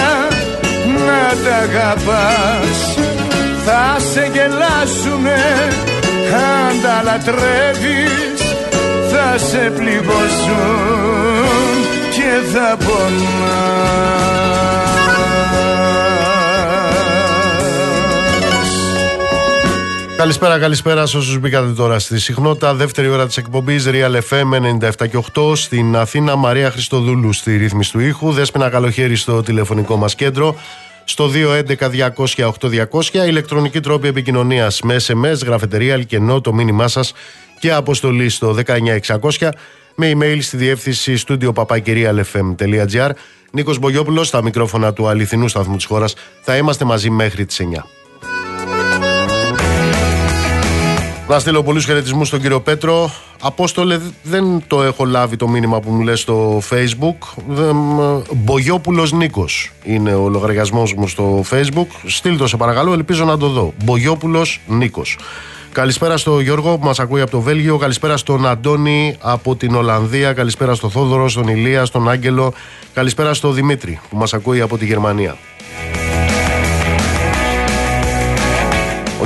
να 1.06 1.22
τα 1.44 1.56
αγαπάς 1.56 2.94
θα 3.64 3.96
σε 4.12 4.30
γελάσουνε 4.32 5.42
αν 6.32 6.80
τα 6.82 7.02
λατρεύεις 7.04 8.42
θα 9.10 9.38
σε 9.38 9.72
πληγώσουν 9.76 11.04
και 12.14 12.30
θα 12.52 12.76
πονάς 12.76 14.24
Καλησπέρα, 20.16 20.58
καλησπέρα 20.58 21.06
σε 21.06 21.16
όσους 21.16 21.38
μπήκατε 21.38 21.72
τώρα 21.72 21.98
στη 21.98 22.18
συχνότητα. 22.20 22.74
Δεύτερη 22.74 23.08
ώρα 23.08 23.26
της 23.26 23.36
εκπομπής 23.36 23.88
Real 23.88 24.20
FM 24.30 24.52
97 24.80 25.08
και 25.10 25.24
8 25.34 25.56
στην 25.56 25.96
Αθήνα. 25.96 26.36
Μαρία 26.36 26.70
Χριστοδούλου 26.70 27.32
στη 27.32 27.56
ρύθμιση 27.56 27.92
του 27.92 28.00
ήχου. 28.00 28.32
Δέσποινα 28.32 28.68
καλοχέρι 28.68 29.16
στο 29.16 29.42
τηλεφωνικό 29.42 29.96
μας 29.96 30.14
κέντρο 30.14 30.56
στο 31.04 31.30
211-200-8200, 32.16 33.26
ηλεκτρονική 33.26 33.80
τρόπη 33.80 34.08
επικοινωνίας 34.08 34.80
με 34.80 34.96
SMS, 35.06 35.44
γραφετερία, 35.44 35.94
αλκενό, 35.94 36.40
το 36.40 36.52
μήνυμά 36.52 36.88
σας 36.88 37.12
και 37.58 37.72
αποστολή 37.72 38.28
στο 38.28 38.56
19600 39.38 39.48
με 39.94 40.12
email 40.14 40.38
στη 40.40 40.56
διεύθυνση 40.56 41.22
studio 41.28 41.52
papakirialfm.gr. 41.54 43.10
Νίκος 43.52 43.78
Μπογιόπουλος, 43.78 44.28
στα 44.28 44.42
μικρόφωνα 44.42 44.92
του 44.92 45.08
αληθινού 45.08 45.48
σταθμού 45.48 45.76
της 45.76 45.84
χώρας. 45.84 46.14
Θα 46.42 46.56
είμαστε 46.56 46.84
μαζί 46.84 47.10
μέχρι 47.10 47.46
τις 47.46 47.60
9. 47.60 47.86
Να 51.34 51.40
στείλω 51.40 51.62
πολλούς 51.62 51.84
χαιρετισμούς 51.84 52.28
στον 52.28 52.40
κύριο 52.40 52.60
Πέτρο. 52.60 53.10
Απόστολε, 53.42 54.00
δεν 54.22 54.62
το 54.66 54.82
έχω 54.82 55.04
λάβει 55.04 55.36
το 55.36 55.48
μήνυμα 55.48 55.80
που 55.80 55.90
μου 55.90 56.02
λες 56.02 56.20
στο 56.20 56.62
facebook. 56.70 57.42
Μπογιόπουλος 58.32 59.12
Νίκος 59.12 59.72
είναι 59.84 60.14
ο 60.14 60.28
λογαριασμός 60.28 60.94
μου 60.94 61.08
στο 61.08 61.44
facebook. 61.50 61.86
Στείλ 62.06 62.36
το 62.36 62.46
σε 62.46 62.56
παρακαλώ, 62.56 62.92
ελπίζω 62.92 63.24
να 63.24 63.38
το 63.38 63.48
δω. 63.48 63.72
Μπογιόπουλος 63.84 64.60
Νίκος. 64.66 65.18
Καλησπέρα 65.72 66.16
στο 66.16 66.40
Γιώργο 66.40 66.78
που 66.78 66.86
μας 66.86 66.98
ακούει 66.98 67.20
από 67.20 67.30
το 67.30 67.40
Βέλγιο. 67.40 67.76
Καλησπέρα 67.76 68.16
στον 68.16 68.46
Αντώνη 68.46 69.16
από 69.20 69.56
την 69.56 69.74
Ολλανδία. 69.74 70.32
Καλησπέρα 70.32 70.74
στο 70.74 70.88
Θόδωρο, 70.88 71.28
στον 71.28 71.48
Ηλία, 71.48 71.84
στον 71.84 72.08
Άγγελο. 72.08 72.52
Καλησπέρα 72.92 73.34
στο 73.34 73.50
Δημήτρη 73.50 74.00
που 74.10 74.16
μας 74.16 74.34
ακούει 74.34 74.60
από 74.60 74.78
τη 74.78 74.84
Γερμανία. 74.84 75.36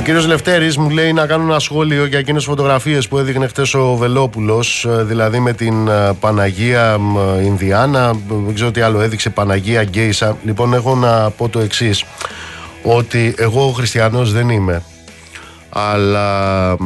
Κύριος 0.09 0.27
Λευτέρης 0.27 0.77
μου 0.77 0.89
λέει 0.89 1.13
να 1.13 1.25
κάνω 1.25 1.43
ένα 1.43 1.59
σχόλιο 1.59 2.05
για 2.05 2.19
εκείνες 2.19 2.41
τις 2.43 2.49
φωτογραφίες 2.49 3.07
που 3.07 3.17
έδειχνε 3.17 3.47
χθε 3.47 3.77
ο 3.77 3.95
Βελόπουλος 3.95 4.85
ε, 4.85 5.03
δηλαδή 5.03 5.39
με 5.39 5.53
την 5.53 5.87
ε, 5.87 6.13
Παναγία 6.19 6.99
Ινδιάνα. 7.43 8.13
Δεν 8.27 8.53
ξέρω 8.53 8.71
τι 8.71 8.81
άλλο 8.81 9.01
έδειξε 9.01 9.29
Παναγία 9.29 9.83
Γκέισα. 9.83 10.37
Λοιπόν 10.43 10.73
έχω 10.73 10.95
να 10.95 11.29
πω 11.29 11.49
το 11.49 11.59
εξής 11.59 12.05
ότι 12.83 13.33
εγώ 13.37 13.67
ο 13.67 13.71
χριστιανός 13.71 14.31
δεν 14.31 14.49
είμαι. 14.49 14.83
Αλλά 15.69 16.71
ε, 16.71 16.77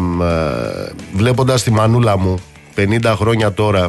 βλέποντας 1.14 1.64
τη 1.64 1.72
μανούλα 1.72 2.18
μου 2.18 2.40
50 2.76 3.14
χρόνια 3.16 3.54
τώρα 3.54 3.88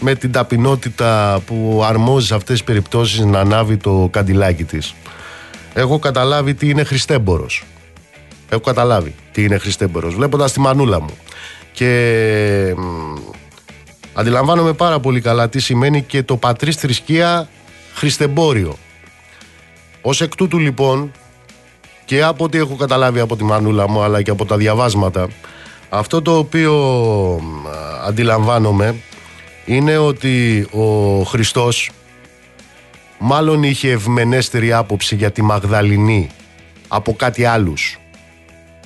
με 0.00 0.14
την 0.14 0.32
ταπεινότητα 0.32 1.40
που 1.46 1.82
αρμόζει 1.88 2.26
σε 2.26 2.34
αυτές 2.34 2.54
τις 2.54 2.64
περιπτώσεις 2.64 3.24
να 3.24 3.40
ανάβει 3.40 3.76
το 3.76 4.08
καντιλάκι 4.12 4.64
της 4.64 4.94
έχω 5.74 5.98
καταλάβει 5.98 6.54
τι 6.54 6.68
είναι 6.68 6.84
χριστέμπορος 6.84 7.64
Έχω 8.48 8.60
καταλάβει 8.60 9.14
τι 9.32 9.42
είναι 9.42 9.58
Χριστέμπορος 9.58 10.14
βλέποντας 10.14 10.52
τη 10.52 10.60
μανούλα 10.60 11.00
μου. 11.00 11.16
Και 11.72 12.74
αντιλαμβάνομαι 14.12 14.72
πάρα 14.72 15.00
πολύ 15.00 15.20
καλά 15.20 15.48
τι 15.48 15.60
σημαίνει 15.60 16.02
και 16.02 16.22
το 16.22 16.36
πατρίς 16.36 16.76
θρησκεία 16.76 17.48
Χριστεμπόριο. 17.94 18.76
Ως 20.02 20.20
εκ 20.20 20.34
τούτου 20.34 20.58
λοιπόν 20.58 21.12
και 22.04 22.22
από 22.22 22.44
ό,τι 22.44 22.58
έχω 22.58 22.76
καταλάβει 22.76 23.20
από 23.20 23.36
τη 23.36 23.44
μανούλα 23.44 23.88
μου 23.88 24.02
αλλά 24.02 24.22
και 24.22 24.30
από 24.30 24.44
τα 24.44 24.56
διαβάσματα 24.56 25.28
αυτό 25.88 26.22
το 26.22 26.38
οποίο 26.38 26.74
αντιλαμβάνομαι 28.06 28.96
είναι 29.64 29.96
ότι 29.96 30.66
ο 30.70 31.22
Χριστός 31.22 31.90
μάλλον 33.18 33.62
είχε 33.62 33.90
ευμενέστερη 33.90 34.72
άποψη 34.72 35.16
για 35.16 35.30
τη 35.30 35.42
Μαγδαληνή 35.42 36.30
από 36.88 37.14
κάτι 37.14 37.44
άλλους 37.44 37.98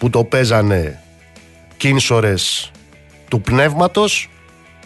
που 0.00 0.10
το 0.10 0.24
παίζανε 0.24 1.02
κίνσορες 1.76 2.70
του 3.28 3.40
πνεύματος 3.40 4.30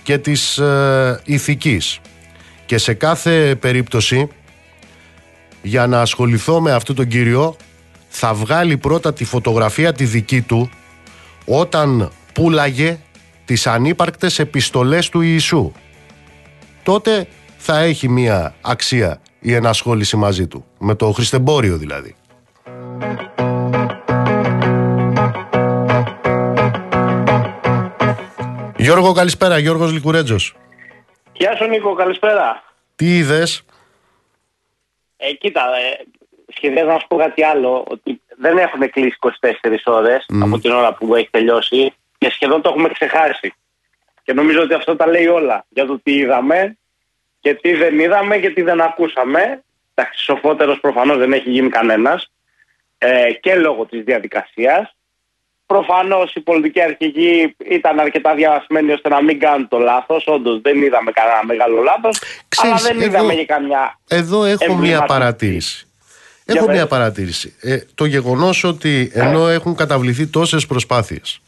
και 0.03 0.19
της 0.19 0.59
ε, 0.59 1.21
ηθικής. 1.25 2.01
Και 2.67 2.79
σε 2.79 2.95
κάθε 2.95 3.55
περίπτωση 3.55 4.29
για 5.63 5.87
να 5.87 6.01
ασχοληθώ 6.01 6.61
με 6.61 6.73
αυτόν 6.73 6.95
τον 6.95 7.07
κύριο 7.07 7.57
θα 8.09 8.35
βγάλει 8.35 8.77
πρώτα 8.77 9.13
τη 9.13 9.25
φωτογραφία 9.25 9.93
τη 9.93 10.05
δική 10.05 10.41
του 10.43 10.71
όταν 11.45 12.11
πουλάγε 12.33 12.99
τις 13.45 13.67
ανύπαρκτες 13.67 14.39
επιστολές 14.39 15.09
του 15.09 15.21
Ιησού. 15.21 15.73
Τότε 16.83 17.27
θα 17.57 17.79
έχει 17.79 18.09
μία 18.09 18.55
αξία 18.61 19.21
η 19.41 19.55
ενασχόληση 19.55 20.17
μαζί 20.17 20.47
του, 20.47 20.65
με 20.79 20.95
το 20.95 21.13
χριστεμπόριο 21.13 21.77
δηλαδή. 21.77 22.15
Γιώργο, 28.85 29.13
καλησπέρα. 29.13 29.59
Γιώργος 29.59 29.93
Λικουρέτζος. 29.93 30.57
Γεια 31.33 31.57
σου 31.57 31.65
Νίκο, 31.65 31.95
καλησπέρα. 31.95 32.63
Τι 32.97 33.17
είδες; 33.17 33.65
Ε, 35.17 35.33
κοίτα, 35.33 35.61
ε, 35.61 36.05
σχεδίαζα 36.57 36.93
να 36.93 36.99
σου 36.99 37.07
πω 37.07 37.17
κάτι 37.17 37.45
άλλο. 37.45 37.85
Ότι 37.89 38.21
δεν 38.37 38.59
έχουν 38.59 38.91
κλείσει 38.91 39.17
24 39.21 39.87
ώρες 39.87 40.27
από 40.43 40.59
την 40.59 40.71
ώρα 40.71 40.95
που 40.95 41.15
έχει 41.15 41.29
τελειώσει 41.31 41.95
και 42.19 42.31
σχεδόν 42.31 42.63
το 42.63 42.69
έχουμε 42.69 42.89
ξεχάσει. 42.89 43.55
Και 44.23 44.33
νομίζω 44.33 44.63
ότι 44.63 44.75
αυτό 44.75 44.97
τα 44.97 45.07
λέει 45.07 45.27
όλα 45.27 45.65
για 45.69 45.87
το 45.87 46.01
τι 46.03 46.15
είδαμε 46.15 46.77
και 47.41 47.55
τι 47.55 47.75
δεν 47.75 47.99
είδαμε 47.99 48.39
και 48.39 48.51
τι 48.51 48.63
δεν 48.63 48.81
ακούσαμε. 48.81 49.63
Εντάξει, 49.95 50.25
σοφότερο 50.25 50.77
προφανώς 50.77 51.19
δεν 51.19 51.33
έχει 51.33 51.51
γίνει 51.51 51.69
κανένας 51.69 52.31
ε, 52.99 53.33
και 53.33 53.55
λόγω 53.55 53.87
της 53.87 54.05
διαδικασίας. 54.05 54.97
Προφανώς 55.67 56.35
οι 56.35 56.41
πολιτικοί 56.41 56.83
αρχηγοί 56.83 57.57
ήταν 57.71 57.99
αρκετά 57.99 58.35
διαβασμένοι 58.35 58.93
ώστε 58.93 59.09
να 59.09 59.23
μην 59.23 59.39
κάνουν 59.39 59.69
το 59.69 59.79
λάθος. 59.79 60.25
Όντως 60.27 60.61
δεν 60.61 60.83
είδαμε 60.83 61.11
κανένα 61.11 61.45
μεγάλο 61.45 61.83
λάθος. 61.83 62.21
Αλλά 62.63 62.77
δεν 62.77 62.97
εδώ, 62.97 63.05
είδαμε 63.05 63.35
και 63.35 63.45
καμιά. 63.45 63.99
Εδώ 64.09 64.45
έχω 64.45 64.75
μια 64.75 65.03
παρατήρηση. 65.03 65.89
Έχω 66.45 66.69
μια 66.69 66.87
παρατήρηση. 66.87 67.55
Ε, 67.61 67.79
το 67.95 68.05
γεγονός 68.05 68.65
ότι 68.65 69.11
ενώ 69.15 69.49
έχουν 69.49 69.75
καταβληθεί 69.75 70.27
τόσες 70.27 70.67
προσπάθειες 70.67 71.41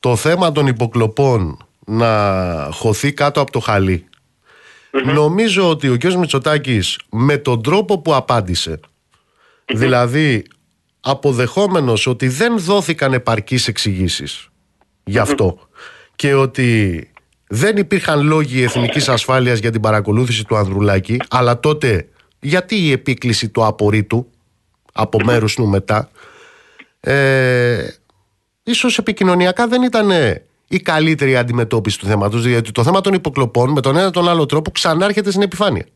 το 0.00 0.16
θέμα 0.16 0.52
των 0.52 0.66
υποκλοπών 0.66 1.66
να 1.86 2.68
χωθεί 2.72 3.12
κάτω 3.12 3.40
από 3.40 3.50
το 3.50 3.60
χαλι 3.60 4.08
νομίζω 4.90 5.68
ότι 5.68 5.88
ο 5.88 5.96
κ. 5.96 6.04
Μητσοτάκης 6.04 6.98
με 7.10 7.36
τον 7.36 7.62
τρόπο 7.62 7.98
που 7.98 8.14
απαντησε 8.14 8.80
δηλαδή 9.64 10.44
αποδεχόμενος 11.10 12.06
ότι 12.06 12.28
δεν 12.28 12.58
δόθηκαν 12.58 13.12
επαρκείς 13.12 13.68
εξηγήσεις 13.68 14.48
γι' 15.04 15.18
αυτό 15.18 15.58
και 16.16 16.34
ότι 16.34 17.10
δεν 17.48 17.76
υπήρχαν 17.76 18.26
λόγοι 18.26 18.62
εθνικής 18.62 19.08
ασφάλειας 19.08 19.58
για 19.58 19.70
την 19.70 19.80
παρακολούθηση 19.80 20.44
του 20.44 20.56
Ανδρουλάκη 20.56 21.16
αλλά 21.28 21.60
τότε 21.60 22.08
γιατί 22.40 22.76
η 22.76 22.92
επίκληση 22.92 23.48
του 23.48 23.64
απορρίτου 23.64 24.30
από 24.92 25.18
μέρους 25.24 25.54
του 25.54 25.66
μετά 25.66 26.10
ε, 27.00 27.86
ίσως 28.62 28.98
επικοινωνιακά 28.98 29.68
δεν 29.68 29.82
ήταν 29.82 30.10
η 30.68 30.78
καλύτερη 30.78 31.36
αντιμετώπιση 31.36 31.98
του 31.98 32.06
θέματος 32.06 32.46
γιατί 32.46 32.72
το 32.72 32.82
θέμα 32.82 33.00
των 33.00 33.12
υποκλοπών 33.12 33.70
με 33.70 33.80
τον 33.80 33.96
ένα 33.96 34.10
τον 34.10 34.28
άλλο 34.28 34.46
τρόπο 34.46 34.70
ξανάρχεται 34.70 35.30
στην 35.30 35.42
επιφάνεια. 35.42 35.86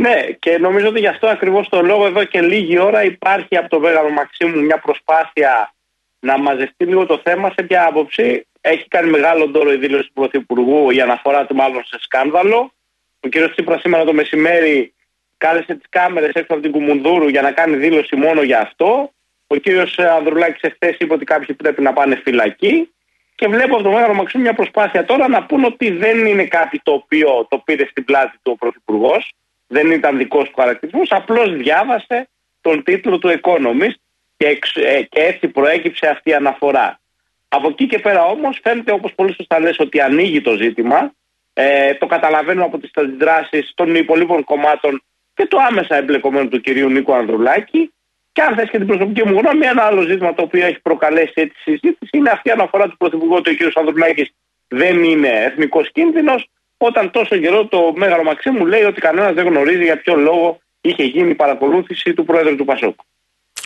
Ναι, 0.00 0.26
και 0.38 0.58
νομίζω 0.58 0.88
ότι 0.88 1.00
γι' 1.00 1.06
αυτό 1.06 1.26
ακριβώς 1.26 1.68
το 1.68 1.82
λόγο 1.82 2.06
εδώ 2.06 2.24
και 2.24 2.40
λίγη 2.40 2.78
ώρα 2.78 3.04
υπάρχει 3.04 3.56
από 3.56 3.68
το 3.68 3.80
Βέγαρο 3.80 4.10
Μαξίμου 4.10 4.60
μια 4.60 4.78
προσπάθεια 4.78 5.74
να 6.20 6.38
μαζευτεί 6.38 6.84
λίγο 6.84 7.06
το 7.06 7.20
θέμα. 7.24 7.52
Σε 7.56 7.62
ποια 7.62 7.86
άποψη 7.86 8.46
έχει 8.60 8.88
κάνει 8.88 9.10
μεγάλο 9.10 9.48
ντόρο 9.48 9.72
η 9.72 9.76
δήλωση 9.76 10.06
του 10.06 10.12
Πρωθυπουργού 10.12 10.90
η 10.90 11.00
αναφορά 11.00 11.46
του 11.46 11.54
μάλλον 11.54 11.84
σε 11.84 11.98
σκάνδαλο. 12.00 12.72
Ο 13.20 13.28
κ. 13.28 13.50
Τσίπρας 13.50 13.80
σήμερα 13.80 14.04
το 14.04 14.12
μεσημέρι 14.12 14.94
κάλεσε 15.36 15.74
τις 15.74 15.86
κάμερες 15.88 16.32
έξω 16.32 16.52
από 16.54 16.62
την 16.62 16.70
Κουμουνδούρου 16.70 17.28
για 17.28 17.42
να 17.42 17.52
κάνει 17.52 17.76
δήλωση 17.76 18.16
μόνο 18.16 18.42
για 18.42 18.60
αυτό. 18.60 19.12
Ο 19.46 19.56
κ. 19.56 20.00
Ανδρουλάκης 20.16 20.62
εχθές 20.62 20.96
είπε 20.98 21.14
ότι 21.14 21.24
κάποιοι 21.24 21.54
πρέπει 21.54 21.82
να 21.82 21.92
πάνε 21.92 22.16
φυλακή. 22.24 22.92
Και 23.34 23.48
βλέπω 23.48 23.74
από 23.74 23.82
το 23.82 23.90
Μέγαρο 23.90 24.14
Μαξίμου 24.14 24.42
μια 24.42 24.54
προσπάθεια 24.54 25.04
τώρα 25.04 25.28
να 25.28 25.42
πούν 25.42 25.64
ότι 25.64 25.90
δεν 25.90 26.26
είναι 26.26 26.44
κάτι 26.44 26.80
το 26.82 26.92
οποίο 26.92 27.46
το 27.50 27.58
πήρε 27.58 27.86
στην 27.86 28.04
πλάτη 28.04 28.38
του 28.42 28.52
ο 28.52 28.56
Πρωθυπουργός 28.56 29.34
δεν 29.72 29.90
ήταν 29.90 30.16
δικός 30.16 30.48
του 30.48 30.60
χαρακτηρισμός, 30.60 31.10
απλώς 31.10 31.56
διάβασε 31.56 32.28
τον 32.60 32.82
τίτλο 32.82 33.18
του 33.18 33.40
Economist 33.40 34.00
και, 34.36 34.58
ε, 34.74 35.02
και 35.02 35.20
έτσι 35.20 35.48
προέκυψε 35.48 36.06
αυτή 36.06 36.30
η 36.30 36.34
αναφορά. 36.34 37.00
Από 37.48 37.68
εκεί 37.68 37.86
και 37.86 37.98
πέρα 37.98 38.24
όμως 38.24 38.60
φαίνεται 38.62 38.92
όπως 38.92 39.12
πολύ 39.14 39.34
σωστά 39.34 39.60
λες 39.60 39.78
ότι 39.78 40.00
ανοίγει 40.00 40.40
το 40.40 40.56
ζήτημα. 40.56 41.12
Ε, 41.52 41.94
το 41.94 42.06
καταλαβαίνουμε 42.06 42.64
από 42.64 42.78
τις 42.78 42.90
αντιδράσεις 42.94 43.72
των 43.74 43.94
υπολείπων 43.94 44.44
κομμάτων 44.44 45.02
και 45.34 45.46
του 45.46 45.62
άμεσα 45.62 45.96
εμπλεκομένου 45.96 46.48
του 46.48 46.60
κυρίου 46.60 46.88
Νίκο 46.88 47.14
Ανδρουλάκη. 47.14 47.92
Και 48.32 48.42
αν 48.42 48.54
θες 48.54 48.70
και 48.70 48.78
την 48.78 48.86
προσωπική 48.86 49.24
μου 49.24 49.38
γνώμη, 49.38 49.66
ένα 49.66 49.82
άλλο 49.82 50.02
ζήτημα 50.02 50.34
το 50.34 50.42
οποίο 50.42 50.66
έχει 50.66 50.80
προκαλέσει 50.80 51.32
έτσι 51.34 51.56
συζήτηση 51.62 52.16
είναι 52.16 52.30
αυτή 52.30 52.48
η 52.48 52.52
αναφορά 52.52 52.88
του 52.88 52.96
Πρωθυπουργού 52.96 53.34
ότι 53.34 53.50
ο 53.50 53.54
κ. 53.54 53.78
Ανδρουλάκης 53.78 54.30
δεν 54.68 55.02
είναι 55.02 55.28
εθνικός 55.28 55.90
κίνδυνος 55.92 56.48
όταν 56.82 57.10
τόσο 57.10 57.36
καιρό 57.36 57.66
το 57.66 57.92
Μέγαρο 57.96 58.22
Μαξίμου 58.22 58.66
λέει 58.66 58.82
ότι 58.82 59.00
κανένας 59.00 59.34
δεν 59.34 59.46
γνωρίζει 59.46 59.84
για 59.84 60.00
ποιο 60.00 60.14
λόγο 60.14 60.60
είχε 60.80 61.02
γίνει 61.02 61.30
η 61.30 61.34
παρακολούθηση 61.34 62.14
του 62.14 62.24
Πρόεδρου 62.24 62.56
του 62.56 62.64
Πασόκ. 62.64 62.94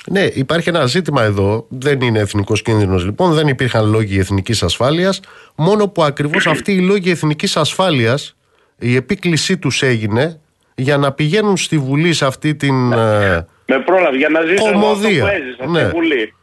Ναι, 0.06 0.20
υπάρχει 0.20 0.68
ένα 0.68 0.86
ζήτημα 0.86 1.22
εδώ. 1.22 1.66
Δεν 1.68 2.00
είναι 2.00 2.18
εθνικός 2.18 2.62
κίνδυνος 2.62 3.04
λοιπόν. 3.04 3.32
Δεν 3.32 3.48
υπήρχαν 3.48 3.90
λόγοι 3.90 4.18
εθνικής 4.18 4.62
ασφάλειας. 4.62 5.20
Μόνο 5.56 5.88
που 5.88 6.02
ακριβώς 6.02 6.46
αυτοί 6.46 6.72
οι 6.72 6.80
λόγοι 6.80 7.10
εθνικής 7.10 7.56
ασφάλειας, 7.56 8.36
η 8.78 8.96
επίκλησή 8.96 9.58
τους 9.58 9.82
έγινε 9.82 10.40
για 10.74 10.96
να 10.96 11.12
πηγαίνουν 11.12 11.56
στη 11.56 11.78
Βουλή 11.78 12.12
σε 12.12 12.26
αυτή 12.26 12.54
την. 12.54 12.92
Ε, 12.92 13.46
Με 13.66 13.78
πρόλαβη, 13.84 14.16
για 14.16 14.28
να 14.28 14.40
ζήσουν 14.40 14.74
αυτό 14.74 14.90
που 14.90 15.06
έζησαν 15.06 15.70
ναι. 15.70 15.80
στη 15.80 15.90
Βουλή. 15.90 16.34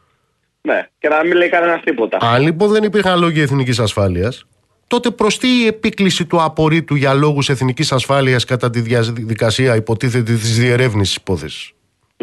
Ναι, 0.60 0.88
και 0.98 1.08
να 1.08 1.24
μην 1.24 1.32
λέει 1.32 1.48
κανένας 1.48 1.80
τίποτα. 1.84 2.18
Αν 2.20 2.42
λοιπόν 2.42 2.70
δεν 2.70 2.82
υπήρχαν 2.82 3.18
λόγοι 3.20 3.40
εθνικής 3.40 3.78
ασφάλειας, 3.78 4.46
τότε 4.92 5.10
προς 5.10 5.38
τι 5.38 5.48
η 5.62 5.66
επίκληση 5.66 6.26
του 6.26 6.42
απορρίτου 6.42 6.94
για 6.94 7.14
λόγους 7.14 7.48
εθνικής 7.48 7.92
ασφάλειας 7.92 8.44
κατά 8.44 8.70
τη 8.70 8.80
διαδικασία 8.80 9.76
υποτίθεται 9.76 10.32
της 10.32 10.58
διερεύνησης 10.58 11.16
υπόθεσης; 11.16 11.72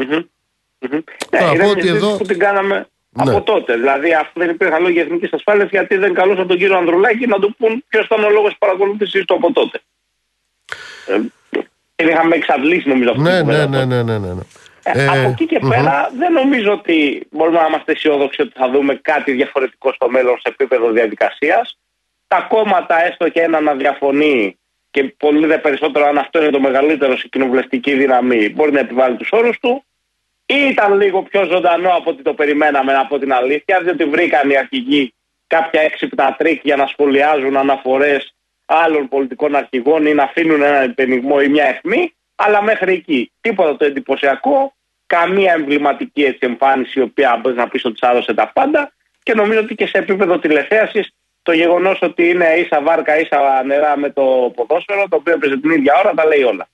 Mm-hmm. 0.01 0.23
Mm-hmm. 0.81 1.03
Ναι, 1.31 1.39
είναι 1.53 1.65
ότι 1.65 1.87
εδώ... 1.87 2.17
που 2.17 2.25
την 2.25 2.39
κάναμε 2.39 2.87
ναι. 3.09 3.31
από 3.31 3.41
τότε. 3.41 3.75
Δηλαδή, 3.75 4.13
αφού 4.13 4.31
δεν 4.33 4.49
υπήρχαν 4.49 4.81
λόγοι 4.81 4.99
εθνικής 4.99 5.33
ασφάλειας, 5.33 5.69
γιατί 5.69 5.97
δεν 5.97 6.13
καλούσαν 6.13 6.47
τον 6.47 6.57
κύριο 6.57 6.77
Ανδρουλάκη 6.77 7.27
να 7.27 7.39
του 7.39 7.55
πούν 7.57 7.83
ποιος 7.87 8.05
ήταν 8.05 8.23
ο 8.23 8.29
λόγος 8.29 8.55
παρακολούθησης 8.59 9.25
του 9.25 9.33
από 9.33 9.53
τότε. 9.53 9.81
Ε, 11.07 12.07
είχαμε 12.07 12.35
εξαντλήσει 12.35 12.87
νομίζω 12.89 13.09
αυτό. 13.09 13.21
Ναι, 13.21 13.41
ναι, 13.41 13.65
ναι, 13.65 13.85
ναι, 13.85 14.03
ναι, 14.03 14.17
ναι, 14.17 14.33
ναι. 14.33 14.41
Ε, 14.83 15.07
από 15.07 15.29
εκεί 15.29 15.45
και 15.45 15.59
mm-hmm. 15.61 15.69
πέρα 15.69 16.11
δεν 16.17 16.31
νομίζω 16.31 16.71
ότι 16.71 17.27
μπορούμε 17.31 17.59
να 17.59 17.67
είμαστε 17.67 17.91
αισιόδοξοι 17.91 18.41
ότι 18.41 18.51
θα 18.55 18.69
δούμε 18.69 18.95
κάτι 18.95 19.31
διαφορετικό 19.31 19.93
στο 19.93 20.09
μέλλον 20.09 20.35
σε 20.35 20.49
επίπεδο 20.49 20.91
διαδικασίας 20.91 21.77
τα 22.29 22.45
κόμματα, 22.49 23.05
έστω 23.05 23.29
και 23.29 23.41
ένα 23.41 23.59
να 23.59 23.73
διαφωνεί 23.73 24.57
και 24.91 25.03
πολύ 25.03 25.47
δε 25.47 25.57
περισσότερο 25.57 26.05
αν 26.05 26.17
αυτό 26.17 26.41
είναι 26.41 26.51
το 26.51 26.59
μεγαλύτερο 26.59 27.17
σε 27.17 27.27
κοινοβουλευτική 27.27 27.93
δύναμη, 27.93 28.49
μπορεί 28.49 28.71
να 28.71 28.79
επιβάλλει 28.79 29.17
τους 29.17 29.29
όρους 29.31 29.59
του. 29.59 29.83
Ή 30.45 30.55
ήταν 30.69 30.97
λίγο 31.01 31.23
πιο 31.23 31.45
ζωντανό 31.45 31.89
από 31.89 32.09
ό,τι 32.09 32.21
το 32.21 32.33
περιμέναμε, 32.33 32.93
από 32.93 33.19
την 33.19 33.33
αλήθεια, 33.33 33.79
διότι 33.83 34.05
βρήκαν 34.05 34.49
οι 34.49 34.57
αρχηγοί 34.57 35.13
κάποια 35.47 35.81
έξυπνα 35.81 36.35
τρικ 36.37 36.61
για 36.63 36.75
να 36.75 36.87
σχολιάζουν 36.87 37.57
αναφορές 37.57 38.33
άλλων 38.65 39.07
πολιτικών 39.07 39.55
αρχηγών 39.55 40.05
ή 40.05 40.13
να 40.13 40.23
αφήνουν 40.23 40.61
ένα 40.61 40.83
υπενιγμό 40.83 41.37
ή 41.43 41.47
μια 41.47 41.65
αιχμή. 41.65 42.13
Αλλά 42.35 42.61
μέχρι 42.61 42.93
εκεί 42.93 43.31
τίποτα 43.41 43.77
το 43.77 43.85
εντυπωσιακό, 43.85 44.73
καμία 45.05 45.53
εμβληματική 45.53 46.23
έτσι 46.23 46.39
εμφάνιση 46.41 46.99
η 46.99 47.01
οποία 47.01 47.39
μπορείς 47.41 47.57
να 47.57 47.67
πεις 47.67 47.85
ότι 47.85 47.99
τη 48.25 48.33
τα 48.33 48.51
πάντα 48.53 48.91
και 49.23 49.33
νομίζω 49.33 49.59
ότι 49.59 49.75
και 49.75 49.87
σε 49.87 49.97
επίπεδο 49.97 50.39
τηλεθέασης 50.39 51.13
το 51.41 51.51
γεγονός 51.51 51.99
ότι 52.01 52.29
είναι 52.29 52.45
ίσα 52.45 52.81
βάρκα, 52.81 53.19
ίσα 53.19 53.63
νερά 53.65 53.97
με 53.97 54.09
το 54.09 54.51
ποδόσφαιρο, 54.55 55.07
το 55.09 55.15
οποίο 55.15 55.33
έπαιζε 55.33 55.57
την 55.57 55.71
ίδια 55.71 55.93
ώρα, 56.03 56.13
τα 56.13 56.25
λέει 56.25 56.43
όλα. 56.43 56.67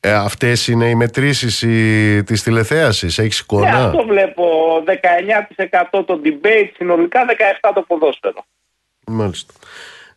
Ε, 0.00 0.12
Αυτές 0.12 0.68
είναι 0.68 0.88
οι 0.88 0.94
μετρήσεις 0.94 1.58
της 2.26 2.42
τηλεθέασης, 2.42 3.18
έχεις 3.18 3.38
εικόνα; 3.38 3.70
Ναι, 3.70 3.84
αυτό 3.84 4.04
βλέπω. 4.06 4.44
19% 4.86 6.04
το 6.04 6.20
debate, 6.24 6.70
συνολικά 6.76 7.24
17% 7.24 7.72
το 7.74 7.82
ποδόσφαιρο. 7.82 8.44
Μάλιστα. 9.06 9.52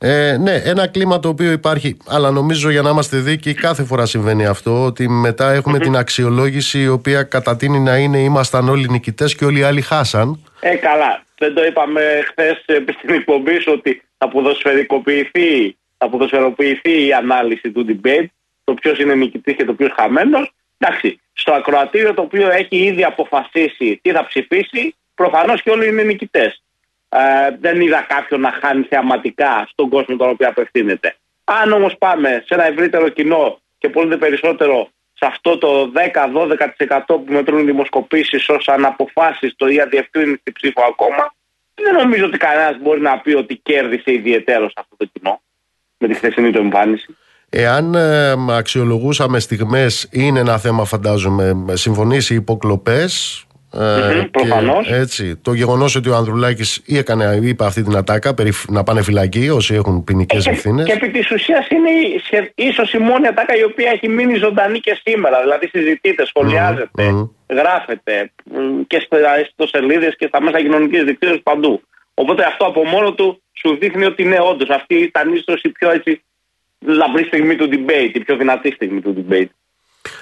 Ε, 0.02 0.38
ναι, 0.38 0.52
ένα 0.52 0.88
κλίμα 0.88 1.20
το 1.20 1.30
οποίο 1.30 1.52
υπάρχει, 1.52 1.98
αλλά 2.08 2.32
νομίζω 2.32 2.70
για 2.70 2.82
να 2.82 2.90
είμαστε 2.90 3.18
δίκαιοι, 3.18 3.54
κάθε 3.54 3.84
φορά 3.84 4.06
συμβαίνει 4.06 4.46
αυτό. 4.46 4.84
Ότι 4.84 5.10
μετά 5.10 5.62
την 5.80 5.96
αξιολόγηση 5.98 6.80
η 6.80 6.88
οποία 6.88 7.24
κατατείνει 7.24 7.80
να 7.80 7.98
είναι 7.98 8.18
ήμασταν 8.20 8.70
όλοι 8.70 8.90
νικητές 8.90 9.36
και 9.36 9.46
όλοι 9.46 9.60
οι 9.60 9.64
άλλοι 9.64 9.82
χάσαν. 9.82 10.44
Ε, 10.60 10.76
καλά. 10.76 11.24
Δεν 11.40 11.54
το 11.54 11.66
είπαμε 11.66 12.22
χθες 12.26 12.64
στην 12.98 13.14
εκπομπή 13.14 13.70
ότι 13.70 14.02
θα 14.18 14.28
ποδοσφαιρικοποιηθεί, 14.28 15.78
θα 15.98 16.10
ποδοσφαιροποιηθεί 16.10 17.06
η 17.06 17.14
ανάλυση 17.14 17.72
του 17.72 17.86
debate, 17.90 18.26
το 18.64 18.74
ποιος 18.74 19.00
είναι 19.00 19.16
νικητής 19.16 19.56
και 19.56 19.66
το 19.66 19.74
ποιος 19.74 19.92
χαμένος. 19.98 20.52
Εντάξει, 20.78 21.20
στο 21.34 21.52
ακροατήριο 21.54 22.14
το 22.14 22.22
οποίο 22.22 22.50
έχει 22.50 22.78
ήδη 22.78 23.04
αποφασίσει 23.04 24.00
τι 24.02 24.12
θα 24.12 24.26
ψηφίσει, 24.26 24.96
προφανώς 25.16 25.62
και 25.62 25.70
όλοι 25.70 25.88
είναι 25.88 26.04
νικητές. 26.04 26.64
Ε, 27.10 27.20
δεν 27.60 27.82
είδα 27.82 28.06
κάποιον 28.10 28.40
να 28.42 28.52
χάνει 28.52 28.84
θεαματικά 28.84 29.68
στον 29.72 29.90
κόσμο 29.90 30.16
τον 30.16 30.30
οποίο 30.30 30.48
απευθύνεται. 30.48 31.16
Αν 31.44 31.72
όμως 31.72 31.98
πάμε 31.98 32.44
σε 32.48 32.54
ένα 32.54 32.66
ευρύτερο 32.66 33.10
κοινό 33.10 33.60
και 33.78 33.90
πολύ 33.90 34.18
περισσότερο 34.18 34.90
σε 35.20 35.26
αυτό 35.26 35.58
το 35.58 35.92
10-12% 36.96 37.00
που 37.06 37.26
μετρούν 37.28 37.60
οι 37.60 37.64
δημοσκοπήσεις 37.64 38.50
ως 38.50 38.68
αναποφάσιστο 38.68 39.68
ή 39.68 39.82
αδιευκρίνηστη 39.82 40.52
ψήφο 40.52 40.82
ακόμα, 40.88 41.34
δεν 41.74 41.94
νομίζω 41.94 42.26
ότι 42.26 42.38
κανένας 42.38 42.78
μπορεί 42.82 43.02
να 43.02 43.20
πει 43.20 43.34
ότι 43.34 43.56
κέρδισε 43.56 44.12
ιδιαίτερο 44.12 44.66
αυτό 44.66 44.96
το 44.98 45.10
κοινό 45.14 45.42
με 45.98 46.08
τη 46.08 46.14
χθεσινή 46.14 46.52
του 46.52 46.58
εμφάνιση. 46.58 47.18
Εάν 47.50 47.94
ε, 47.96 48.34
αξιολογούσαμε 48.50 49.40
στιγμές 49.40 50.08
είναι 50.12 50.40
ένα 50.40 50.58
θέμα 50.58 50.86
φαντάζομαι 50.86 51.64
συμφωνήσει 51.74 52.34
οι 52.34 52.36
υποκλοπές 52.36 53.44
Ε, 53.74 55.00
έτσι, 55.00 55.36
το 55.36 55.54
γεγονός 55.54 55.96
ότι 55.96 56.10
ο 56.10 56.16
Ανδρουλάκης 56.16 56.82
έκανε, 56.88 57.40
είπε 57.42 57.66
αυτή 57.66 57.84
την 57.84 57.96
ατάκα 57.96 58.34
περί, 58.34 58.52
να 58.68 58.84
πάνε 58.84 59.02
φυλακή 59.02 59.50
όσοι 59.50 59.74
έχουν 59.74 60.04
ποινικές 60.04 60.46
ε, 60.46 60.50
ευθύνες. 60.50 60.86
Και, 60.86 60.92
επί 60.92 61.10
της 61.10 61.32
ουσίας 61.32 61.68
είναι 61.70 61.90
ίσως 62.56 62.94
η 62.94 62.98
μόνη 62.98 63.28
ατάκα 63.28 63.56
η 63.56 63.64
οποία 63.64 63.92
έχει 63.92 64.08
μείνει 64.08 64.38
ζωντανή 64.38 64.80
και 64.80 65.00
σήμερα. 65.04 65.42
Δηλαδή 65.42 65.68
συζητείται, 65.68 66.26
σχολιάζεται, 66.26 67.30
γράφεται 67.50 68.32
και 68.88 69.08
στο 69.54 69.68
σελίδες 69.68 70.16
και 70.18 70.28
στα 70.28 70.42
μέσα 70.42 70.62
κοινωνικής 70.62 71.04
δικτύωσης 71.04 71.42
παντού. 71.44 71.82
Οπότε 72.14 72.44
αυτό 72.44 72.66
από 72.66 72.84
μόνο 72.84 73.14
του 73.14 73.42
σου 73.54 73.78
δείχνει 73.80 74.06
ότι 74.06 74.24
είναι 74.24 74.40
όντως 74.40 74.70
αυτή 74.70 74.96
ήταν 74.96 75.34
ίσω 75.34 75.54
η 75.62 75.70
πιο 75.70 75.92
έτσι 75.92 76.24
λαμπρή 76.80 77.24
στιγμή 77.24 77.56
του 77.56 77.70
debate, 77.72 78.12
η 78.14 78.20
πιο 78.20 78.36
δυνατή 78.36 78.72
στιγμή 78.72 79.02
του 79.02 79.26
debate. 79.30 79.50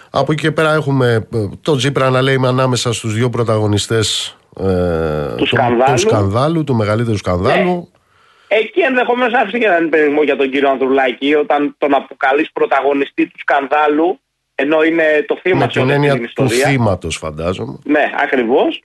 Από 0.09 0.31
εκεί 0.31 0.41
και 0.41 0.51
πέρα 0.51 0.73
έχουμε 0.73 1.27
ε, 1.33 1.49
το 1.61 1.75
Τζίπρα 1.75 2.09
να 2.09 2.21
λέει 2.21 2.39
ανάμεσα 2.45 2.93
στους 2.93 3.13
δύο 3.13 3.29
πρωταγωνιστές 3.29 4.37
ε, 4.59 5.35
του, 5.37 5.45
σκανδάλου. 5.45 5.93
του 5.93 5.99
σκανδάλου, 5.99 6.63
του 6.63 6.75
μεγαλύτερου 6.75 7.17
σκανδάλου. 7.17 7.73
Ναι. 7.73 8.57
Εκεί 8.57 8.79
ενδεχομένως 8.79 9.33
άφησε 9.33 9.57
και 9.57 9.65
έναν 9.65 9.89
περιορισμό 9.89 10.23
για 10.23 10.35
τον 10.35 10.49
κύριο 10.49 10.69
Ανδρουλάκη 10.69 11.35
όταν 11.35 11.75
τον 11.77 11.93
αποκαλείς 11.93 12.51
πρωταγωνιστή 12.51 13.27
του 13.27 13.39
σκανδάλου 13.39 14.19
ενώ 14.59 14.83
είναι 14.83 15.25
το 15.27 15.39
θύμα 15.41 15.59
Με 15.59 15.67
την 15.67 15.89
έννοια 15.89 16.31
του 16.35 16.49
θύματος, 16.49 17.17
φαντάζομαι. 17.17 17.79
Ναι, 17.83 18.11
ακριβώς. 18.23 18.81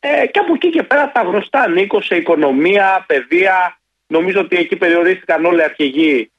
Ε, 0.00 0.26
και 0.26 0.38
από 0.38 0.52
εκεί 0.54 0.70
και 0.70 0.82
πέρα 0.82 1.12
τα 1.12 1.22
γνωστά 1.22 1.68
Νίκος 1.68 2.06
σε 2.06 2.16
οικονομία, 2.16 3.04
παιδεία. 3.06 3.78
Νομίζω 4.06 4.40
ότι 4.40 4.56
εκεί 4.56 4.76
περιορίστηκαν 4.76 5.44
όλοι 5.44 5.58
οι 5.58 5.62
αρχηγοί 5.62 6.30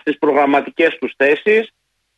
στις 0.00 0.18
προγραμματικές 0.18 0.96
τους 1.00 1.14
θέσεις 1.16 1.72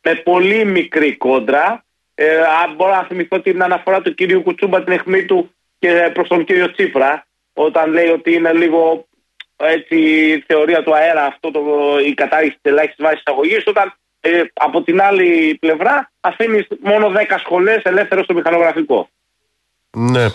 με 0.05 0.15
πολύ 0.15 0.65
μικρή 0.65 1.17
κόντρα. 1.17 1.85
Ε, 2.15 2.37
αν 2.37 2.75
μπορώ 2.75 2.91
να 2.91 3.03
θυμηθώ 3.03 3.41
την 3.41 3.63
αναφορά 3.63 4.01
του 4.01 4.13
κυρίου 4.13 4.41
Κουτσούμπα 4.41 4.83
την 4.83 4.93
αιχμή 4.93 5.25
του 5.25 5.51
και 5.79 6.11
προς 6.13 6.27
τον 6.27 6.45
κύριο 6.45 6.71
Τσίπρα, 6.71 7.27
όταν 7.53 7.91
λέει 7.91 8.07
ότι 8.07 8.33
είναι 8.33 8.53
λίγο 8.53 9.07
έτσι 9.55 9.99
θεωρία 10.47 10.83
του 10.83 10.95
αέρα 10.95 11.25
αυτό 11.25 11.51
το, 11.51 11.61
η 12.05 12.13
κατάργηση 12.13 12.59
της 12.61 12.71
ελάχιστης 12.71 13.05
βάσης 13.05 13.19
εισαγωγή, 13.19 13.57
όταν 13.65 13.93
ε, 14.19 14.41
από 14.53 14.83
την 14.83 15.01
άλλη 15.01 15.57
πλευρά 15.59 16.11
αφήνεις 16.19 16.67
μόνο 16.79 17.11
10 17.15 17.35
σχολές 17.39 17.81
ελεύθερο 17.83 18.23
στο 18.23 18.33
μηχανογραφικό. 18.33 19.09
Ναι. 19.97 20.25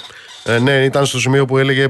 Ε, 0.44 0.58
ναι, 0.58 0.84
ήταν 0.84 1.06
στο 1.06 1.18
σημείο 1.18 1.44
που 1.44 1.58
έλεγε, 1.58 1.82
ε, 1.82 1.88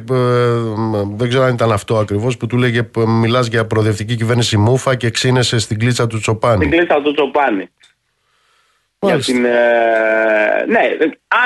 δεν 1.17 1.29
ξέρω 1.29 1.45
αν 1.45 1.55
ήταν 1.55 1.73
αυτό 1.73 1.97
ακριβώς, 1.97 2.37
που 2.37 2.47
του 2.47 2.57
λέγε 2.57 2.79
ε, 2.79 3.05
μιλάς 3.07 3.47
για 3.47 3.67
προοδευτική 3.67 4.17
κυβέρνηση 4.17 4.57
Μούφα 4.57 4.95
και 4.95 5.11
ξύνεσαι 5.11 5.59
στην 5.59 5.79
κλίτσα 5.79 6.07
του 6.07 6.19
Τσοπάνη. 6.19 6.65
Στην 6.65 6.79
κλίτσα 6.79 7.03
του 7.03 7.13
Τσοπάνη. 7.13 7.69
Για 8.99 9.19
την, 9.19 9.45
ε, 9.45 10.65
ναι, 10.69 10.81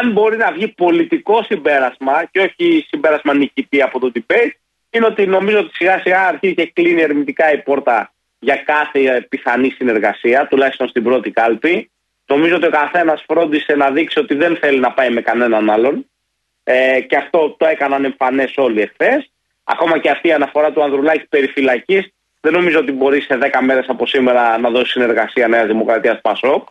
αν 0.01 0.13
μπορεί 0.13 0.37
να 0.37 0.53
βγει 0.53 0.69
πολιτικό 0.69 1.43
συμπέρασμα 1.43 2.25
και 2.31 2.41
όχι 2.41 2.87
συμπέρασμα 2.89 3.35
νικητή 3.35 3.83
από 3.83 3.99
το 3.99 4.13
debate, 4.15 4.53
είναι 4.91 5.07
ότι 5.07 5.27
νομίζω 5.27 5.59
ότι 5.59 5.75
σιγά 5.75 5.99
σιγά 5.99 6.27
αρχίζει 6.27 6.55
και 6.55 6.71
κλείνει 6.75 7.01
ερμητικά 7.01 7.53
η 7.53 7.59
πόρτα 7.59 8.13
για 8.39 8.57
κάθε 8.57 9.27
πιθανή 9.29 9.71
συνεργασία, 9.71 10.47
τουλάχιστον 10.47 10.89
στην 10.89 11.03
πρώτη 11.03 11.31
κάλπη. 11.31 11.91
Νομίζω 12.27 12.57
ότι 12.57 12.67
ο 12.67 12.71
καθένας 12.71 13.25
φρόντισε 13.27 13.75
να 13.75 13.91
δείξει 13.91 14.19
ότι 14.19 14.35
δεν 14.35 14.57
θέλει 14.57 14.81
να 14.81 14.93
πάει 14.93 15.11
με 15.11 15.21
κανέναν 15.21 15.71
άλλον. 15.71 16.07
Ε, 16.65 17.01
και 17.01 17.17
αυτό 17.17 17.55
το 17.59 17.67
έκαναν 17.67 18.05
εμφανές 18.05 18.53
όλοι 18.57 18.81
εχθές. 18.81 19.31
Ακόμα 19.65 19.99
και 19.99 20.11
αυτή 20.11 20.29
η 20.29 20.33
αναφορά 20.33 20.73
του 20.73 20.83
Ανδρουλάκη 20.83 21.27
περί 21.27 21.47
φυλακής, 21.47 22.13
δεν 22.41 22.53
νομίζω 22.53 22.79
ότι 22.79 22.93
μπορεί 22.93 23.21
σε 23.21 23.39
10 23.41 23.61
μέρες 23.61 23.89
από 23.89 24.07
σήμερα 24.07 24.59
να 24.59 24.71
δώσει 24.71 24.91
συνεργασία 24.91 25.49
Νέα 25.49 25.67
Δημοκρατίας 25.67 26.21
Πασόκ. 26.21 26.69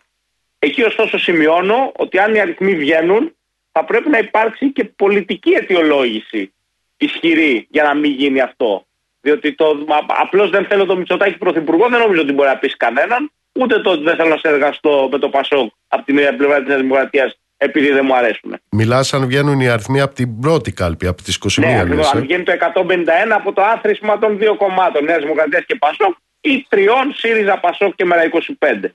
Εκεί 0.60 0.84
ωστόσο 0.84 1.18
σημειώνω 1.18 1.92
ότι 1.96 2.20
αν 2.20 2.36
οι 2.36 2.40
αριθμοί 2.40 2.76
βγαίνουν, 2.76 3.36
θα 3.72 3.86
πρέπει 3.86 4.10
να 4.10 4.18
υπάρξει 4.18 4.72
και 4.72 4.84
πολιτική 4.84 5.52
αιτιολόγηση 5.52 6.54
ισχυρή 6.98 7.68
για 7.70 7.84
να 7.84 7.94
μην 7.94 8.12
γίνει 8.12 8.40
αυτό. 8.42 8.86
Διότι 9.22 9.56
το, 9.56 9.86
απλώς 10.08 10.50
δεν 10.50 10.66
θέλω 10.66 10.86
το 10.86 10.96
Μητσοτάκη 10.96 11.38
πρωθυπουργό, 11.38 11.88
δεν 11.90 12.00
νομίζω 12.00 12.22
ότι 12.22 12.32
μπορεί 12.32 12.50
να 12.50 12.58
πει 12.58 12.78
κανέναν, 12.78 13.32
ούτε 13.54 13.80
το 13.80 13.92
ότι 13.92 14.04
δεν 14.04 14.16
θέλω 14.16 14.30
να 14.30 14.38
συνεργαστώ 14.38 15.08
με 15.12 15.18
το 15.18 15.30
Πασόκ 15.30 15.72
από 15.88 16.06
την 16.06 16.16
πλευρά 16.16 16.64
της 16.64 16.76
Δημοκρατίας 16.76 17.40
επειδή 17.58 17.90
δεν 17.90 18.06
μου 18.06 18.16
αρέσουν. 18.16 18.56
Μιλάς 18.72 19.14
αν 19.14 19.26
βγαίνουν 19.26 19.60
οι 19.60 19.68
αριθμοί 19.68 20.02
από 20.02 20.16
την 20.16 20.40
πρώτη 20.40 20.72
κάλπη, 20.72 21.08
από 21.08 21.22
τις 21.22 21.40
21 21.60 21.60
ναι, 21.60 21.84
λες, 21.84 22.14
αν 22.14 22.22
βγαίνει 22.22 22.44
το 22.44 22.52
151 22.74 23.06
από 23.30 23.54
το 23.54 23.62
άθροισμα 23.62 24.20
των 24.20 24.38
δύο 24.38 24.56
κομμάτων, 24.56 25.04
Νέας 25.04 25.22
Δημοκρατίας 25.22 25.66
και 25.66 25.76
Πασόκ, 25.76 26.16
ή 26.42 26.66
τριών 26.70 27.14
ΣΥΡΙΖΑ 27.14 27.60
Πασόκ 27.60 27.96
και 27.96 28.06
Μέρα 28.06 28.22
25. 28.60 28.90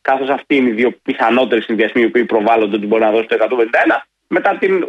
Καθώ 0.00 0.32
αυτοί 0.32 0.56
είναι 0.56 0.68
οι 0.68 0.72
δύο 0.72 0.90
πιθανότεροι 1.02 1.62
συνδυασμοί 1.62 2.08
που 2.08 2.26
προβάλλονται 2.26 2.76
ότι 2.76 2.86
μπορεί 2.86 3.02
να 3.02 3.10
δώσει 3.10 3.26
το 3.26 3.36
151. 3.40 4.06
Μετά 4.26 4.56
την. 4.58 4.86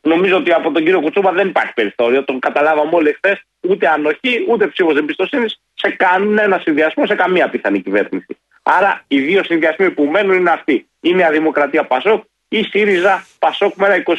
Νομίζω 0.00 0.36
ότι 0.36 0.52
από 0.52 0.70
τον 0.70 0.84
κύριο 0.84 1.00
Κουτσούμπα 1.00 1.32
δεν 1.32 1.48
υπάρχει 1.48 1.72
περιθώριο. 1.72 2.24
Τον 2.24 2.38
καταλάβαμε 2.38 2.90
όλοι 2.92 3.12
χθε. 3.12 3.40
Ούτε 3.60 3.88
ανοχή, 3.88 4.46
ούτε 4.48 4.66
ψήφος 4.66 4.96
εμπιστοσύνης 4.96 5.60
σε 5.74 5.90
κανένα 5.90 6.58
συνδυασμό, 6.58 7.06
σε 7.06 7.14
καμία 7.14 7.48
πιθανή 7.48 7.80
κυβέρνηση. 7.80 8.36
Άρα 8.62 9.04
οι 9.08 9.20
δύο 9.20 9.44
συνδυασμοί 9.44 9.90
που 9.90 10.04
μένουν 10.04 10.36
είναι 10.36 10.50
αυτοί. 10.50 10.86
Είναι 11.00 11.20
η 11.20 11.24
Αδημοκρατία 11.24 11.84
Πασόκ 11.84 12.24
ή 12.56 12.62
ΣΥΡΙΖΑ 12.62 13.26
Πασόκ 13.38 13.74
μέρα 13.74 14.02
25 14.06 14.14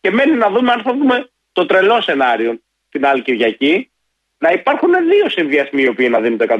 και 0.00 0.10
μένει 0.10 0.36
να 0.36 0.50
δούμε 0.50 0.72
αν 0.72 0.82
θα 0.82 0.92
δούμε 0.92 1.30
το 1.52 1.66
τρελό 1.66 2.00
σενάριο 2.00 2.60
την 2.90 3.06
άλλη 3.06 3.22
Κυριακή 3.22 3.90
να 4.38 4.50
υπάρχουν 4.50 4.90
δύο 5.10 5.28
συνδυασμοί 5.28 5.82
οι 5.82 5.88
οποίοι 5.88 6.08
να 6.10 6.20
δίνουν 6.20 6.38
το 6.38 6.46
151. 6.48 6.56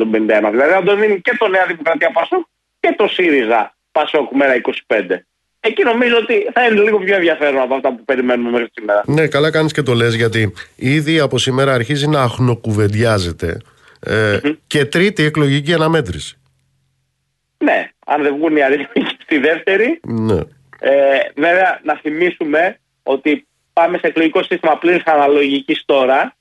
Δηλαδή 0.51 0.73
να 0.73 0.83
το 0.83 0.97
δίνει 0.97 1.21
και 1.21 1.37
το 1.39 1.49
Νέα 1.49 1.67
Δημοκρατία 1.67 2.11
Πασόκ 2.11 2.47
και 2.81 2.95
το 2.97 3.09
ΣΥΡΙΖΑ 3.09 3.75
Πασόκ 3.93 4.33
μέρα 4.33 4.61
25. 4.87 5.03
Εκεί 5.61 5.83
νομίζω 5.83 6.17
ότι 6.17 6.47
θα 6.53 6.67
είναι 6.67 6.81
λίγο 6.81 6.99
πιο 6.99 7.15
ενδιαφέρον 7.15 7.61
από 7.61 7.75
αυτά 7.75 7.95
που 7.95 8.05
περιμένουμε 8.05 8.51
μέχρι 8.51 8.69
σήμερα. 8.73 9.03
Ναι, 9.07 9.27
καλά 9.27 9.51
κάνεις 9.51 9.73
και 9.73 9.83
το 9.83 9.95
λες, 9.95 10.15
γιατί 10.15 10.53
ήδη 10.77 11.19
από 11.19 11.39
σήμερα 11.39 11.73
αρχίζει 11.73 12.09
να 12.09 12.23
αχνοκουβεντιάζεται 12.23 13.61
ε, 14.07 14.39
και 14.67 14.85
τρίτη 14.85 15.25
εκλογική 15.25 15.73
αναμέτρηση. 15.75 16.39
Ναι, 17.59 17.91
αν 18.07 18.23
δεν 18.23 18.37
βγουν 18.37 18.57
οι 18.57 18.63
αριθμοί 18.63 19.03
στη 19.23 19.39
δεύτερη. 19.39 20.01
Ναι. 20.07 20.41
Ε, 20.81 21.19
βέβαια, 21.35 21.81
να 21.83 21.95
θυμίσουμε 21.95 22.79
ότι 23.03 23.47
πάμε 23.73 23.99
σε 23.99 24.07
εκλογικό 24.07 24.43
σύστημα 24.43 24.79
πλήρης 24.79 25.05
αναλογικής 25.05 25.83
τώρα, 25.87 26.37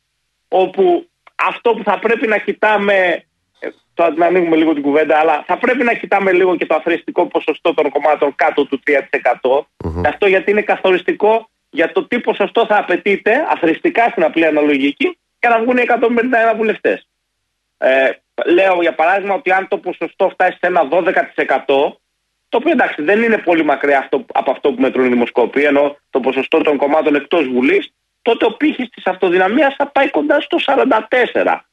όπου 0.47 1.07
αυτό 1.35 1.73
που 1.73 1.83
θα 1.83 1.99
πρέπει 1.99 2.27
να 2.27 2.37
κοιτάμε. 2.37 3.23
Ε, 3.59 3.67
τώρα 3.93 4.13
να 4.13 4.25
ανοίγουμε 4.25 4.55
λίγο 4.55 4.73
την 4.73 4.81
κουβέντα, 4.81 5.17
αλλά 5.17 5.43
θα 5.47 5.57
πρέπει 5.57 5.83
να 5.83 5.93
κοιτάμε 5.93 6.31
λίγο 6.31 6.55
και 6.55 6.65
το 6.65 6.75
αθρηστικό 6.75 7.25
ποσοστό 7.25 7.73
των 7.73 7.89
κομμάτων 7.89 8.35
κάτω 8.35 8.65
του 8.65 8.79
3%. 8.87 8.99
Mm-hmm. 9.41 10.01
Αυτό 10.05 10.27
γιατί 10.27 10.51
είναι 10.51 10.61
καθοριστικό 10.61 11.49
για 11.69 11.91
το 11.91 12.07
τι 12.07 12.19
ποσοστό 12.19 12.65
θα 12.65 12.77
απαιτείται 12.77 13.45
αθρηστικά 13.49 14.09
στην 14.09 14.23
απλή 14.23 14.45
αναλογική 14.45 15.17
για 15.39 15.49
να 15.49 15.59
βγουν 15.59 15.77
οι 15.77 15.83
151 15.87 16.55
βουλευτές. 16.55 17.07
Ε, 17.77 18.09
λέω 18.45 18.81
για 18.81 18.95
παράδειγμα 18.95 19.33
ότι 19.33 19.51
αν 19.51 19.67
το 19.67 19.77
ποσοστό 19.77 20.29
φτάσει 20.29 20.57
σε 20.61 20.67
ένα 20.67 20.87
12%, 20.91 21.97
το 22.49 22.57
οποίο 22.57 22.71
εντάξει 22.71 23.01
δεν 23.01 23.23
είναι 23.23 23.37
πολύ 23.37 23.63
μακριά 23.65 23.99
αυτό, 23.99 24.25
από 24.33 24.51
αυτό 24.51 24.73
που 24.73 24.81
μετρούν 24.81 25.05
οι 25.05 25.09
δημοσκόποι, 25.09 25.63
ενώ 25.63 25.97
το 26.09 26.19
ποσοστό 26.19 26.61
των 26.61 26.77
κομμάτων 26.77 27.15
εκτός 27.15 27.47
Βουλής, 27.47 27.93
τότε 28.21 28.45
ο 28.45 28.51
πύχης 28.51 28.89
της 28.89 29.05
αυτοδυναμίας 29.05 29.75
θα 29.77 29.87
πάει 29.87 30.09
κοντά 30.09 30.41
στο 30.41 30.57
44 30.59 31.65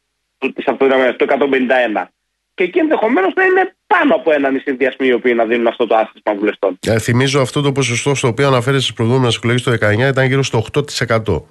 της 0.54 0.66
αυτοδυναμίας, 0.66 1.16
το 1.16 1.24
151. 1.24 2.10
Και 2.54 2.64
εκεί 2.64 2.78
ενδεχομένως 2.78 3.32
να 3.34 3.44
είναι 3.44 3.76
πάνω 3.86 4.14
από 4.14 4.32
έναν 4.32 4.54
οι 4.54 4.58
συνδυασμοί 4.58 5.06
οι 5.06 5.12
οποίοι 5.12 5.32
να 5.36 5.44
δίνουν 5.44 5.66
αυτό 5.66 5.86
το 5.86 5.94
άθροισμα 5.94 6.34
βουλευτών. 6.34 6.78
Ε, 6.86 6.98
θυμίζω 6.98 7.40
αυτό 7.40 7.60
το 7.60 7.72
ποσοστό 7.72 8.14
στο 8.14 8.28
οποίο 8.28 8.46
αναφέρει 8.46 8.80
στις 8.80 8.92
προηγούμενες 8.92 9.36
εκλογές 9.36 9.62
το 9.62 9.70
19 9.70 10.08
ήταν 10.08 10.26
γύρω 10.26 10.42
στο 10.42 10.58
8%. 10.58 11.42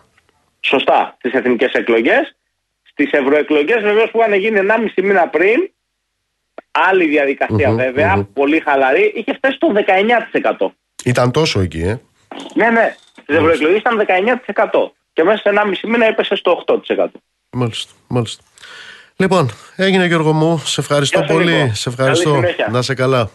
Σωστά. 0.59 1.15
Στις 1.17 1.34
εθνικές 1.34 1.71
εκλογές. 1.71 2.36
Στις 2.84 3.11
ευρωεκλογές, 3.11 3.82
βεβαίως 3.82 4.11
που 4.11 4.19
είχαν 4.19 4.34
γίνει 4.34 4.59
1,5 4.59 5.03
μήνα 5.03 5.28
πριν, 5.28 5.69
Άλλη 6.89 7.07
διαδικασία 7.07 7.71
mm-hmm, 7.71 7.76
βέβαια, 7.76 8.17
mm-hmm. 8.17 8.28
πολύ 8.34 8.59
χαλαρή, 8.59 9.13
είχε 9.15 9.34
φτάσει 9.34 9.55
στο 9.55 9.71
19%. 10.57 10.67
Ήταν 11.05 11.32
τόσο 11.32 11.59
εκεί, 11.59 11.82
ε. 11.82 11.99
Ναι, 12.53 12.69
ναι. 12.69 12.95
Στις 13.21 13.36
ευρωεκλογές 13.36 13.78
ήταν 13.78 14.05
19%. 14.47 14.91
Και 15.13 15.23
μέσα 15.23 15.38
σε 15.38 15.49
1,5 15.84 15.89
μήνα 15.89 16.05
έπεσε 16.05 16.36
στο 16.36 16.63
8%. 16.67 17.05
Μάλιστα, 17.51 17.93
μάλιστα. 18.07 18.43
Λοιπόν, 19.15 19.49
έγινε 19.76 20.05
Γιώργο 20.05 20.34
μου. 20.34 20.57
Σε 20.57 20.82
ευχαριστώ 20.82 21.21
πολύ. 21.21 21.71
Σε 21.73 21.89
ευχαριστώ. 21.89 22.41
Να 22.71 22.82
σε 22.82 22.93
καλά. 22.93 23.30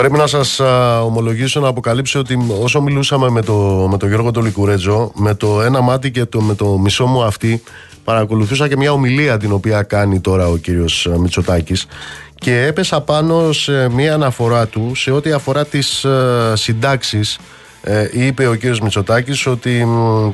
Πρέπει 0.00 0.16
να 0.16 0.26
σας 0.26 0.60
ομολογήσω 1.04 1.60
να 1.60 1.68
αποκαλύψω 1.68 2.18
ότι 2.18 2.38
όσο 2.62 2.80
μιλούσαμε 2.80 3.28
με, 3.28 3.42
το, 3.42 3.86
με 3.90 3.96
τον 3.96 4.08
Γιώργο 4.08 4.30
τον 4.30 4.44
Λικουρέτζο, 4.44 5.12
με 5.14 5.34
το 5.34 5.62
ένα 5.62 5.80
μάτι 5.80 6.10
και 6.10 6.24
το, 6.24 6.40
με 6.40 6.54
το 6.54 6.78
μισό 6.78 7.06
μου 7.06 7.22
αυτή, 7.22 7.62
παρακολουθούσα 8.04 8.68
και 8.68 8.76
μια 8.76 8.92
ομιλία 8.92 9.36
την 9.36 9.52
οποία 9.52 9.82
κάνει 9.82 10.20
τώρα 10.20 10.48
ο 10.48 10.56
κύριος 10.56 11.08
Μητσοτάκης. 11.18 11.86
και 12.34 12.64
έπεσα 12.66 13.00
πάνω 13.00 13.52
σε 13.52 13.88
μία 13.88 14.14
αναφορά 14.14 14.66
του 14.66 14.94
σε 14.94 15.10
ό,τι 15.10 15.32
αφορά 15.32 15.66
τις 15.66 16.04
ε, 16.04 16.52
συντάξεις 16.54 17.38
ε, 17.82 18.08
είπε 18.12 18.46
ο 18.46 18.54
κύριος 18.54 18.80
Μητσοτάκης 18.80 19.46
ότι 19.46 19.86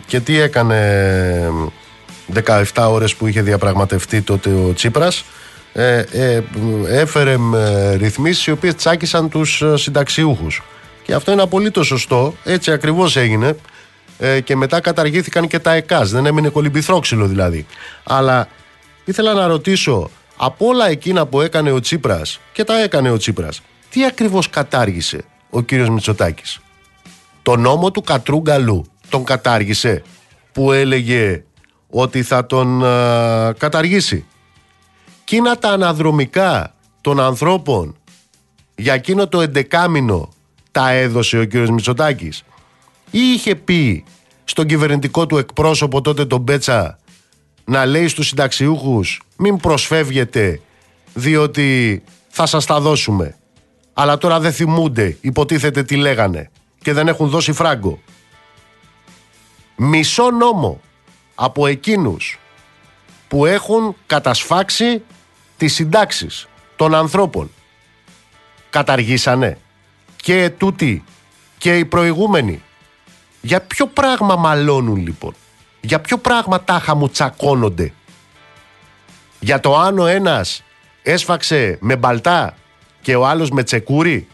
και 0.07 0.21
τι 0.21 0.41
έκανε 0.41 1.53
17 2.75 2.87
ώρες 2.91 3.15
που 3.15 3.27
είχε 3.27 3.43
διαπραγματευτεί 3.43 4.23
τότε 4.23 4.51
ο 4.51 4.73
Τσίπρας 4.73 5.25
ε, 5.79 6.05
ε, 6.13 6.43
έφερε 6.89 7.37
με 7.37 7.95
ρυθμίσεις 7.95 8.47
οι 8.47 8.51
οποίες 8.51 8.75
τσάκισαν 8.75 9.29
τους 9.29 9.63
ε, 9.63 9.77
συνταξιούχους. 9.77 10.63
Και 11.03 11.15
αυτό 11.15 11.33
είναι 11.33 11.43
απολύτως 11.43 11.87
σωστό. 11.87 12.35
Έτσι 12.45 12.71
ακριβώς 12.71 13.17
έγινε. 13.17 13.57
Ε, 14.19 14.41
και 14.41 14.57
μετά 14.57 14.81
καταργήθηκαν 14.81 15.47
και 15.47 15.59
τα 15.59 15.73
ΕΚΑΣ. 15.73 16.11
Δεν 16.11 16.27
έμεινε 16.27 16.49
κολυμπηθρόξυλο 16.49 17.27
δηλαδή. 17.27 17.67
Αλλά 18.05 18.49
ήθελα 19.05 19.35
να 19.35 19.47
ρωτήσω 19.47 20.11
από 20.37 20.67
όλα 20.67 20.89
εκείνα 20.89 21.27
που 21.27 21.41
έκανε 21.41 21.71
ο 21.71 21.81
Τσίπρας 21.81 22.41
και 22.53 22.65
τα 22.65 22.83
έκανε 22.83 23.11
ο 23.11 23.17
Τσίπρας 23.17 23.63
τι 23.91 24.05
ακριβώς 24.05 24.51
κατάργησε 24.51 25.25
ο 25.51 25.61
κύριος 25.61 25.89
Μητσοτάκης; 25.89 26.61
Το 27.43 27.57
νόμο 27.57 27.91
του 27.91 28.03
Κατρούγκαλου 28.03 28.85
τον 29.09 29.25
κατάργησε 29.25 30.03
που 30.53 30.73
έλεγε 30.73 31.45
ότι 31.91 32.23
θα 32.23 32.47
τον 32.47 32.81
καταργήσει; 33.59 34.25
Κίνα 35.27 35.59
τα 35.59 35.71
αναδρομικά 35.71 36.75
των 37.01 37.21
ανθρώπων 37.21 37.97
για 38.75 38.95
εκείνο 38.95 39.29
το 39.29 39.41
εντεκάμινο 39.41 40.29
τα 40.71 40.91
έδωσε 40.91 41.39
ο 41.39 41.45
κύριος 41.45 41.71
Μητσοτάκης 41.71 42.45
ή 43.11 43.19
είχε 43.19 43.55
πει 43.55 44.05
στον 44.45 44.67
κυβερνητικό 44.67 45.27
του 45.27 45.39
εκπρόσωπο 45.39 46.01
τότε 46.01 46.25
τον 46.25 46.41
Μπέτσα 46.41 46.99
να 47.65 47.87
λέει 47.87 48.09
στους 48.09 48.27
συνταξιούχους 48.29 49.23
μην 49.37 49.57
προσφεύγετε 49.57 50.61
διότι 51.15 52.03
θα 52.29 52.47
σας 52.47 52.67
τα 52.67 52.81
δώσουμε 52.81 53.37
αλλά 53.93 54.19
τώρα 54.19 54.41
δεν 54.41 54.53
θυμούνται 54.53 55.17
υποτίθεται 55.21 55.83
τι 55.83 55.97
λέγανε 55.97 56.51
και 56.83 56.93
δεν 56.93 57.09
έχουν 57.09 57.29
δώσει 57.29 57.53
φράγκο. 57.53 58.01
Μισό 59.77 60.31
νόμο 60.31 60.81
από 61.35 61.67
εκείνους 61.67 62.39
που 63.29 63.47
έχουν 63.47 63.97
κατασφάξει 64.07 65.03
τις 65.57 65.75
συντάξεις 65.75 66.49
των 66.77 66.95
ανθρώπων. 66.95 67.51
Καταργήσανε 68.71 69.59
και 70.17 70.51
τούτοι 70.59 71.05
και 71.59 71.79
οι 71.79 71.85
προηγούμενοι. 71.85 72.63
Για 73.41 73.61
ποιο 73.61 73.87
πράγμα 73.87 74.37
μαλώνουν 74.37 74.97
λοιπόν; 74.97 75.35
Για 75.81 76.01
ποιο 76.01 76.19
πράγμα 76.19 76.65
τάχα 76.65 76.95
μου 76.95 77.09
τσακώνονται; 77.09 77.93
Για 79.41 79.61
το 79.61 79.77
αν 79.77 79.99
ο 79.99 80.07
ένας 80.07 80.63
έσφαξε 81.03 81.79
με 81.81 81.97
μπαλτά 81.97 82.57
και 83.01 83.17
ο 83.17 83.27
άλλος 83.27 83.51
με 83.51 83.63
τσεκούρι; 83.63 84.29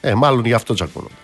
Ε, 0.00 0.14
μάλλον 0.14 0.44
γι' 0.44 0.52
αυτό 0.52 0.74
τσακώνονται. 0.74 1.14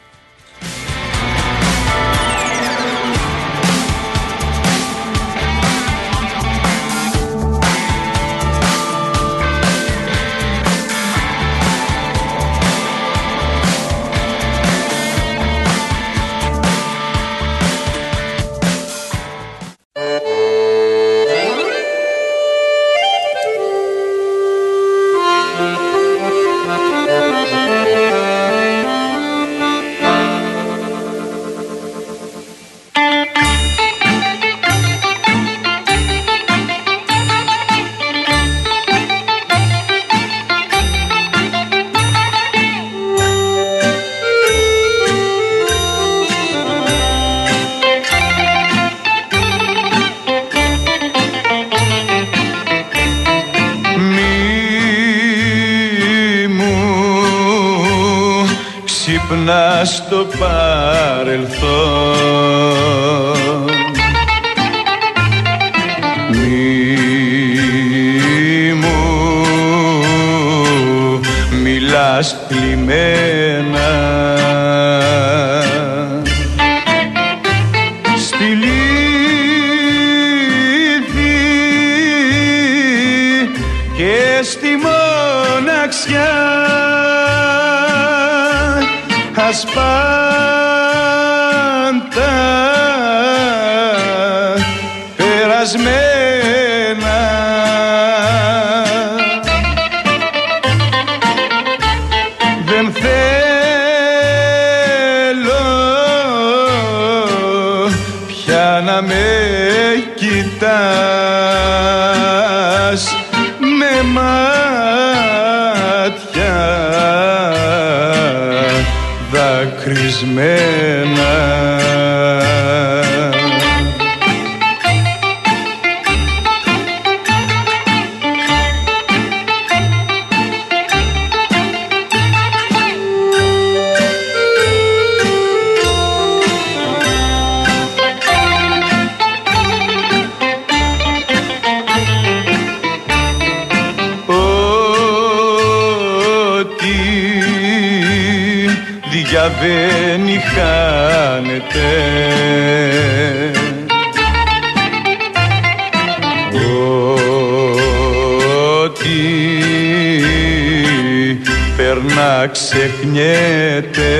περνά 161.76 162.46
ξεχνιέται. 162.52 164.12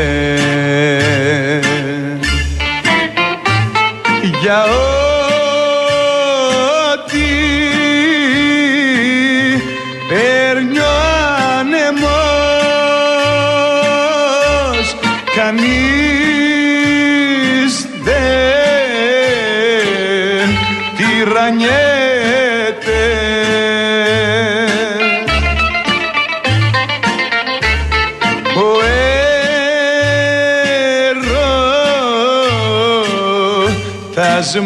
Για 4.40 4.64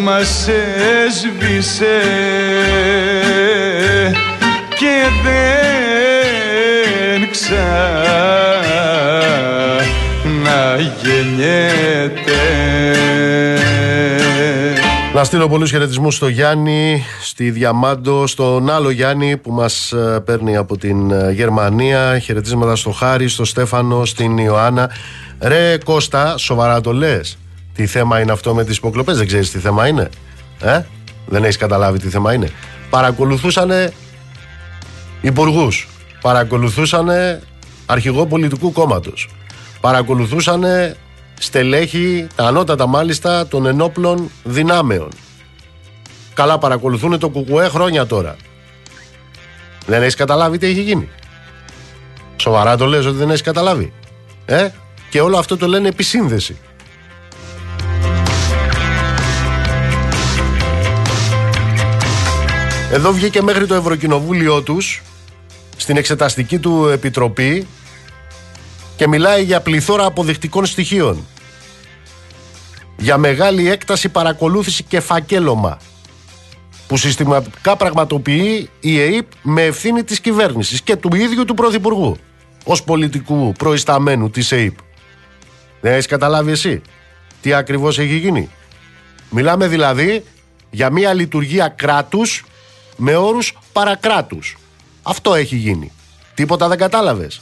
μας 0.07 0.49
έσβησε 1.07 2.01
και 4.79 5.03
δεν 5.25 7.31
ξανά. 7.31 8.35
Να 15.15 15.25
στείλω 15.25 15.49
πολλούς 15.49 15.71
χαιρετισμού 15.71 16.11
στο 16.11 16.29
Γιάννη, 16.29 17.05
στη 17.23 17.51
Διαμάντο, 17.51 18.27
στον 18.27 18.71
άλλο 18.71 18.91
Γιάννη 18.91 19.37
που 19.37 19.53
μας 19.53 19.93
ε, 19.93 20.23
παίρνει 20.25 20.57
από 20.57 20.79
την 20.79 21.11
ε, 21.11 21.33
Γερμανία. 21.33 22.19
Χαιρετίσματα 22.19 22.77
στο 22.77 22.91
Χάρη, 22.91 23.29
στο 23.29 23.45
Στέφανο, 23.45 24.05
στην 24.05 24.39
Ιωάννα. 24.39 24.91
Ρε 25.41 25.79
Κώστα, 25.85 26.39
σοβαρά 26.39 26.81
το 26.81 26.93
λες; 26.93 27.39
Τι 27.77 27.87
θέμα 27.87 28.21
είναι 28.21 28.33
αυτό 28.33 28.55
με 28.55 28.65
τις 28.65 28.77
υποκλοπές, 28.77 29.17
δεν 29.17 29.27
ξέρεις 29.27 29.51
τι 29.51 29.59
θέμα 29.59 29.87
είναι. 29.87 30.11
Ε; 30.61 30.83
Δεν 31.27 31.45
έχεις 31.45 31.57
καταλάβει 31.57 31.99
τι 31.99 32.09
θέμα 32.09 32.33
είναι. 32.33 32.51
Παρακολουθούσαν 32.91 33.93
υπουργούς. 35.21 35.89
Παρακολουθούσαν 36.21 37.09
αρχηγό 37.87 38.27
πολιτικού 38.27 38.73
κόμματος. 38.73 39.29
Παρακολουθούσαν 39.81 40.65
στελέχη, 41.39 42.27
τα 42.35 42.47
ανώτατα 42.47 42.87
μάλιστα 42.87 43.47
των 43.47 43.67
ενόπλων 43.67 44.31
δυνάμεων. 44.45 45.09
Καλά 46.35 46.59
παρακολουθούν 46.59 47.19
το 47.19 47.29
κουκουέ 47.29 47.69
χρόνια 47.69 48.07
τώρα. 48.07 48.37
Δεν 49.87 50.03
έχεις 50.03 50.15
καταλάβει 50.15 50.59
τι 50.59 50.67
έχει 50.67 50.83
γίνει. 50.83 51.09
Σοβαρά 52.37 52.77
το 52.77 52.87
λες 52.87 53.07
ότι 53.07 53.17
δεν 53.17 53.29
έχεις 53.29 53.43
καταλάβει. 53.43 53.93
Ε; 54.47 54.69
Και 55.11 55.21
όλο 55.21 55.39
αυτό 55.39 55.57
το 55.57 55.67
λένε 55.67 55.89
επισύνδεση. 55.89 56.57
Εδώ 62.91 63.13
βγήκε 63.13 63.43
μέχρι 63.43 63.67
το 63.67 63.75
Ευρωκοινοβούλιο 63.75 64.63
τους 64.63 65.03
στην 65.77 65.97
εξεταστική 65.97 66.59
του 66.59 66.89
επιτροπή 66.93 67.67
και 68.97 69.09
μιλάει 69.09 69.43
για 69.43 69.61
πληθώρα 69.61 70.05
αποδεικτικών 70.05 70.67
στοιχείων. 70.67 71.27
Για 72.97 73.19
μεγάλη 73.19 73.71
έκταση 73.71 74.09
παρακολούθηση 74.09 74.83
και 74.83 75.01
φακέλωμα 75.01 75.79
που 76.87 76.97
συστηματικά 76.97 77.77
πραγματοποιεί 77.77 78.71
η 78.81 79.01
ΕΕΠ 79.01 79.27
με 79.43 79.63
ευθύνη 79.63 80.05
της 80.05 80.21
κυβέρνησης 80.21 80.83
και 80.83 80.97
του 80.97 81.15
ίδιου 81.15 81.45
του 81.45 81.55
Πρωθυπουργού 81.55 82.17
ως 82.65 82.83
πολιτικού 82.83 83.53
προϊσταμένου 83.53 84.31
της 84.31 84.53
ΕΕΠ. 84.53 84.79
Δεν 85.81 85.93
έχεις 85.93 86.07
καταλάβει 86.07 86.51
εσύ 86.51 86.83
τι 87.41 87.53
ακριβώς 87.53 87.99
έχει 87.99 88.17
γίνει; 88.17 88.51
Μιλάμε 89.31 89.67
δηλαδή 89.67 90.25
για 90.71 90.91
μια 90.91 91.15
λειτουργία 91.15 91.69
κράτους 91.69 92.45
με 92.97 93.17
όρους 93.17 93.59
παρακράτους. 93.73 94.57
Αυτό 95.03 95.35
έχει 95.35 95.57
γίνει. 95.57 95.93
Τίποτα 96.35 96.69
δεν 96.69 96.79
κατάλαβες. 96.79 97.41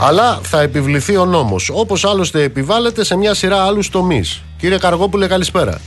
Αλλά 0.00 0.40
θα 0.42 0.60
επιβληθεί 0.60 1.16
ο 1.16 1.24
νόμος. 1.24 1.70
Όπως 1.74 2.04
άλλωστε 2.04 2.42
επιβάλλεται 2.42 3.04
σε 3.04 3.16
μια 3.16 3.34
σειρά 3.34 3.64
άλλους 3.64 3.90
τομείς. 3.90 4.42
Κύριε 4.58 4.78
Καργόπουλε, 4.78 5.26
καλησπέρα. 5.26 5.80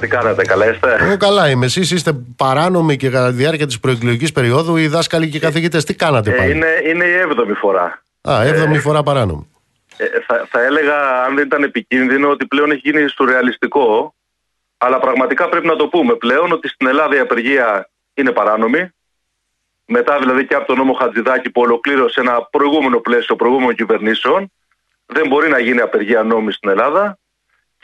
Τι 0.00 0.08
κάνετε, 0.08 0.44
καλά 0.44 0.70
είστε. 0.70 0.96
Εγώ 1.00 1.16
καλά 1.16 1.50
είμαι. 1.50 1.66
Εσείς 1.66 1.90
είστε 1.90 2.12
παράνομοι 2.36 2.96
και 2.96 3.10
κατά 3.10 3.28
τη 3.28 3.34
διάρκεια 3.34 3.66
της 3.66 3.80
προεκλογικής 3.80 4.32
περίοδου 4.32 4.76
οι 4.76 4.86
δάσκαλοι 4.86 5.28
και 5.28 5.36
οι 5.36 5.40
καθηγητές. 5.40 5.84
Τι 5.84 5.94
κάνατε 5.94 6.30
ε, 6.30 6.34
πάλι; 6.34 6.50
Είναι, 6.50 6.66
είναι 6.86 7.04
η 7.04 7.12
έβδομη 7.12 7.52
φορά. 7.52 8.02
Α, 8.28 8.42
έβδομη 8.44 8.76
ε, 8.76 8.80
φορά 8.80 9.02
παράνομη. 9.02 9.48
Ε, 9.96 10.04
θα, 10.26 10.46
θα 10.50 10.64
έλεγα, 10.64 11.22
αν 11.26 11.34
δεν 11.34 11.44
ήταν 11.46 11.62
επικίνδυνο, 11.62 12.28
ότι 12.28 12.46
πλέον 12.46 12.70
έχει 12.70 12.90
γίνει 12.90 13.08
σουρεαλιστικό. 13.08 14.14
Αλλά 14.78 14.98
πραγματικά 14.98 15.48
πρέπει 15.48 15.66
να 15.66 15.76
το 15.76 15.86
πούμε 15.86 16.14
πλέον 16.14 16.52
ότι 16.52 16.68
στην 16.68 16.86
Ελλάδα 16.86 17.16
η 17.16 17.18
απεργία 17.18 17.90
είναι 18.14 18.30
παράνομη 18.30 18.90
μετά 19.86 20.18
δηλαδή 20.18 20.46
και 20.46 20.54
από 20.54 20.66
τον 20.66 20.76
νόμο 20.76 20.92
Χατζηδάκη 20.92 21.50
που 21.50 21.60
ολοκλήρωσε 21.60 22.20
ένα 22.20 22.42
προηγούμενο 22.50 22.98
πλαίσιο 22.98 23.36
προηγούμενων 23.36 23.74
κυβερνήσεων, 23.74 24.52
δεν 25.06 25.28
μπορεί 25.28 25.48
να 25.48 25.58
γίνει 25.58 25.80
απεργία 25.80 26.22
νόμης 26.22 26.54
στην 26.54 26.70
Ελλάδα. 26.70 27.18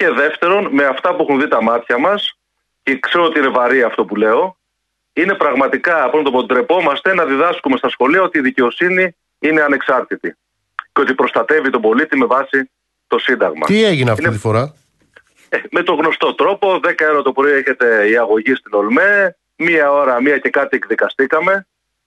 Και 0.00 0.10
δεύτερον, 0.10 0.68
με 0.72 0.84
αυτά 0.84 1.14
που 1.14 1.22
έχουν 1.22 1.40
δει 1.40 1.48
τα 1.48 1.62
μάτια 1.62 1.98
μας, 1.98 2.38
και 2.82 2.98
ξέρω 2.98 3.24
ότι 3.24 3.38
είναι 3.38 3.48
βαρύ 3.48 3.82
αυτό 3.82 4.04
που 4.04 4.16
λέω, 4.16 4.56
είναι 5.12 5.34
πραγματικά, 5.34 6.04
από 6.04 6.22
το 6.22 6.30
πω, 6.30 6.42
ντρεπόμαστε 6.44 7.14
να 7.14 7.24
διδάσκουμε 7.24 7.76
στα 7.76 7.88
σχολεία 7.88 8.22
ότι 8.22 8.38
η 8.38 8.40
δικαιοσύνη 8.40 9.16
είναι 9.38 9.60
ανεξάρτητη. 9.60 10.36
Και 10.92 11.00
ότι 11.00 11.14
προστατεύει 11.14 11.70
τον 11.70 11.80
πολίτη 11.80 12.16
με 12.16 12.26
βάση 12.26 12.70
το 13.06 13.18
Σύνταγμα. 13.18 13.66
Τι 13.66 13.84
έγινε 13.84 14.10
αυτή 14.10 14.28
τη 14.28 14.38
φορά; 14.38 14.74
Ε, 15.48 15.58
με 15.70 15.82
το 15.82 15.94
γνωστό 15.94 16.34
τρόπο, 16.34 16.80
10 16.82 16.94
ώρα 17.10 17.22
το 17.22 17.32
πρωί 17.32 17.52
έχετε 17.52 18.08
η 18.10 18.16
αγωγή 18.16 18.54
στην 18.54 18.74
Ολμέ, 18.74 19.36
μία 19.56 19.92
ώρα, 19.92 20.20
μία 20.20 20.38
και 20.38 20.50
κάτι 20.50 20.76
εκδικαστήκαμε. 20.76 21.66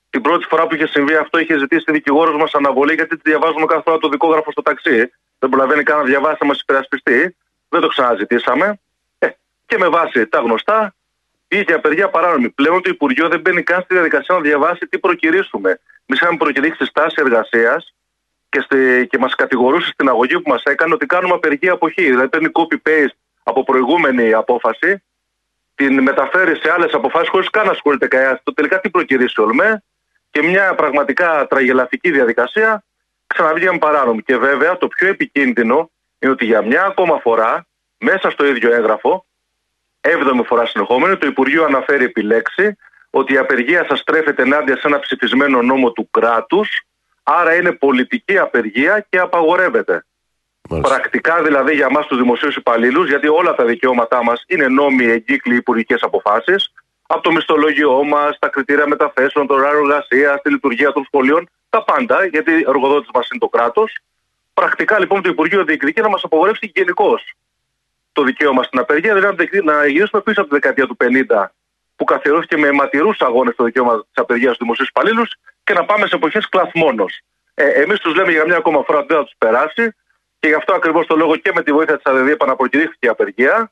Την 0.10 0.22
πρώτη 0.22 0.46
φορά 0.50 0.68
που 0.68 0.76
είχε 0.76 0.88
συμβεί 0.88 1.16
αυτό, 1.16 1.40
είχε 1.40 1.58
ζητήσει 1.58 1.86
τη 1.86 1.92
δικηγόρος 1.92 2.36
μας 2.36 2.54
αναβολή, 2.54 2.94
γιατί 2.94 3.16
τη 3.16 3.30
διαβάζουμε 3.30 3.66
κάθε 3.66 3.82
φορά 3.82 3.98
το 3.98 4.10
δικόγραφο 4.10 4.52
στο 4.52 4.62
ταξί. 4.62 5.12
Δεν 5.40 5.50
προλαβαίνει 5.50 5.84
καν 5.84 5.98
να 5.98 6.04
διαβάσει, 6.04 6.38
να 6.40 6.48
μας 6.48 6.60
υπερασπιστεί. 6.60 7.36
Δεν 7.74 7.82
το 7.82 7.88
ξαναζητήσαμε. 7.88 8.80
Ε, 9.20 9.28
και 9.66 9.78
με 9.78 9.88
βάση 9.88 10.28
τα 10.28 10.40
γνωστά, 10.40 10.96
είχε 11.48 11.74
απεργία 11.74 12.10
παράνομη. 12.10 12.50
Πλέον 12.50 12.82
το 12.82 12.90
Υπουργείο 12.90 13.28
δεν 13.28 13.40
μπαίνει 13.40 13.64
καν 13.64 13.82
στη 13.82 13.94
διαδικασία 13.94 14.36
να 14.36 14.42
διαβάσει 14.42 14.88
τι 14.88 15.00
προκυρήσουμε. 15.00 15.70
Εμεί 16.06 16.20
είχαμε 16.22 16.38
προκηρύξει 16.38 16.86
στάση 16.86 17.16
εργασίας 17.18 17.94
και, 18.50 18.62
στη, 18.62 19.08
και 19.10 19.18
μας 19.18 19.36
κατηγορούσε 19.36 19.90
στην 19.94 20.10
αγωγή 20.10 20.40
που 20.40 20.50
μας 20.50 20.64
έκανε 20.64 20.94
ότι 20.94 21.06
κάνουμε 21.06 21.34
απεργία 21.34 21.72
αποχή. 21.72 22.04
Δηλαδή 22.04 22.30
παίρνει 22.30 22.50
copy-paste 22.60 23.18
από 23.44 23.64
προηγούμενη 23.64 24.34
απόφαση, 24.34 25.04
την 25.76 26.02
μεταφέρει 26.02 26.56
σε 26.56 26.72
άλλες 26.72 26.94
αποφάσεις 26.94 27.30
χωρίς 27.30 27.50
καν 27.50 27.66
να 27.66 27.72
ασχολείται 27.72 28.08
κανένας. 28.08 28.40
Το 28.44 28.54
τελικά 28.54 28.80
τι 28.80 28.90
προκυρήσει 28.90 29.42
όλμε 29.42 29.84
και 30.32 30.42
μια 30.42 30.76
πραγματικά 30.76 31.48
τραγελαφική 31.48 32.12
διαδικασία 32.12 32.84
ξαναβγήκαμε 33.28 33.78
παράνομη. 33.78 34.22
Και 34.22 34.38
βέβαια 34.38 34.78
το 34.78 34.88
πιο 34.88 35.08
επικίνδυνο 35.08 35.92
είναι 36.24 36.32
ότι 36.32 36.46
για 36.46 36.62
μια 36.62 36.84
ακόμα 36.84 37.20
φορά 37.20 37.66
μέσα 37.98 38.30
στο 38.30 38.46
ίδιο 38.46 38.74
έγγραφο, 38.74 39.26
έβδομη 40.02 40.44
φορά 40.44 40.66
συνεχόμενη, 40.66 41.18
το 41.18 41.28
Υπουργείο 41.28 41.64
αναφέρει 41.64 42.04
επιλέξει 42.04 42.78
ότι 43.10 43.34
η 43.34 43.38
απεργία 43.38 43.86
σας 43.90 44.00
στρέφεται 44.00 44.42
ενάντια 44.42 44.76
σε 44.76 44.88
ένα 44.88 45.00
ψηφισμένο 45.00 45.62
νόμο 45.62 45.92
του 45.92 46.10
κράτους, 46.12 46.86
άρα 47.24 47.56
είναι 47.56 47.72
πολιτική 47.72 48.38
απεργία 48.38 49.06
και 49.10 49.20
απαγορεύεται. 49.20 50.06
Μάλιστα. 50.70 50.94
Πρακτικά 50.94 51.42
δηλαδή 51.44 51.76
για 51.76 51.86
εμά 51.86 52.02
τους 52.02 52.18
δημοσίους 52.18 52.56
υπαλλήλους, 52.56 53.08
γιατί 53.08 53.28
όλα 53.28 53.56
τα 53.56 53.66
δικαιώματά 53.66 54.24
μας 54.24 54.44
είναι 54.48 54.68
νόμοι, 54.68 55.06
εγκύκλοι, 55.06 55.56
υπουργικές 55.56 56.02
αποφάσεις, 56.02 56.72
από 57.08 57.22
το 57.22 57.32
μισθολόγιο 57.32 58.04
μας, 58.04 58.40
τα 58.40 58.48
κριτήρια 58.48 58.88
μεταθέσεων, 58.88 59.48
το 59.48 59.54
ωράριο 59.54 59.80
εργασίας, 59.80 60.42
τη 60.42 60.50
λειτουργία 60.50 60.92
των 60.92 61.04
σχολείων, 61.06 61.50
τα 61.70 61.84
πάντα, 61.84 62.26
γιατί 62.26 62.52
ο 62.52 62.70
εργοδότης 62.70 63.10
μας 63.14 63.28
είναι 63.30 63.40
το 63.40 63.48
κράτος. 63.48 63.98
Πρακτικά 64.54 65.00
λοιπόν 65.00 65.22
το 65.22 65.30
Υπουργείο 65.30 65.64
διεκδικεί 65.64 66.02
να 66.02 66.10
μας 66.10 66.24
απογορεύσει 66.24 66.72
γενικώς 66.76 67.34
το 68.12 68.24
δικαίωμα 68.24 68.64
στην 68.64 68.80
απεργία, 68.80 69.14
δηλαδή 69.14 69.62
να 69.64 69.86
γυρίσουμε 69.86 70.22
πίσω 70.22 70.42
από 70.42 70.50
τη 70.50 70.56
δεκαετία 70.56 70.88
του 70.88 70.98
50 71.30 71.46
που 71.96 72.04
καθιερώθηκε 72.04 72.58
με 72.58 72.68
αιματηρούς 72.68 73.22
αγώνες 73.22 73.56
το 73.56 73.64
δικαίωμα 73.64 73.96
της 73.96 74.14
απεργίας 74.14 74.56
στους 74.56 74.64
δημοσίους 74.64 74.90
υπαλλήλους 74.90 75.30
και 75.64 75.74
να 75.74 75.86
πάμε 75.86 76.08
σε 76.08 76.16
εποχές 76.16 76.50
κλαθμόνος. 76.50 77.22
Ε, 77.54 77.68
Εμείς 77.68 78.00
τους 78.00 78.16
λέμε 78.16 78.32
για 78.32 78.46
μια 78.46 78.58
ακόμα 78.58 78.84
φορά 78.84 78.98
ότι 78.98 79.08
δεν 79.08 79.18
θα 79.18 79.24
τους 79.24 79.34
περάσει 79.38 79.96
και 80.40 80.48
γι' 80.48 80.54
αυτό 80.54 80.74
ακριβώς 80.74 81.06
το 81.06 81.16
λόγο 81.16 81.36
και 81.36 81.52
με 81.56 81.64
τη 81.64 81.72
βοήθεια 81.72 81.96
της 81.96 82.06
ΑΔΔ 82.06 82.30
επαναπροκηρύχθηκε 82.30 83.06
η 83.06 83.10
απεργία 83.10 83.72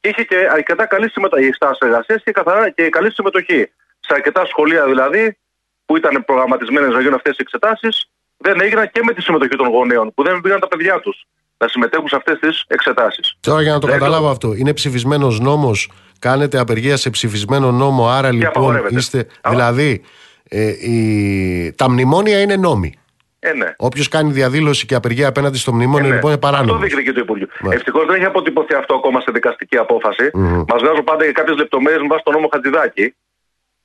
είχε 0.00 0.24
και 0.24 0.48
αρκετά 0.52 0.86
καλή 0.86 1.10
συμμετοχή. 1.10 1.46
Η 1.46 1.52
στάση 1.52 1.78
εργασίας 1.82 2.22
και, 2.22 2.32
καθαρά, 2.32 2.70
και 2.70 2.88
καλή 2.88 3.12
συμμετοχή. 3.12 3.72
Σε 4.00 4.14
αρκετά 4.14 4.44
σχολεία 4.46 4.84
δηλαδή 4.86 5.38
που 5.86 5.96
ήταν 5.96 6.24
προγραμματισμένες 6.24 6.92
να 6.92 7.00
γίνουν 7.00 7.14
αυτές 7.14 7.32
οι 7.32 7.38
εξετάσεις, 7.40 8.10
δεν 8.40 8.60
έγιναν 8.60 8.90
και 8.92 9.00
με 9.04 9.12
τη 9.12 9.22
συμμετοχή 9.22 9.56
των 9.56 9.68
γονέων 9.68 10.12
που 10.14 10.22
δεν 10.22 10.40
πήγαν 10.40 10.60
τα 10.60 10.68
παιδιά 10.68 11.00
τους 11.00 11.26
να 11.58 11.68
συμμετέχουν 11.68 12.08
σε 12.08 12.16
αυτές 12.16 12.38
τις 12.38 12.64
εξετάσεις. 12.66 13.36
Τώρα 13.40 13.62
για 13.62 13.72
να 13.72 13.78
το 13.78 13.86
καταλάβω 13.86 14.28
αυτό, 14.28 14.54
είναι 14.54 14.72
ψηφισμένος 14.72 15.40
νόμος, 15.40 15.90
κάνετε 16.18 16.58
απεργία 16.58 16.96
σε 16.96 17.10
ψηφισμένο 17.10 17.72
νόμο, 17.72 18.08
άρα 18.08 18.32
λοιπόν 18.32 18.80
είστε. 18.88 19.26
Δηλαδή, 19.48 20.02
ε, 20.48 20.68
η... 20.90 21.72
τα 21.72 21.90
μνημόνια 21.90 22.40
είναι 22.40 22.56
νόμοι. 22.56 22.94
Ε, 23.38 23.52
ναι. 23.52 23.74
Όποιος 23.76 24.08
κάνει 24.08 24.32
διαδήλωση 24.32 24.86
και 24.86 24.94
απεργία 24.94 25.28
απέναντι 25.28 25.58
στο 25.58 25.72
μνημόνιο, 25.72 26.06
ε, 26.06 26.08
ναι. 26.08 26.14
λοιπόν 26.14 26.30
είναι 26.30 26.40
παράνομος. 26.40 26.74
Αυτό 26.74 26.86
διεκδικεί 26.86 27.12
το 27.12 27.20
Υπουργείο. 27.20 27.46
Ναι. 27.60 27.74
Ευτυχώς 27.74 28.06
δεν 28.06 28.14
έχει 28.14 28.24
αποτυπωθεί 28.24 28.74
αυτό 28.74 28.94
ακόμα 28.94 29.20
σε 29.20 29.30
δικαστική 29.32 29.76
απόφαση. 29.76 30.30
Mm-hmm. 30.34 30.64
Μας 30.68 30.82
βγάζουν 30.82 31.04
πάντα 31.04 31.24
και 31.24 31.32
κάποιες 31.32 31.56
λεπτομέρειες 31.56 32.00
με 32.00 32.06
βάση 32.06 32.22
τον 32.24 32.34
νόμο 32.34 32.48
Χατζηδάκη. 32.52 33.14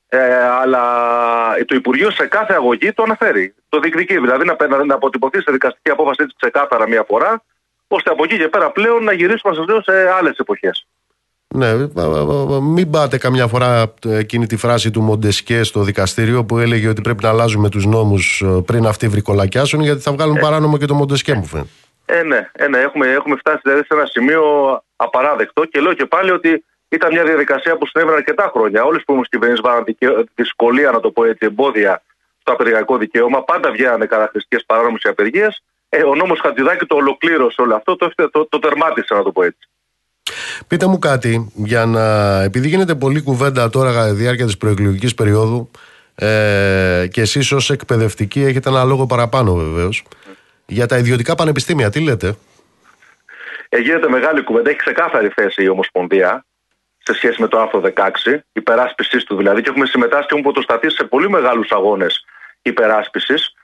Ε, 0.08 0.18
αλλά 0.62 0.82
το 1.64 1.74
Υπουργείο 1.74 2.10
σε 2.10 2.26
κάθε 2.26 2.54
αγωγή 2.54 2.92
το 2.92 3.02
αναφέρει. 3.02 3.54
Το 3.68 3.78
διεκδικεί. 3.78 4.18
Δηλαδή 4.18 4.44
να, 4.44 4.84
να 4.84 4.94
αποτυπωθεί 4.94 5.42
σε 5.42 5.52
δικαστική 5.52 5.90
απόφαση 5.90 6.22
έτσι 6.22 6.36
ξεκάθαρα 6.40 6.88
μία 6.88 7.04
φορά, 7.08 7.42
ώστε 7.88 8.10
από 8.10 8.24
εκεί 8.24 8.36
και 8.36 8.48
πέρα 8.48 8.70
πλέον 8.70 9.04
να 9.04 9.12
γυρίσουμε 9.12 9.54
σε 9.82 10.10
άλλες 10.18 10.36
εποχές. 10.38 10.86
Ναι, 11.48 11.72
μην 12.60 12.90
πάτε 12.90 13.18
καμιά 13.18 13.46
φορά 13.46 13.94
εκείνη 14.04 14.46
τη 14.46 14.56
φράση 14.56 14.90
του 14.90 15.00
Μοντεσκέ 15.00 15.62
στο 15.62 15.82
δικαστήριο 15.82 16.44
που 16.44 16.58
έλεγε 16.58 16.88
ότι 16.88 17.00
πρέπει 17.00 17.22
να 17.22 17.28
αλλάζουμε 17.28 17.68
τους 17.68 17.86
νόμους 17.86 18.42
ε, 18.44 18.62
πριν 18.66 18.86
αυτοί 18.86 19.08
βρικολακιάσουν 19.08 19.80
γιατί 19.80 20.00
θα 20.00 20.12
βγάλουν 20.12 20.36
ε, 20.36 20.40
παράνομο 20.40 20.78
και 20.78 20.86
το 20.86 20.94
Μοντεσκέ 20.94 21.34
μου 21.34 21.44
φαίνεται. 21.44 21.68
Ε, 22.06 22.22
ναι, 22.22 22.50
ε, 22.52 22.68
ναι 22.68 22.78
έχουμε, 22.78 23.06
έχουμε 23.06 23.36
φτάσει 23.36 23.60
δηλαδή 23.62 23.82
σε 23.82 23.94
ένα 23.94 24.06
σημείο 24.06 24.42
απαράδεκτο 24.96 25.64
και 25.64 25.80
λέω 25.80 25.92
και 25.92 26.06
πάλι 26.06 26.30
ότι 26.30 26.64
ήταν 26.88 27.12
μια 27.12 27.24
διαδικασία 27.24 27.76
που 27.76 27.86
συνέβαινε 27.86 28.16
αρκετά 28.16 28.50
χρόνια. 28.54 28.84
Όλες 28.84 29.00
οι 29.00 29.04
προηγούμενε 29.04 29.28
κυβερνήσει 29.30 29.62
βάλαν 29.62 29.84
δυσκολία, 30.34 30.90
να 30.90 31.00
το 31.00 31.10
πω 31.10 31.24
έτσι, 31.24 31.46
εμπόδια 31.46 32.02
στο 32.40 32.52
απεργιακό 32.52 32.96
δικαίωμα. 32.96 33.44
Πάντα 33.44 33.70
βγαίνανε 33.70 34.06
καταχρηστικές 34.06 34.64
παράνομες 34.66 35.04
απεργίες. 35.04 35.62
Ε, 35.88 36.02
ο 36.02 36.14
νόμος 36.14 36.40
Χατζηδάκη 36.40 36.86
το 36.86 36.96
ολοκλήρωσε 36.96 37.62
όλο 37.62 37.74
αυτό, 37.74 37.96
το, 37.96 38.12
το, 38.30 38.46
το 38.46 38.58
τερμάτισε, 38.58 39.14
να 39.14 39.22
το 39.22 39.32
πω 39.32 39.42
έτσι. 39.42 39.68
Πείτε 40.66 40.86
μου 40.86 40.98
κάτι, 40.98 41.52
για 41.54 41.86
να, 41.86 42.42
επειδή 42.42 42.68
γίνεται 42.68 42.94
πολλή 42.94 43.22
κουβέντα 43.22 43.70
τώρα 43.70 43.92
κατά 43.92 44.08
τη 44.08 44.14
διάρκεια 44.14 44.44
της 44.44 44.56
προεκλογικής 44.56 45.14
περίοδου 45.14 45.70
ε, 46.14 47.06
και 47.10 47.20
εσείς 47.20 47.52
ως 47.52 47.70
εκπαιδευτικοί 47.70 48.42
έχετε 48.42 48.68
ένα 48.68 48.84
λόγο 48.84 49.06
παραπάνω 49.06 49.54
βεβαίως. 49.54 50.04
Για 50.66 50.86
τα 50.86 50.98
ιδιωτικά 50.98 51.34
πανεπιστήμια, 51.34 51.90
τι 51.90 52.00
λέτε; 52.00 52.36
Ε, 53.68 53.78
γίνεται 53.78 54.08
μεγάλη 54.08 54.42
κουβέντα. 54.42 54.70
Έχει 54.70 54.78
ξεκάθαρη 54.78 55.28
θέση 55.28 55.62
η 55.62 55.68
Ομοσπονδία 55.68 56.44
σε 57.06 57.14
σχέση 57.14 57.40
με 57.40 57.48
το 57.48 57.60
άρθρο 57.60 57.82
16, 57.94 58.38
υπεράσπισης 58.52 59.24
του 59.24 59.36
δηλαδή, 59.36 59.62
και 59.62 59.70
έχουμε 59.70 59.86
συμμετάσχει 59.86 60.26
και 60.26 60.34
έχουμε 60.34 60.52
πρωτοστατήσει 60.52 60.96
σε 60.96 61.04
πολύ 61.04 61.30
μεγάλους 61.30 61.70
αγώνες 61.70 62.24
υπεράσπισης. 62.62 63.54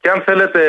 Και 0.00 0.10
αν 0.10 0.22
θέλετε, 0.22 0.60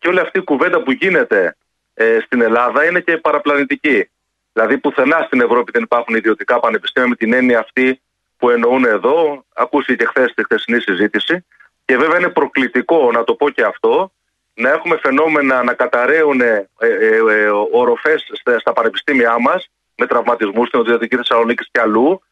και 0.00 0.08
όλη 0.08 0.20
αυτή 0.20 0.38
η 0.38 0.42
κουβέντα 0.42 0.82
που 0.82 0.92
γίνεται 0.92 1.56
ε, 1.94 2.18
στην 2.24 2.40
Ελλάδα 2.40 2.84
είναι 2.84 3.00
και 3.00 3.16
παραπλανητική. 3.16 4.10
Δηλαδή, 4.52 4.78
πουθενά 4.78 5.22
στην 5.26 5.40
Ευρώπη 5.40 5.70
δεν 5.72 5.82
υπάρχουν 5.82 6.14
ιδιωτικά 6.14 6.60
πανεπιστήμια 6.60 7.08
με 7.08 7.14
την 7.14 7.32
έννοια 7.32 7.58
αυτή 7.58 8.00
που 8.36 8.50
εννοούν 8.50 8.84
εδώ. 8.84 9.44
Ακούστηκε 9.54 10.04
χθες 10.04 10.30
στη 10.30 10.44
χθεσινή 10.44 10.80
συζήτηση. 10.80 11.44
Και 11.84 11.96
βέβαια 11.96 12.18
είναι 12.18 12.28
προκλητικό, 12.28 13.10
να 13.12 13.24
το 13.24 13.34
πω 13.34 13.50
και 13.50 13.62
αυτό, 13.62 14.12
να 14.54 14.70
έχουμε 14.70 14.96
φαινόμενα 15.02 15.62
να 15.62 15.72
καταραίουν 15.72 16.40
ε, 16.40 16.68
ε, 16.78 16.86
ε, 16.86 17.48
οροφές 17.72 18.30
στα 18.58 18.72
πανεπιστήμια 18.72 19.36
μας 19.40 19.68
με 19.96 20.06
τραυματισμούς 20.06 20.68
στην 20.68 20.80
Οδηγική 20.80 21.16
Θεσσαλονίκη 21.16 21.64
και 21.70 21.80
αλλού. 21.80 22.22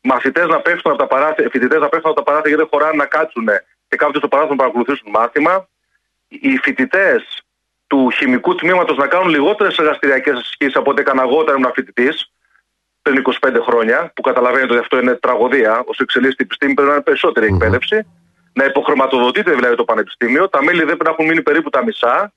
Μαθητές 0.00 0.46
να 0.46 0.60
πέφτουν 0.60 0.92
από 0.92 1.00
τα 1.00 1.06
παράθυρα, 1.06 1.50
φοιτητές 1.50 1.80
να 1.80 1.88
πέφτουν 1.88 2.10
από 2.10 2.18
τα 2.18 2.22
παράθυρα 2.22 2.48
γιατί 2.48 2.68
δεν 2.68 2.80
χωράνε 2.80 2.96
να 2.96 3.06
κάτσουν 3.06 3.48
και 3.88 3.96
κάποιο 3.96 4.18
στο 4.18 4.28
παράθυρο 4.28 4.54
να 4.54 4.62
παρακολουθήσουν 4.62 5.10
μάθημα. 5.10 5.68
Οι 6.28 6.56
φοιτητές 6.56 7.42
του 7.86 8.10
χημικού 8.10 8.54
τμήματος 8.54 8.96
να 8.96 9.06
κάνουν 9.06 9.28
λιγότερες 9.28 9.76
εργαστηριακές 9.76 10.38
ασκήσεις 10.38 10.76
από 10.76 10.90
ό,τι 10.90 11.00
έκανα 11.00 11.22
εγώ 11.22 11.38
όταν 11.38 11.56
ήμουν 11.56 11.72
φοιτητής 11.74 12.32
πριν 13.02 13.22
25 13.40 13.60
χρόνια, 13.62 14.12
που 14.14 14.22
καταλαβαίνετε 14.22 14.72
ότι 14.72 14.80
αυτό 14.80 14.98
είναι 14.98 15.14
τραγωδία. 15.14 15.82
Όσο 15.86 16.02
εξελίσσεται 16.02 16.42
η 16.42 16.46
επιστήμη, 16.46 16.74
πρέπει 16.74 16.88
να 16.88 16.94
είναι 16.94 17.04
περισσότερη 17.04 17.46
εκπαίδευση. 17.46 18.06
Να 18.52 18.64
υποχρηματοδοτείται 18.64 19.54
δηλαδή 19.54 19.74
το 19.74 19.84
πανεπιστήμιο. 19.84 20.48
Τα 20.48 20.62
μέλη 20.62 20.78
δεν 20.78 20.86
πρέπει 20.86 21.04
να 21.04 21.10
έχουν 21.10 21.26
μείνει 21.26 21.42
περίπου 21.42 21.70
τα 21.70 21.84
μισά. 21.84 22.32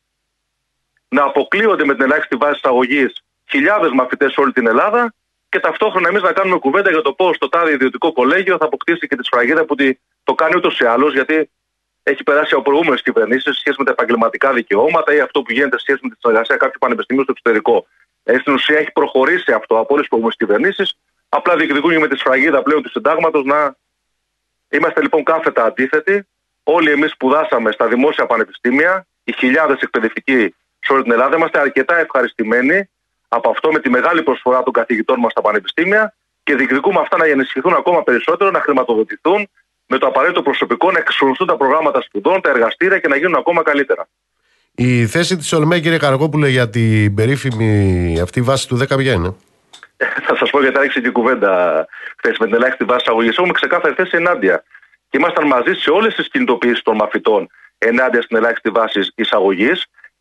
Να 1.07 1.23
αποκλείονται 1.23 1.85
με 1.85 1.93
την 1.93 2.03
ελάχιστη 2.03 2.35
βάση 2.35 2.55
εισαγωγής 2.55 3.23
χιλιάδες 3.51 3.91
μαθητές 3.91 4.31
σε 4.31 4.41
όλη 4.41 4.51
την 4.51 4.67
Ελλάδα 4.67 5.13
και 5.49 5.59
ταυτόχρονα 5.59 6.07
εμείς 6.07 6.21
να 6.21 6.31
κάνουμε 6.31 6.57
κουβέντα 6.57 6.89
για 6.89 7.01
το 7.01 7.13
πώς 7.13 7.37
το 7.37 7.49
τάδε 7.49 7.71
ιδιωτικό 7.71 8.13
κολέγιο 8.13 8.57
θα 8.57 8.65
αποκτήσει 8.65 9.07
και 9.07 9.15
τη 9.15 9.23
σφραγίδα 9.23 9.65
που 9.65 9.75
το 10.23 10.33
κάνει 10.33 10.53
ούτως 10.55 10.79
ή 10.79 10.85
άλλως, 10.85 11.13
γιατί 11.13 11.49
έχει 12.03 12.23
περάσει 12.23 12.53
από 12.53 12.63
προηγούμενες 12.63 13.01
κυβερνήσεις 13.01 13.43
σε 13.43 13.59
σχέση 13.59 13.75
με 13.79 13.85
τα 13.85 13.91
επαγγελματικά 13.91 14.53
δικαιώματα 14.53 15.13
ή 15.13 15.19
αυτό 15.19 15.41
που 15.41 15.51
γίνεται 15.51 15.77
σε 15.77 15.83
σχέση 15.83 15.99
με 16.03 16.09
τη 16.09 16.15
συνεργασία 16.19 16.57
κάποιου 16.57 16.79
πανεπιστημίου 16.79 17.23
στο 17.23 17.31
εξωτερικό. 17.31 17.85
Ε, 18.23 18.37
στην 18.37 18.53
ουσία 18.53 18.77
έχει 18.77 18.91
προχωρήσει 18.91 19.51
αυτό 19.51 19.73
από 19.79 19.93
όλες 19.93 20.07
τις 20.07 20.07
προηγούμενες 20.07 20.37
κυβερνήσεις. 20.37 20.97
Απλά 21.29 21.55
διεκδικούν 21.55 21.99
με 21.99 22.07
τη 22.07 22.17
σφραγίδα 22.17 22.61
πλέον 22.61 22.81
του 22.81 22.89
συντάγματος 22.89 23.43
να. 23.43 23.75
Είμαστε 24.69 25.01
λοιπόν 25.01 25.23
κάθετα 25.23 25.63
αντίθετοι. 25.63 26.27
Όλοι 26.63 26.91
εμείς 26.91 27.11
σπουδάσαμε 27.11 27.71
στα 27.71 27.87
δημόσια 27.87 28.25
πανεπιστήμια, 28.25 29.07
οι 29.23 29.33
χιλιάδες 29.33 29.79
εκπαιδευτικοί 29.81 30.55
σε 30.79 30.93
όλη 30.93 31.03
την 31.03 31.11
Ελλάδα. 31.11 31.35
Είμαστε 31.35 31.59
αρκετά 31.59 31.97
ευχαριστημένοι 31.97 32.89
από 33.35 33.49
αυτό 33.49 33.71
με 33.71 33.79
τη 33.79 33.89
μεγάλη 33.89 34.23
προσφορά 34.23 34.63
των 34.63 34.73
καθηγητών 34.73 35.19
μας 35.19 35.31
στα 35.31 35.41
πανεπιστήμια 35.41 36.13
και 36.43 36.55
διεκδικούμε 36.55 36.99
αυτά 36.99 37.17
να 37.17 37.25
ενισχυθούν 37.25 37.73
ακόμα 37.73 38.03
περισσότερο, 38.03 38.51
να 38.51 38.61
χρηματοδοτηθούν 38.61 39.49
με 39.87 39.97
το 39.97 40.07
απαραίτητο 40.07 40.41
προσωπικό, 40.41 40.91
να 40.91 40.99
εξορθούν 40.99 41.47
τα 41.47 41.57
προγράμματα 41.57 42.01
σπουδών, 42.01 42.41
τα 42.41 42.49
εργαστήρια 42.49 42.99
και 42.99 43.07
να 43.07 43.15
γίνουν 43.15 43.35
ακόμα 43.35 43.61
καλύτερα. 43.63 44.07
Η 44.75 45.05
θέση 45.05 45.37
της 45.37 45.53
Ολμέ, 45.53 45.79
κύριε 45.79 45.97
Καραγόπουλε, 45.97 46.47
για 46.47 46.69
την 46.69 47.15
περίφημη 47.15 48.19
αυτή 48.21 48.41
βάση 48.41 48.67
του 48.67 48.77
10 48.77 48.97
ποια 48.97 49.13
είναι. 49.13 49.35
Θα 50.27 50.35
σας 50.35 50.49
πω 50.49 50.61
γιατί 50.61 50.77
άρχισε 50.77 51.01
και 51.01 51.07
η 51.07 51.11
κουβέντα 51.11 51.85
χθες 52.17 52.37
με 52.37 52.45
την 52.45 52.55
ελάχιστη 52.55 52.83
βάση 52.83 53.05
αγωγής. 53.07 53.37
Έχουμε 53.37 53.53
ξεκάθαρη 53.53 53.93
θέση 53.93 54.11
ενάντια. 54.15 54.63
Και 55.09 55.17
ήμασταν 55.17 55.47
μαζί 55.47 55.73
σε 55.73 55.89
όλες 55.89 56.15
τις 56.15 56.27
κινητοποιήσεις 56.29 56.81
των 56.81 56.95
μαθητών 56.95 57.49
ενάντια 57.77 58.21
στην 58.21 58.37
ελάχιστη 58.37 58.69
βάση 58.69 58.99
εισαγωγή. 59.15 59.71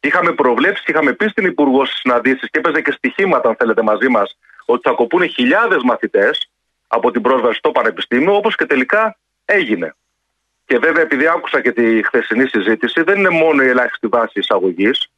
Είχαμε 0.01 0.33
προβλέψεις 0.33 0.85
και 0.85 0.91
είχαμε 0.91 1.13
πει 1.13 1.29
στην 1.29 1.45
Υπουργό 1.45 1.85
στις 1.85 1.99
συναντήσεις 1.99 2.51
και 2.51 2.59
έπαιζε 2.59 2.81
και 2.81 2.93
στοιχήματα, 2.93 3.49
αν 3.49 3.57
θέλετε, 3.59 3.83
μαζί 3.83 4.09
μας, 4.09 4.39
ότι 4.65 4.89
θα 4.89 4.95
κοπούν 4.95 5.29
χιλιάδες 5.29 5.83
μαθητές 5.83 6.51
από 6.87 7.11
την 7.11 7.23
πρόσβαση 7.23 7.59
στο 7.59 7.71
Πανεπιστήμιο, 7.71 8.37
όπως 8.37 8.57
και 8.57 8.67
τελικά 8.67 9.19
έγινε. 9.45 9.95
Και 10.65 10.79
βέβαια, 10.79 11.03
επειδή 11.03 11.27
άκουσα 11.27 11.61
και 11.61 11.73
τη 11.73 12.03
χθεσινή 12.03 12.47
συζήτηση, 12.47 13.03
δεν 13.03 13.19
είναι 13.19 13.29
μόνο 13.29 13.63
η 13.63 13.69
ελάχιστη 13.69 14.07
βάση 14.07 14.39
εισαγωγής. 14.39 15.11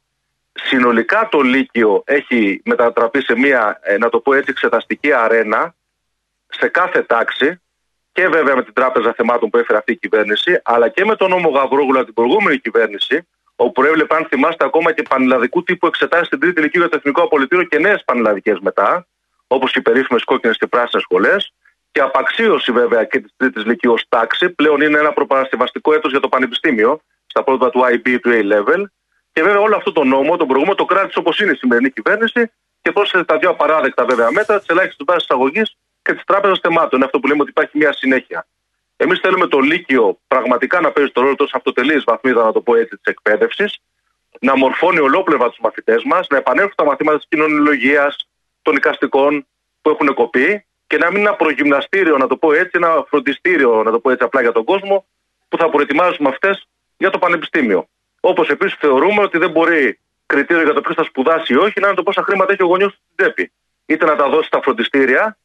Συνολικά 0.53 1.27
το 1.31 1.41
Λύκειο 1.41 2.03
έχει 2.05 2.61
μετατραπεί 2.65 3.21
σε 3.21 3.35
μια, 3.35 3.79
ε, 3.81 3.97
να 3.97 4.09
το 4.09 4.19
πω 4.19 4.33
έτσι, 4.33 4.49
εξεταστική 4.49 5.13
αρένα 5.13 5.75
σε 6.47 6.67
κάθε 6.67 7.01
τάξη 7.01 7.61
και 8.11 8.27
βέβαια 8.27 8.55
με 8.55 8.63
την 8.63 8.73
Τράπεζα 8.73 9.13
Θεμάτων 9.13 9.49
που 9.49 9.57
έφερε 9.57 9.77
αυτή 9.77 9.91
η 9.91 9.97
κυβέρνηση, 9.97 10.61
αλλά 10.63 10.89
και 10.89 11.05
με 11.05 11.15
τον 11.15 11.29
νόμο 11.29 11.49
Γαβρόγουλα 11.49 12.03
την 12.03 12.13
προηγούμενη 12.13 12.57
κυβέρνηση, 12.57 13.27
όπου 13.63 13.71
προέβλεπε, 13.71 14.15
αν 14.15 14.25
θυμάστε, 14.25 14.65
ακόμα 14.65 14.91
και 14.91 15.01
πανελλαδικού 15.09 15.63
τύπου 15.63 15.87
εξετάσεις 15.87 16.27
στην 16.27 16.39
Τρίτη 16.39 16.61
Λυκείου 16.61 16.81
για 16.81 16.89
το 16.89 16.95
Εθνικό 16.99 17.21
Απολυτήριο 17.21 17.63
και 17.63 17.79
νέες 17.79 18.03
πανελλαδικές 18.05 18.59
μετά, 18.59 19.07
όπως 19.47 19.75
οι 19.75 19.81
περίφημες 19.81 20.23
κόκκινες 20.23 20.57
και 20.57 20.67
πράσινες 20.67 21.03
σχολές, 21.03 21.53
και 21.91 22.01
απαξίωση 22.01 22.71
βέβαια 22.71 23.03
και 23.03 23.19
της 23.19 23.33
Τρίτης 23.37 23.65
Λυκείου 23.65 23.91
ως 23.91 24.05
τάξη. 24.09 24.49
Πλέον 24.49 24.81
είναι 24.81 24.97
ένα 24.97 25.11
προπαρασκευαστικό 25.13 25.93
έτος 25.93 26.11
για 26.11 26.19
το 26.19 26.29
Πανεπιστήμιο, 26.29 27.01
στα 27.25 27.43
πρώτα 27.43 27.69
του 27.69 27.81
IB 27.93 28.19
του 28.21 28.29
A-level. 28.33 28.83
Και 29.33 29.43
βέβαια 29.43 29.59
όλο 29.59 29.75
αυτό 29.75 29.91
το 29.91 30.03
νόμο, 30.03 30.37
τον 30.37 30.47
προηγούμενο, 30.47 30.75
το 30.75 30.85
κράτησε 30.85 31.19
όπως 31.19 31.39
είναι 31.39 31.51
η 31.51 31.55
σημερινή 31.55 31.89
κυβέρνηση 31.91 32.51
και 32.81 32.91
πρόσθεσε 32.91 33.23
τα 33.23 33.37
δύο 33.37 33.49
απαράδεκτα 33.49 34.05
βέβαια 34.05 34.31
μέτρα 34.31 34.59
τη 34.59 34.65
ελάχιστη 34.69 35.03
βάση 35.07 35.25
εισαγωγής 35.29 35.77
και 36.01 36.13
τη 36.13 36.23
Τράπεζα 36.25 36.59
Θεμάτων. 36.61 36.91
Είναι 36.93 37.05
αυτό 37.05 37.19
που 37.19 37.27
λέμε 37.27 37.41
ότι 37.41 37.49
υπάρχει 37.49 37.77
μια 37.77 37.93
συνέχεια. 37.93 38.47
Εμείς 39.03 39.19
θέλουμε 39.19 39.47
το 39.47 39.59
Λύκειο 39.59 40.19
πραγματικά 40.27 40.81
να 40.81 40.91
παίζει 40.91 41.11
το 41.11 41.21
ρόλο 41.21 41.35
τόσο 41.35 41.57
αυτοτελής 41.57 42.03
βαθμίδα, 42.03 42.43
να 42.43 42.51
το 42.51 42.61
πω 42.61 42.75
έτσι, 42.75 42.95
της 42.95 43.05
εκπαίδευσης, 43.13 43.79
να 44.39 44.57
μορφώνει 44.57 44.99
ολόπλευρα 44.99 45.49
τους 45.49 45.59
μαθητές 45.61 46.03
μας, 46.03 46.27
να 46.27 46.37
επανέλθουν 46.37 46.73
τα 46.75 46.85
μαθήματα 46.85 47.17
της 47.17 47.27
κοινωνιολογίας, 47.29 48.15
των 48.61 48.75
οικαστικών 48.75 49.47
που 49.81 49.89
έχουν 49.89 50.13
κοπεί 50.13 50.65
και 50.87 50.97
να 50.97 51.07
μην 51.07 51.17
είναι 51.19 51.27
ένα 51.27 51.35
προγυμναστήριο, 51.35 52.17
να 52.17 52.27
το 52.27 52.37
πω 52.37 52.53
έτσι, 52.53 52.71
ένα 52.73 53.05
φροντιστήριο, 53.07 53.83
να 53.83 53.91
το 53.91 53.99
πω 53.99 54.09
έτσι 54.09 54.23
απλά 54.23 54.41
για 54.41 54.51
τον 54.51 54.63
κόσμο, 54.63 55.05
που 55.49 55.57
θα 55.57 55.69
προετοιμάζουν 55.69 56.17
του 56.17 56.23
μαθητέ 56.23 56.59
για 56.97 57.09
το 57.09 57.17
πανεπιστήμιο. 57.17 57.87
Όπως 58.19 58.49
επίσης 58.49 58.77
θεωρούμε 58.79 59.21
ότι 59.21 59.37
δεν 59.37 59.51
μπορεί 59.51 59.99
κριτήριο 60.25 60.63
για 60.63 60.73
το 60.73 60.81
ποιος 60.81 60.95
θα 60.95 61.03
σπουδάσει 61.03 61.53
ή 61.53 61.57
όχι 61.57 61.79
να 61.79 61.87
είναι 61.87 61.95
το 61.95 62.03
πόσα 62.03 62.23
χρήματα 62.23 62.51
έχει 62.53 62.63
ο 62.63 62.65
γονιός 62.65 62.91
στην 62.91 63.15
τσέπη. 63.15 63.51
Είτε 63.85 64.05
να 64.05 64.15
τα 64.15 64.29
δώσει 64.29 64.47
στα 64.47 64.61
φροντιστήρια, 64.61 65.37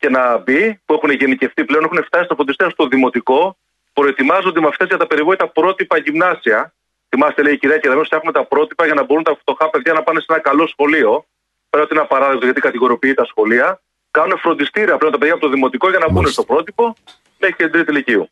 και 0.00 0.08
να 0.08 0.38
μπει, 0.38 0.80
που 0.84 0.94
έχουν 0.94 1.10
γενικευτεί 1.10 1.64
πλέον, 1.64 1.84
έχουν 1.84 2.04
φτάσει 2.04 2.24
στα 2.24 2.34
φροντιστήρια 2.34 2.72
στο 2.72 2.86
δημοτικό, 2.86 3.56
προετοιμάζονται 3.92 4.58
οι 4.60 4.62
μαθητέ 4.62 4.84
για 4.84 4.96
τα 4.96 5.06
περιβόητα 5.06 5.48
πρότυπα 5.48 5.96
γυμνάσια. 5.98 6.74
Θυμάστε, 7.08 7.42
λέει 7.42 7.52
η 7.52 7.58
κυρία 7.58 7.78
Κεδαμένο, 7.78 8.06
έχουμε 8.10 8.32
τα 8.32 8.44
πρότυπα 8.44 8.84
για 8.84 8.94
να 8.94 9.04
μπορούν 9.04 9.22
τα 9.22 9.36
φτωχά 9.40 9.70
παιδιά 9.70 9.92
να 9.92 10.02
πάνε 10.02 10.20
σε 10.20 10.26
ένα 10.28 10.40
καλό 10.40 10.66
σχολείο. 10.66 11.26
Πέρα 11.70 11.84
ότι 11.84 11.94
είναι 11.94 12.02
απαράδεκτο 12.02 12.44
γιατί 12.44 12.60
κατηγοροποιεί 12.60 13.14
τα 13.14 13.24
σχολεία. 13.24 13.80
Κάνουν 14.10 14.38
φροντιστήρια 14.38 14.96
πλέον 14.96 15.12
τα 15.12 15.18
παιδιά 15.18 15.34
από 15.34 15.42
το 15.42 15.50
δημοτικό 15.50 15.90
για 15.90 15.98
να 15.98 16.10
μπουν 16.10 16.26
στο 16.26 16.44
πρότυπο 16.44 16.96
μέχρι 17.38 17.56
και 17.56 17.62
την 17.62 17.72
τρίτη 17.72 17.90
ηλικίου. 17.90 18.28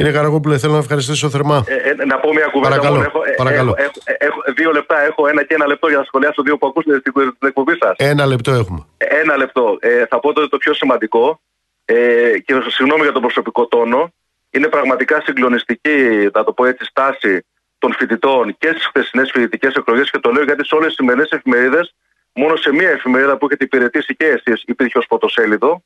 Κύριε 0.00 0.14
Καραγόπουλε, 0.14 0.58
θέλω 0.58 0.72
να 0.72 0.78
ευχαριστήσω 0.78 1.30
θερμά. 1.30 1.64
Ε, 1.66 1.74
ε, 1.74 2.04
να 2.04 2.18
πω 2.18 2.32
μια 2.32 2.46
κουβέντα 2.52 2.68
παρακαλώ, 2.68 3.00
Έχω, 3.02 3.20
ε, 3.24 3.30
παρακαλώ. 3.36 3.74
Έχω, 3.76 3.92
έχω, 4.18 4.40
δύο 4.54 4.70
λεπτά, 4.72 5.00
έχω 5.00 5.26
ένα 5.26 5.44
και 5.44 5.54
ένα 5.54 5.66
λεπτό 5.66 5.88
για 5.88 5.98
να 5.98 6.04
σχολιάσω 6.04 6.42
δύο 6.42 6.58
που 6.58 6.66
ακούσατε 6.66 6.98
στην, 6.98 7.12
στην 7.12 7.48
εκπομπή 7.48 7.76
σας. 7.80 7.94
Ένα 7.96 8.26
λεπτό 8.26 8.50
έχουμε. 8.50 8.86
Ένα 8.96 9.36
λεπτό. 9.36 9.76
Ε, 9.80 10.06
θα 10.06 10.20
πω 10.20 10.32
το, 10.32 10.48
το 10.48 10.56
πιο 10.56 10.74
σημαντικό 10.74 11.40
ε, 11.84 11.94
και 12.44 12.54
συγγνώμη 12.68 13.02
για 13.02 13.12
τον 13.12 13.22
προσωπικό 13.22 13.66
τόνο. 13.66 14.12
Είναι 14.50 14.68
πραγματικά 14.68 15.20
συγκλονιστική, 15.24 16.28
να 16.32 16.44
το 16.44 16.52
πω 16.52 16.64
έτσι, 16.64 16.84
στάση 16.84 17.46
των 17.78 17.94
φοιτητών 17.94 18.56
και 18.58 18.68
στις 18.68 18.86
χθεσινές 18.86 19.30
φοιτητικές 19.30 19.74
εκλογές 19.74 20.10
και 20.10 20.18
το 20.18 20.30
λέω 20.30 20.42
γιατί 20.42 20.66
σε 20.66 20.74
όλες 20.74 20.86
τις 20.86 20.96
σημερινές 20.96 21.30
εφημερίδες, 21.30 21.94
μόνο 22.34 22.56
σε 22.56 22.72
μία 22.72 22.90
εφημερίδα 22.90 23.36
που 23.36 23.46
έχετε 23.46 23.64
υπηρετήσει 23.64 24.16
και 24.16 24.26
εσείς 24.26 24.62
υπήρχε 24.66 24.98
ως 24.98 25.06
πρωτοσέλιδο. 25.06 25.82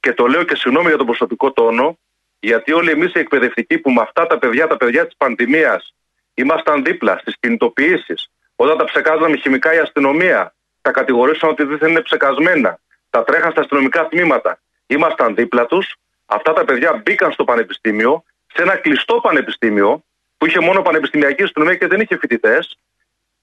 Και 0.00 0.12
το 0.12 0.26
λέω 0.26 0.42
και 0.42 0.56
συγγνώμη 0.56 0.88
για 0.88 0.96
τον 0.96 1.06
προσωπικό 1.06 1.52
τόνο, 1.52 1.98
γιατί 2.40 2.72
όλοι 2.72 2.90
εμείς 2.90 3.14
οι 3.14 3.18
εκπαιδευτικοί 3.18 3.78
που 3.78 3.90
με 3.90 4.00
αυτά 4.00 4.26
τα 4.26 4.38
παιδιά, 4.38 4.66
τα 4.66 4.76
παιδιά 4.76 5.06
της 5.06 5.16
πανδημίας, 5.16 5.94
ήμασταν 6.34 6.84
δίπλα 6.84 7.18
στις 7.18 7.36
κινητοποιήσεις, 7.40 8.30
όταν 8.56 8.78
τα 8.78 8.84
ψεκάζαμε 8.84 9.36
χημικά 9.36 9.74
η 9.74 9.78
αστυνομία, 9.78 10.54
τα 10.80 10.90
κατηγορήσαν 10.90 11.50
ότι 11.50 11.64
δεν 11.64 11.90
είναι 11.90 12.00
ψεκασμένα, 12.00 12.78
τα 13.10 13.24
τρέχαν 13.24 13.50
στα 13.50 13.60
αστυνομικά 13.60 14.08
τμήματα, 14.08 14.60
ήμασταν 14.86 15.34
δίπλα 15.34 15.66
τους. 15.66 15.94
Αυτά 16.26 16.52
τα 16.52 16.64
παιδιά 16.64 17.02
μπήκαν 17.04 17.32
στο 17.32 17.44
πανεπιστήμιο, 17.44 18.24
σε 18.54 18.62
ένα 18.62 18.76
κλειστό 18.76 19.20
πανεπιστήμιο, 19.20 20.04
που 20.36 20.46
είχε 20.46 20.60
μόνο 20.60 20.82
πανεπιστημιακή 20.82 21.42
αστυνομία 21.42 21.74
και 21.74 21.86
δεν 21.86 22.00
είχε 22.00 22.16
φοιτητές. 22.16 22.78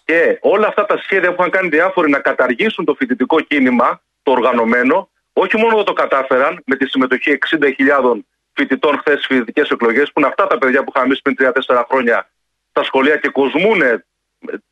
Και 0.06 0.38
όλα 0.42 0.68
αυτά 0.68 0.86
τα 0.86 0.98
σχέδια 0.98 1.30
που 1.30 1.36
είχαν 1.40 1.52
κάνει 1.52 1.70
διάφοροι 1.70 2.10
να 2.10 2.20
καταργήσουν 2.20 2.86
το 2.86 2.94
φοιτητικό 2.94 3.40
κίνημα, 3.40 4.02
το 4.24 4.32
οργανωμένο, 4.32 5.10
όχι 5.34 5.58
μόνο 5.58 5.84
το 5.84 5.94
κατάφεραν 5.94 6.62
με 6.66 6.76
τη 6.76 6.90
συμμετοχή 6.90 7.38
60.000 7.60 8.20
φοιτητών 8.58 8.98
χθες 8.98 9.14
στις 9.14 9.26
φοιτητικές 9.26 9.70
εκλογές, 9.70 10.12
που 10.12 10.20
είναι 10.20 10.28
αυτά 10.28 10.48
τα 10.48 10.58
παιδιά 10.58 10.84
που 10.84 10.92
είχαμε 10.94 11.06
εμείς 11.06 11.22
πριν 11.22 11.36
3-4 11.40 11.84
χρόνια 11.90 12.30
στα 12.70 12.84
σχολεία 12.84 13.18
και 13.18 13.30
κοσμούν, 13.30 13.80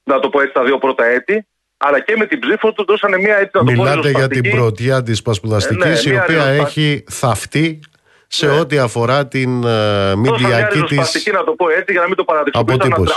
να 0.04 0.20
το 0.20 0.30
πω 0.30 0.42
έτσι, 0.42 0.54
τα 0.54 0.64
δύο 0.64 0.78
πρώτα 0.78 1.06
έτη, 1.06 1.48
αλλά 1.78 2.00
και 2.00 2.16
με 2.18 2.26
την 2.26 2.40
ψήφο 2.40 2.74
του 2.74 2.86
δώσανε 2.86 3.18
μια 3.18 3.38
έτσι 3.38 3.52
να 3.54 3.64
το 3.64 3.72
Μιλάτε 3.72 4.10
για 4.10 4.28
την 4.28 4.52
πρωτιά 4.52 5.04
της 5.04 5.22
πασπουδαστικής, 5.22 6.06
ε, 6.06 6.10
ναι, 6.10 6.16
η 6.16 6.20
οποία 6.20 6.46
έχει 6.46 7.04
θαυτεί 7.10 7.80
σε 8.28 8.46
ναι. 8.46 8.60
ό,τι 8.60 8.78
αφορά 8.78 9.28
την 9.28 9.64
uh, 9.66 10.14
μηντιακή 10.16 10.82
της. 10.82 11.26
να 11.32 11.44
το 11.44 11.52
πω 11.52 11.70
έτσι, 11.70 11.92
για 11.92 12.02
να 12.02 12.08
μην 12.08 12.16
το 12.16 12.24
παραδείγω. 12.24 12.64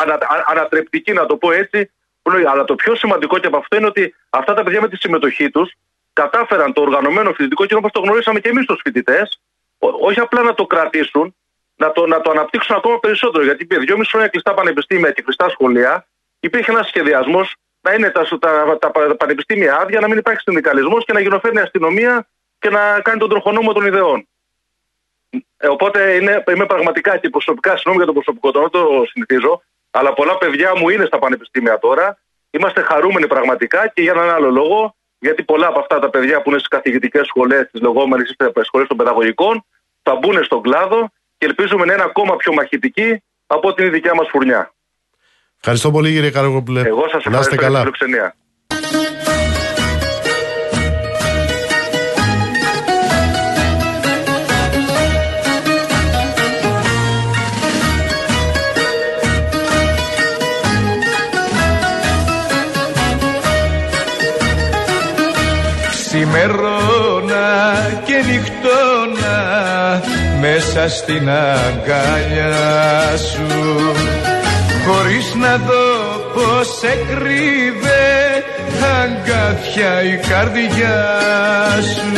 Ανα, 0.02 0.18
ανατρεπτική, 0.46 1.12
να 1.12 1.26
το 1.26 1.36
πω 1.36 1.52
έτσι. 1.52 1.90
Αλλά 2.50 2.64
το 2.64 2.74
πιο 2.74 2.94
σημαντικό 2.94 3.38
και 3.38 3.46
από 3.46 3.56
αυτό 3.56 3.76
είναι 3.76 3.86
ότι 3.86 4.14
αυτά 4.30 4.54
τα 4.54 4.62
παιδιά 4.62 4.80
με 4.80 4.88
τη 4.88 4.96
συμμετοχή 4.96 5.50
τους 5.50 5.72
κατάφεραν 6.12 6.72
το 6.72 6.80
οργανωμένο 6.80 7.32
φοιτητικό 7.32 7.66
κοινό 7.66 7.78
όπως 7.78 7.92
το 7.92 8.00
γνωρίσαμε 8.00 8.40
και 8.40 8.48
εμείς 8.48 8.66
τους 8.66 8.80
φοιτητές, 8.82 9.40
όχι 9.78 10.20
απλά 10.20 10.42
να 10.42 10.54
το 10.54 10.66
κρατήσουν, 10.66 11.34
να 11.76 11.92
το, 11.92 12.06
να 12.06 12.20
το 12.20 12.30
αναπτύξουν 12.30 12.76
ακόμα 12.76 12.98
περισσότερο. 12.98 13.44
Γιατί 13.44 13.62
υπήρχε 13.62 13.84
δυόμιση 13.84 14.10
χρόνια 14.10 14.28
κλειστά 14.28 14.54
πανεπιστήμια 14.54 15.10
και 15.10 15.22
κλειστά 15.22 15.48
σχολεία, 15.48 16.06
υπήρχε 16.40 16.70
ένας 16.70 16.86
σχεδιασμός 16.86 17.56
να 17.80 17.94
είναι 17.94 18.10
τα, 18.10 18.28
τα, 18.38 18.78
τα, 18.78 18.90
τα 18.90 19.16
πανεπιστήμια 19.16 19.76
άδεια, 19.76 20.00
να 20.00 20.08
μην 20.08 20.18
υπάρχει 20.18 20.40
συνδικαλισμός 20.40 21.04
και 21.04 21.12
να 21.12 21.20
γενοφέρνει 21.20 21.60
αστυνομία 21.60 22.28
και 22.58 22.70
να 22.70 23.00
κάνει 23.00 23.18
τον 23.18 23.28
τροχονόμο 23.28 23.72
των 23.72 23.86
ιδεών. 23.86 24.28
Ε, 25.56 25.68
οπότε 25.68 26.14
είναι, 26.14 26.44
είμαι 26.52 26.66
πραγματικά 26.66 27.16
και 27.16 27.28
προσωπικά, 27.28 27.70
συγγνώμη 27.70 27.96
για 27.96 28.06
το 28.06 28.12
προσωπικό, 28.12 28.50
τώρα 28.50 28.70
το 28.70 29.04
συνηθίζω, 29.12 29.62
αλλά 29.90 30.12
πολλά 30.12 30.38
παιδιά 30.38 30.76
μου 30.76 30.88
είναι 30.88 31.04
στα 31.04 31.18
πανεπιστήμια 31.18 31.78
τώρα. 31.78 32.18
Είμαστε 32.50 32.82
χαρούμενοι 32.82 33.26
πραγματικά 33.26 33.88
και 33.88 34.02
για 34.02 34.12
έναν 34.12 34.30
άλλο 34.30 34.50
λόγο, 34.50 34.96
γιατί 35.18 35.42
πολλά 35.42 35.66
από 35.66 35.78
αυτά 35.78 35.98
τα 35.98 36.10
παιδιά 36.10 36.42
που 36.42 36.48
είναι 36.50 36.58
στις 36.58 36.70
καθηγητικές 36.70 37.26
σχολές, 37.26 37.66
στις 37.68 37.80
λεγόμενε 37.80 38.22
σχολέ 38.62 38.84
των 38.86 38.96
παιδαγωγικών, 38.96 39.64
θα 40.02 40.14
μπουν 40.16 40.44
στον 40.44 40.62
κλάδο 40.62 41.10
και 41.38 41.46
ελπίζουμε 41.46 41.84
να 41.84 41.92
είναι 41.92 42.02
ακόμα 42.02 42.36
πιο 42.36 42.52
μαχητικοί 42.52 43.22
από 43.46 43.74
την 43.74 43.90
δικιά 43.90 44.14
μας 44.14 44.28
φουρνιά. 44.30 44.72
Ευχαριστώ 45.58 45.90
πολύ 45.90 46.12
κύριε 46.12 46.30
Καραγόπουλε. 46.30 46.80
Εγώ 46.80 47.08
σας 47.08 47.24
ευχαριστώ 47.24 47.54
για 47.54 47.68
την 47.68 47.76
φιλοξενία. 47.76 48.34
Ξημερώνα 66.30 67.48
και 68.04 68.16
νυχτώνα 68.26 69.38
μέσα 70.40 70.88
στην 70.88 71.30
αγκαλιά 71.30 73.16
σου. 73.16 73.46
Χωρίς 74.86 75.34
να 75.34 75.56
δω 75.56 76.18
πως 76.34 76.66
σε 76.78 76.98
κρύβε 77.08 78.44
αγκάθια 79.02 80.02
η 80.02 80.16
καρδιά 80.28 81.06
σου. 81.94 82.12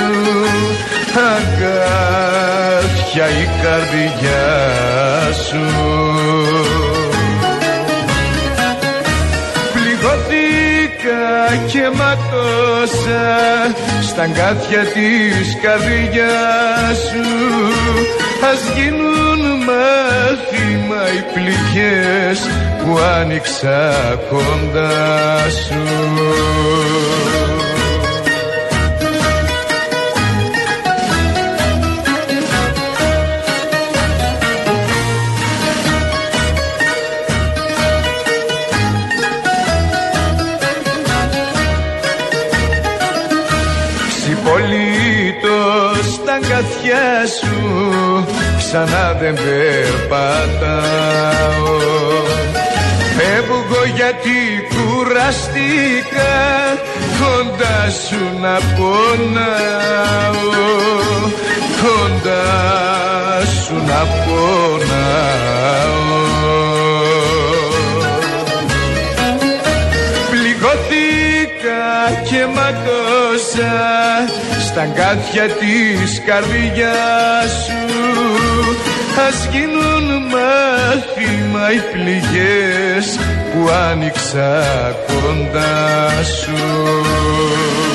Αγκάθια 1.32 3.26
η 3.28 3.48
καρδιά 3.62 4.52
σου 5.48 5.64
και 11.56 11.82
ματώσα 11.94 13.27
στα 14.02 14.22
αγκάθια 14.22 14.85
της 14.85 15.56
καρδιάς 15.62 16.98
σου. 17.09 17.24
Ας 18.52 18.60
γίνουν 18.74 19.40
μάθημα 19.66 21.02
οι 21.12 21.22
πληγές 21.35 22.39
που 22.85 22.98
άνοιξα 22.98 23.94
κοντά 24.31 25.39
σου 25.51 25.82
ξανά 48.72 49.06
δεν 49.20 49.34
περπατάω. 49.34 50.68
Φεύγω 53.16 53.82
γιατί 53.94 54.38
κουραστήκα 54.74 56.34
κοντά 57.20 57.78
σου 58.06 58.22
να 58.40 58.55
πονάω. 58.76 60.48
Κοντά 61.82 62.47
σου 63.64 63.74
να 63.74 64.01
πονάω 64.24 65.70
και 72.28 72.47
ματώσα 72.55 73.72
στα 74.66 74.81
αγκάθια 74.81 75.43
της 75.43 76.22
καρδιάς 76.27 77.51
σου. 77.64 77.81
Ας 79.28 79.48
γίνουν 79.52 80.22
μάθημα 80.22 81.72
οι 81.72 81.81
πληγές 81.93 83.18
που 83.52 83.68
άνοιξα 83.90 84.64
κοντά 85.06 86.09
σου 86.22 87.89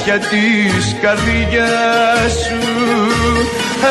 στα 0.00 0.12
αγκάθια 0.12 0.18
της 0.18 0.96
καρδιάς 1.00 2.32
σου. 2.32 2.58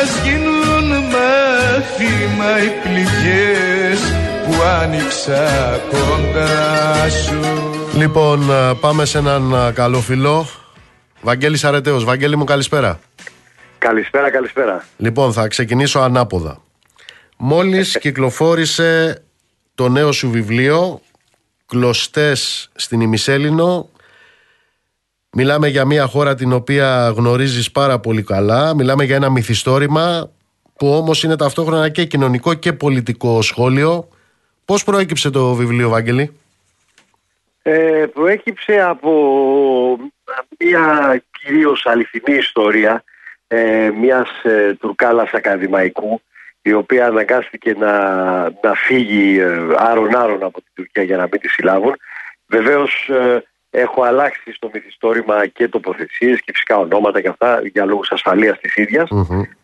Ας 0.01 0.21
γίνουν 0.23 0.87
μάθημα 1.03 2.63
οι 2.63 2.69
πληγές 2.83 3.99
που 4.45 4.61
άνοιξα 4.81 5.79
κοντά 5.89 7.09
σου. 7.09 7.39
Λοιπόν 7.93 8.39
πάμε 8.79 9.05
σε 9.05 9.17
έναν 9.17 9.73
καλό 9.73 9.99
φιλό. 9.99 10.47
Βαγγέλης 11.21 11.63
Αρετέος 11.63 12.03
Βαγγέλη 12.03 12.35
μου 12.37 12.43
καλησπέρα. 12.43 12.99
Καλησπέρα 13.77 14.31
καλησπέρα. 14.31 14.85
Λοιπόν 14.97 15.33
θα 15.33 15.47
ξεκινήσω 15.47 15.99
ανάποδα. 15.99 16.61
Μόλις 17.37 17.97
κυκλοφόρησε 17.99 19.21
το 19.75 19.89
νέο 19.89 20.11
σου 20.11 20.29
βιβλίο 20.29 21.01
κλωστές 21.65 22.69
στην 22.75 23.01
ημισέλινο 23.01 23.89
Μιλάμε 25.31 25.67
για 25.67 25.85
μια 25.85 26.05
χώρα 26.05 26.35
την 26.35 26.53
οποία 26.53 27.13
γνωρίζεις 27.15 27.71
πάρα 27.71 27.99
πολύ 27.99 28.23
καλά 28.23 28.75
Μιλάμε 28.75 29.03
για 29.03 29.15
ένα 29.15 29.29
μυθιστόρημα 29.29 30.31
που 30.77 30.87
όμως 30.93 31.23
είναι 31.23 31.35
ταυτόχρονα 31.35 31.89
και 31.89 32.05
κοινωνικό 32.05 32.53
και 32.53 32.73
πολιτικό 32.73 33.41
σχόλιο 33.41 34.07
Πώς 34.65 34.83
προέκυψε 34.83 35.29
το 35.29 35.53
βιβλίο 35.53 35.89
Βάγγελη; 35.89 36.39
Ε, 37.61 38.05
προέκυψε 38.13 38.81
από 38.81 39.11
μια 40.59 41.21
κυρίως 41.31 41.85
αληθινή 41.85 42.37
ιστορία 42.37 43.03
ε, 43.47 43.89
μιας 43.99 44.29
ε, 44.43 44.73
Τουρκάλας 44.79 45.31
ακαδημαϊκού 45.33 46.21
η 46.61 46.73
οποία 46.73 47.05
αναγκάστηκε 47.05 47.75
να, 47.79 47.93
να 48.43 48.73
φύγει 48.75 49.39
ε, 49.39 49.57
άρον-άρον 49.77 50.43
από 50.43 50.61
την 50.61 50.71
Τουρκία 50.73 51.03
για 51.03 51.17
να 51.17 51.27
μην 51.31 51.39
τη 51.39 51.47
συλλάβουν. 51.47 51.95
Βεβαίως 52.45 53.09
ε, 53.09 53.43
έχω 53.69 54.03
αλλάξει 54.03 54.51
στο 54.53 54.69
μυθιστόρημα 54.73 55.47
και 55.47 55.67
τοποθεσίες 55.67 56.41
και 56.41 56.51
φυσικά 56.51 56.77
ονόματα 56.77 57.21
και 57.21 57.27
αυτά 57.27 57.61
για 57.63 57.85
λόγους 57.85 58.11
ασφαλείας 58.11 58.59
της 58.59 58.75
ίδιας. 58.75 59.09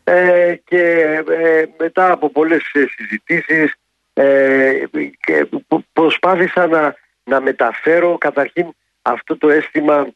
Ε, 0.03 0.55
και 0.63 0.81
ε, 1.29 1.65
μετά 1.77 2.11
από 2.11 2.29
πολλές 2.29 2.61
συζητήσεις 2.95 3.73
και 5.19 5.47
προσπάθησα 5.93 6.67
να, 6.67 6.95
να 7.23 7.41
μεταφέρω 7.41 8.17
καταρχήν 8.17 8.67
αυτό 9.01 9.37
το 9.37 9.49
αίσθημα 9.49 10.07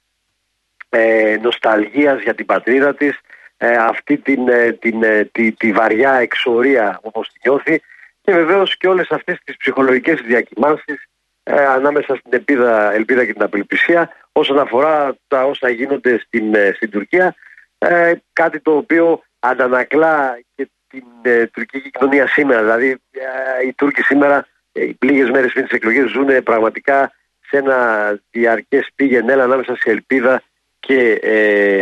ε, 0.89 1.37
νοσταλγίας 1.41 2.21
για 2.21 2.35
την 2.35 2.45
πατρίδα 2.45 2.95
της 2.95 3.19
ε, 3.61 3.75
αυτή 3.75 4.17
την, 4.17 4.47
ε, 4.47 4.71
την, 4.71 5.03
ε, 5.03 5.29
τη, 5.31 5.51
τη 5.51 5.71
βαριά 5.71 6.13
εξορία 6.13 6.99
όπως 7.01 7.31
τη 7.31 7.39
νιώθει 7.49 7.81
και 8.21 8.33
βεβαίως 8.33 8.77
και 8.77 8.87
όλες 8.87 9.09
αυτές 9.09 9.39
τις 9.43 9.57
ψυχολογικές 9.57 10.21
διακοιμάνσεις 10.21 11.08
ε, 11.51 11.65
ανάμεσα 11.65 12.15
στην 12.15 12.31
ελπίδα, 12.33 12.93
ελπίδα 12.93 13.25
και 13.25 13.33
την 13.33 13.43
απελπισία 13.43 14.09
όσον 14.31 14.59
αφορά 14.59 15.15
τα 15.27 15.43
όσα 15.43 15.69
γίνονται 15.69 16.19
στην, 16.25 16.55
ε, 16.55 16.71
στην 16.75 16.89
Τουρκία 16.89 17.35
ε, 17.77 18.13
κάτι 18.33 18.59
το 18.59 18.71
οποίο 18.77 19.23
αντανακλά 19.39 20.39
και 20.55 20.69
την 20.87 21.03
ε, 21.21 21.47
τουρκική 21.47 21.89
κοινωνία 21.89 22.27
σήμερα 22.27 22.61
δηλαδή 22.61 22.89
ε, 23.11 23.67
οι 23.67 23.73
Τούρκοι 23.73 24.01
σήμερα 24.01 24.47
οι 24.71 24.97
λίγες 24.99 25.29
μέρες 25.29 25.51
πριν 25.51 25.63
τις 25.65 25.73
εκλογές 25.73 26.09
ζουν 26.09 26.43
πραγματικά 26.43 27.11
σε 27.49 27.57
ένα 27.57 28.19
διαρκές 28.31 28.89
πήγαινε 28.95 29.33
ανάμεσα 29.33 29.75
σε 29.75 29.89
ελπίδα 29.89 30.43
και 30.79 31.21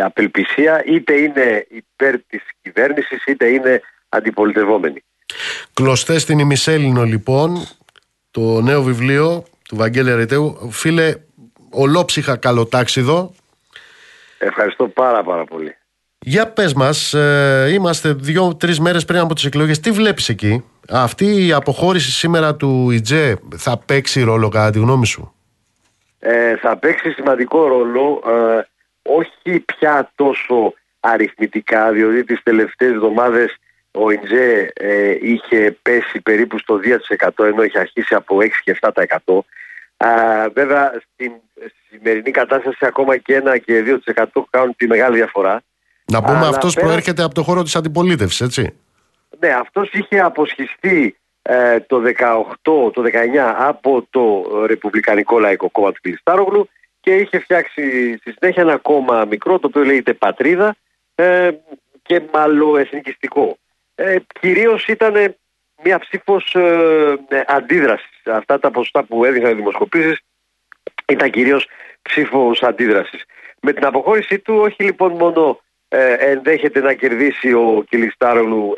απελπισία 0.04 0.84
είτε 0.86 1.14
είναι 1.14 1.68
υπέρ 1.70 2.20
της 2.20 2.42
κυβέρνησης 2.62 3.26
είτε 3.26 3.48
είναι 3.48 3.82
αντιπολιτευόμενοι. 4.10 5.04
Κλωστές 5.74 6.22
στην 6.22 6.40
ημισέλινο 6.40 7.04
λοιπόν 7.04 7.68
το 8.32 8.62
νέο 8.62 8.82
βιβλίο 8.82 9.44
του 9.68 9.76
Βαγγέλη 9.76 10.12
Αρετέου. 10.12 10.70
Φίλε, 10.72 11.16
ολόψυχα 11.70 12.38
καλοτάξιδο. 12.38 13.34
Ευχαριστώ 14.38 14.88
πάρα 14.88 15.24
πάρα 15.24 15.46
πολύ. 15.46 15.76
Για 16.20 16.48
πες 16.48 16.74
μας, 16.74 17.14
ε, 17.14 17.70
είμαστε 17.74 18.14
δύο-τρεις 18.14 18.80
μέρες 18.80 19.06
πριν 19.06 19.20
από 19.20 19.34
τις 19.34 19.46
εκλογές. 19.46 19.80
Τι 19.80 19.92
βλέπεις 19.92 20.30
εκεί, 20.30 20.64
αυτή 20.90 21.46
η 21.46 21.52
αποχώρηση 21.52 22.12
σήμερα 22.12 22.56
του 22.56 22.92
ΙΤΖΕ 22.92 23.36
θα 23.56 23.78
παίξει 23.78 24.24
ρόλο 24.24 24.50
κατά 24.50 24.70
τη 24.70 24.80
γνώμη 24.80 25.06
σου; 25.06 25.34
Ε, 26.20 26.58
θα 26.58 26.78
παίξει 26.78 27.12
σημαντικό 27.12 27.68
ρόλο, 27.68 28.24
ε, 28.28 28.68
όχι 29.02 29.60
πια 29.60 30.12
τόσο 30.16 30.74
αριθμητικά, 31.00 31.92
διότι 31.92 32.24
τις 32.24 32.44
τελευταίες 32.44 32.92
εβδομάδες 32.92 33.58
ο 34.00 34.12
ΙΝΤΖΕ 34.12 34.72
ε, 34.74 35.18
είχε 35.22 35.78
πέσει 35.82 36.22
περίπου 36.22 36.60
στο 36.60 36.80
2% 37.38 37.46
ενώ 37.46 37.64
είχε 37.64 37.80
αρχίσει 37.80 38.16
από 38.16 38.38
6 38.38 38.48
και 38.64 38.78
7%. 38.82 39.40
Α, 39.98 40.10
βέβαια 40.54 41.02
στην 41.14 41.32
σημερινή 41.90 42.32
κατάσταση 42.32 42.86
ακόμα 42.86 43.18
και 43.18 43.42
1 43.46 43.58
και 43.66 44.00
2% 44.16 44.26
κάνουν 44.50 44.76
τη 44.76 44.88
μεγάλη 44.88 45.16
διαφορά. 45.16 45.62
Να 46.06 46.22
πούμε 46.22 46.38
Αλλά 46.38 46.48
αυτός 46.48 46.74
προέρχεται 46.74 47.24
από 47.24 47.34
το 47.34 47.44
χώρο 47.44 47.64
της 47.64 47.76
αντιπολίτευσης, 47.76 48.42
έτσι. 48.42 48.74
Ναι, 49.40 49.50
αυτός 49.50 49.90
είχε 49.92 50.20
αποσχιστεί 50.20 51.18
ε, 51.42 51.80
το 51.80 52.02
18, 52.18 52.92
το 52.94 53.04
19 53.04 53.54
από 53.58 54.08
το 54.10 54.44
Ρεπουμπλικανικό 54.66 55.40
Λαϊκό 55.40 55.70
Κόμμα 55.70 55.92
του 55.92 56.02
Κλειστάρογλου 56.02 56.70
και 57.00 57.16
είχε 57.16 57.40
φτιάξει 57.40 57.82
στη 58.18 58.34
συνέχεια 58.38 58.64
ένα 58.64 58.78
κόμμα 58.78 59.26
μικρό 59.26 59.60
το 59.60 59.68
οποίο 59.68 59.84
λέγεται 59.84 60.14
Πατρίδα 60.14 60.76
ε, 61.16 61.50
και 62.02 62.22
μάλλον 62.34 62.80
εθνικιστικό 62.80 63.58
ε, 64.00 64.16
κυρίως 64.40 64.88
ήταν 64.88 65.36
μια 65.84 66.00
ψήφος 66.00 66.56
ε, 66.56 67.18
ε, 67.28 67.42
αντίδρασης. 67.48 68.22
Αυτά 68.26 68.60
τα 68.60 68.72
ποσοστά 68.72 69.04
που 69.04 69.26
έδειχναν 69.26 69.52
οι 69.52 69.56
δημοσκοπήσεις 69.56 70.20
ήταν 71.08 71.30
κυρίως 71.30 71.68
ψήφος 72.02 72.64
αντίδρασης. 72.64 73.26
Με 73.62 73.74
την 73.74 73.86
αποχώρησή 73.86 74.40
του 74.40 74.56
όχι 74.56 74.84
λοιπόν 74.84 75.12
μόνο 75.12 75.62
ε, 75.88 76.14
ενδέχεται 76.14 76.80
να 76.80 76.94
κερδίσει 76.94 77.54
ο 77.54 77.84
Κιλιστάρογλου 77.90 78.74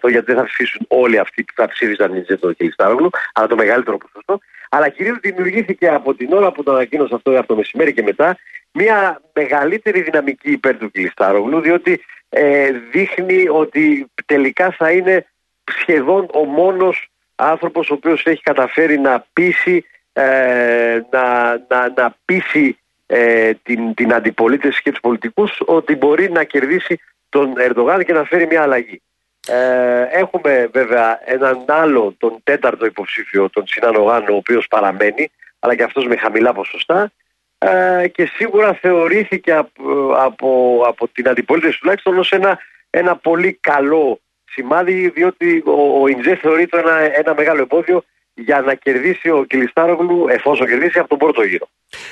1-1,5% 0.00 0.10
γιατί 0.10 0.26
δεν 0.26 0.36
θα 0.36 0.44
ψηφίσουν 0.44 0.86
όλοι 0.88 1.18
αυτοί 1.18 1.44
που 1.44 1.52
θα 1.56 1.68
ψήφισαν 1.68 2.24
το 2.40 2.52
Κιλιστάρογλου, 2.52 3.10
αλλά 3.32 3.46
το 3.46 3.56
μεγαλύτερο 3.56 3.96
ποσοστό. 3.96 4.38
Αλλά 4.70 4.88
κυρίως 4.88 5.18
δημιουργήθηκε 5.20 5.88
από 5.88 6.14
την 6.14 6.32
ώρα 6.32 6.52
που 6.52 6.62
το 6.62 6.72
ανακοίνωσε 6.72 7.14
αυτό 7.14 7.38
από 7.38 7.46
το 7.46 7.56
μεσημέρι 7.56 7.92
και 7.92 8.02
μετά 8.02 8.38
μια 8.72 9.20
μεγαλύτερη 9.32 10.02
δυναμική 10.02 10.50
υπέρ 10.50 10.76
του 10.76 10.90
Κιλιστάρογλου 10.90 11.60
διότι 11.60 12.04
ε, 12.30 12.70
δείχνει 12.90 13.48
ότι 13.48 14.10
τελικά 14.26 14.70
θα 14.70 14.90
είναι 14.90 15.26
σχεδόν 15.64 16.28
ο 16.32 16.44
μόνος 16.44 17.10
άνθρωπος 17.34 17.90
ο 17.90 17.94
οποίος 17.94 18.26
έχει 18.26 18.42
καταφέρει 18.42 18.98
να 18.98 19.26
πείσει, 19.32 19.84
ε, 20.12 21.00
να, 21.10 21.52
να, 21.68 21.92
να 21.96 22.16
πείσει 22.24 22.78
ε, 23.06 23.52
την, 23.62 23.94
την 23.94 24.14
αντιπολίτευση 24.14 24.82
και 24.82 24.90
τους 24.90 25.00
πολιτικούς 25.00 25.62
ότι 25.64 25.96
μπορεί 25.96 26.30
να 26.30 26.44
κερδίσει 26.44 27.00
τον 27.28 27.54
Ερντογάν 27.58 28.04
και 28.04 28.12
να 28.12 28.24
φέρει 28.24 28.46
μια 28.46 28.62
αλλαγή. 28.62 29.02
Ε, 29.48 30.02
έχουμε 30.10 30.68
βέβαια 30.72 31.20
έναν 31.24 31.64
άλλο, 31.66 32.14
τον 32.18 32.40
τέταρτο 32.44 32.86
υποψήφιο, 32.86 33.50
τον 33.50 33.66
Συνάνογάν, 33.66 34.28
ο 34.28 34.34
οποίος 34.34 34.66
παραμένει, 34.66 35.30
αλλά 35.58 35.74
και 35.74 35.82
αυτός 35.82 36.06
με 36.06 36.16
χαμηλά 36.16 36.52
ποσοστά 36.52 37.12
ε, 37.62 38.08
και 38.08 38.30
σίγουρα 38.34 38.78
θεωρήθηκε 38.80 39.52
από, 39.52 40.12
από, 40.16 40.80
από 40.86 41.08
την 41.08 41.28
αντιπολίτευση 41.28 41.78
τουλάχιστον 41.78 42.18
ως 42.18 42.32
ένα, 42.32 42.58
ένα 42.90 43.16
πολύ 43.16 43.58
καλό 43.60 44.20
σημάδι 44.44 45.08
διότι 45.08 45.62
ο, 45.66 46.02
ο 46.02 46.06
Ιντζέ 46.06 46.38
θεωρείται 46.42 46.78
ένα, 46.78 47.18
ένα 47.18 47.34
μεγάλο 47.34 47.60
εμπόδιο 47.60 48.04
για 48.34 48.60
να 48.60 48.74
κερδίσει 48.74 49.30
ο 49.30 49.44
Κιλιστάρογλου 49.48 50.26
εφόσον 50.28 50.66
κερδίσει 50.66 50.98
από 50.98 51.08
τον 51.08 51.18
πρώτο 51.18 51.42
γύρο. 51.42 51.68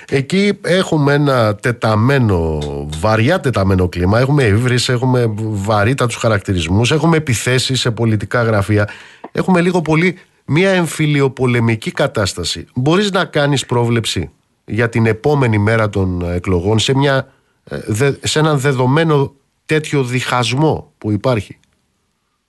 Εκεί 0.09 0.59
έχουμε 0.65 1.13
ένα 1.13 1.55
τεταμένο, 1.55 2.59
βαριά 3.01 3.41
τεταμένο 3.41 3.89
κλίμα. 3.89 4.19
Έχουμε 4.19 4.43
ύβρις, 4.45 4.89
έχουμε 4.89 5.35
βαρύτατους 5.39 6.17
χαρακτηρισμούς, 6.17 6.91
έχουμε 6.91 7.17
επιθέσεις 7.17 7.81
σε 7.81 7.91
πολιτικά 7.91 8.43
γραφεία. 8.43 8.89
Έχουμε 9.33 9.61
λίγο 9.61 9.81
πολύ 9.81 10.19
μια 10.45 10.71
εμφυλιοπολεμική 10.71 11.91
κατάσταση. 11.91 12.67
Μπορείς 12.75 13.11
να 13.11 13.25
κάνεις 13.25 13.67
πρόβλεψη; 13.67 14.33
Για 14.69 14.89
την 14.89 15.07
επόμενη 15.07 15.59
μέρα 15.59 15.89
των 15.89 16.33
εκλογών 16.35 16.79
σε, 16.79 16.97
μια, 16.97 17.33
ε, 17.71 18.11
σε 18.21 18.39
έναν 18.39 18.59
δεδομένο 18.59 19.35
τέτοιο 19.67 20.03
διχασμό 20.03 20.93
που 20.99 21.11
υπάρχει. 21.11 21.59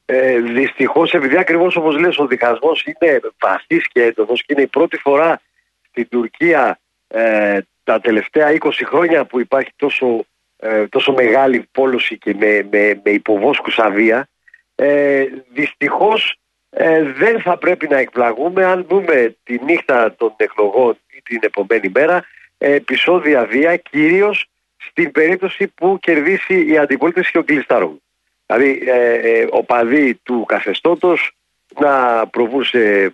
Ε, 0.05 0.39
Δυστυχώς, 0.39 1.13
επειδή 1.13 1.37
ακριβώς 1.37 1.75
όπως 1.75 1.99
λες, 1.99 2.17
ο 2.17 2.27
διχασμός 2.27 2.83
είναι 2.83 3.19
βαθύς 3.39 3.87
και 3.87 4.03
έντονος 4.03 4.43
και 4.45 4.53
είναι 4.53 4.61
η 4.61 4.67
πρώτη 4.67 4.97
φορά 4.97 5.41
στην 5.89 6.07
Τουρκία 6.09 6.79
ε, 7.07 7.59
τα 7.83 7.99
τελευταία 7.99 8.57
20 8.59 8.69
χρόνια 8.85 9.25
που 9.25 9.39
υπάρχει 9.39 9.71
τόσο, 9.75 10.25
ε, 10.57 10.87
τόσο 10.87 11.13
μεγάλη 11.13 11.67
πόλωση 11.71 12.17
και 12.17 12.35
με, 12.39 12.67
με, 12.71 13.01
με 13.03 13.11
υποβόσκουσα 13.11 13.89
βία. 13.89 14.27
Ε, 14.75 15.25
Δυστυχώς 15.53 16.39
ε, 16.69 17.03
δεν 17.03 17.41
θα 17.41 17.57
πρέπει 17.57 17.87
να 17.87 17.97
εκπλαγούμε 17.97 18.65
αν 18.65 18.85
δούμε 18.89 19.35
τη 19.43 19.59
νύχτα 19.63 20.15
των 20.15 20.33
εκλογών 20.37 20.97
ή 21.07 21.08
την 21.29 21.39
επομένη 21.41 21.91
μέρα 21.93 22.25
ε, 22.57 22.73
επεισόδια 22.73 23.45
βία 23.45 23.75
κυρίως 23.75 24.49
στην 24.77 25.11
περίπτωση 25.11 25.67
που 25.67 25.97
κερδίσει 26.01 26.65
η 26.67 26.77
αντιπολίτευση 26.77 27.31
και 27.31 27.37
ο 27.37 27.43
Κλειστάρογλου. 27.43 28.01
Δηλαδή 28.45 28.83
ε, 28.85 29.13
ε, 29.13 29.47
ο 29.49 29.63
παδί 29.63 30.19
του 30.23 30.45
καθεστώτος 30.47 31.31
να 31.79 32.27
προβούν 32.27 32.63
σε 32.63 33.03
ε, 33.03 33.11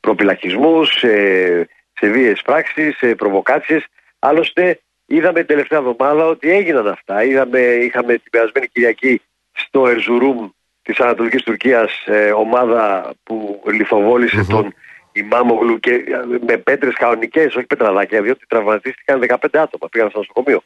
προπυλακισμούς, 0.00 0.88
σε, 0.88 1.08
σε 1.92 2.08
βίαιες 2.08 2.42
πράξεις, 2.42 2.96
σε 2.96 3.14
προβοκάτσιες. 3.14 3.84
Άλλωστε 4.18 4.80
είδαμε 5.06 5.38
την 5.38 5.46
τελευταία 5.46 5.78
εβδομάδα 5.78 6.26
ότι 6.26 6.50
έγιναν 6.50 6.88
αυτά. 6.88 7.24
Είδαμε, 7.24 7.60
είχαμε 7.60 8.12
την 8.12 8.30
περασμένη 8.30 8.66
Κυριακή 8.66 9.20
στο 9.52 9.86
Ερζουρούμ 9.86 10.48
της 10.82 11.00
Ανατολικής 11.00 11.42
Τουρκίας 11.42 12.04
ε, 12.06 12.30
ομάδα 12.30 13.12
που 13.22 13.62
λιθοβολησε 13.66 14.44
τον 14.44 14.74
Ιμάμογλου 15.12 15.80
και 15.80 15.90
ε, 15.90 16.38
με 16.46 16.56
πέτρες 16.56 16.94
κανονικές, 16.94 17.54
όχι 17.54 17.66
πετραδάκια, 17.66 18.22
διότι 18.22 18.46
τραυματίστηκαν 18.46 19.20
15 19.28 19.34
άτομα, 19.52 19.88
πήγαν 19.90 20.10
στο 20.10 20.18
νοσοκομείο. 20.18 20.62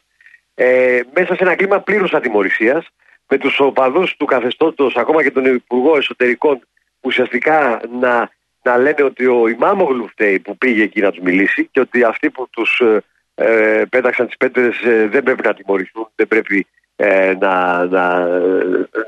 Ε, 0.55 0.99
μέσα 1.13 1.35
σε 1.35 1.43
ένα 1.43 1.55
κλίμα 1.55 1.79
πλήρους 1.79 2.13
ατιμορρησίας, 2.13 2.87
με 3.27 3.37
τους 3.37 3.59
οπαδούς 3.59 4.15
του 4.17 4.25
καθεστώτος, 4.25 4.95
ακόμα 4.95 5.23
και 5.23 5.31
τον 5.31 5.45
Υπουργό 5.45 5.97
Εσωτερικών, 5.97 6.59
ουσιαστικά 7.01 7.81
να, 7.99 8.29
να 8.61 8.77
λένε 8.77 9.03
ότι 9.03 9.25
ο 9.25 9.47
Ιμάμογλου 9.47 10.07
φταίει 10.07 10.39
που 10.39 10.57
πήγε 10.57 10.83
εκεί 10.83 11.01
να 11.01 11.11
τους 11.11 11.23
μιλήσει 11.23 11.67
και 11.71 11.79
ότι 11.79 12.03
αυτοί 12.03 12.29
που 12.29 12.49
τους 12.49 12.79
ε, 12.79 13.03
ε 13.35 13.83
πέταξαν 13.89 14.25
τις 14.25 14.37
πέτρες 14.37 14.79
δεν 14.83 15.23
πρέπει 15.23 15.43
να 15.43 15.53
τιμωρηθούν, 15.53 16.07
δεν 16.15 16.27
πρέπει 16.27 16.67
ε, 16.95 17.33
να, 17.39 17.85
να, 17.85 18.27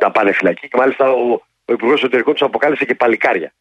να 0.01 0.11
πάνε 0.11 0.31
φυλακή 0.31 0.67
και 0.67 0.77
μάλιστα 0.77 1.11
ο, 1.11 1.31
ο 1.65 1.73
Υπουργός 1.73 1.99
Εσωτερικών 1.99 2.33
τους 2.33 2.41
αποκάλεσε 2.41 2.85
και 2.85 2.95
παλικάρια. 2.95 3.53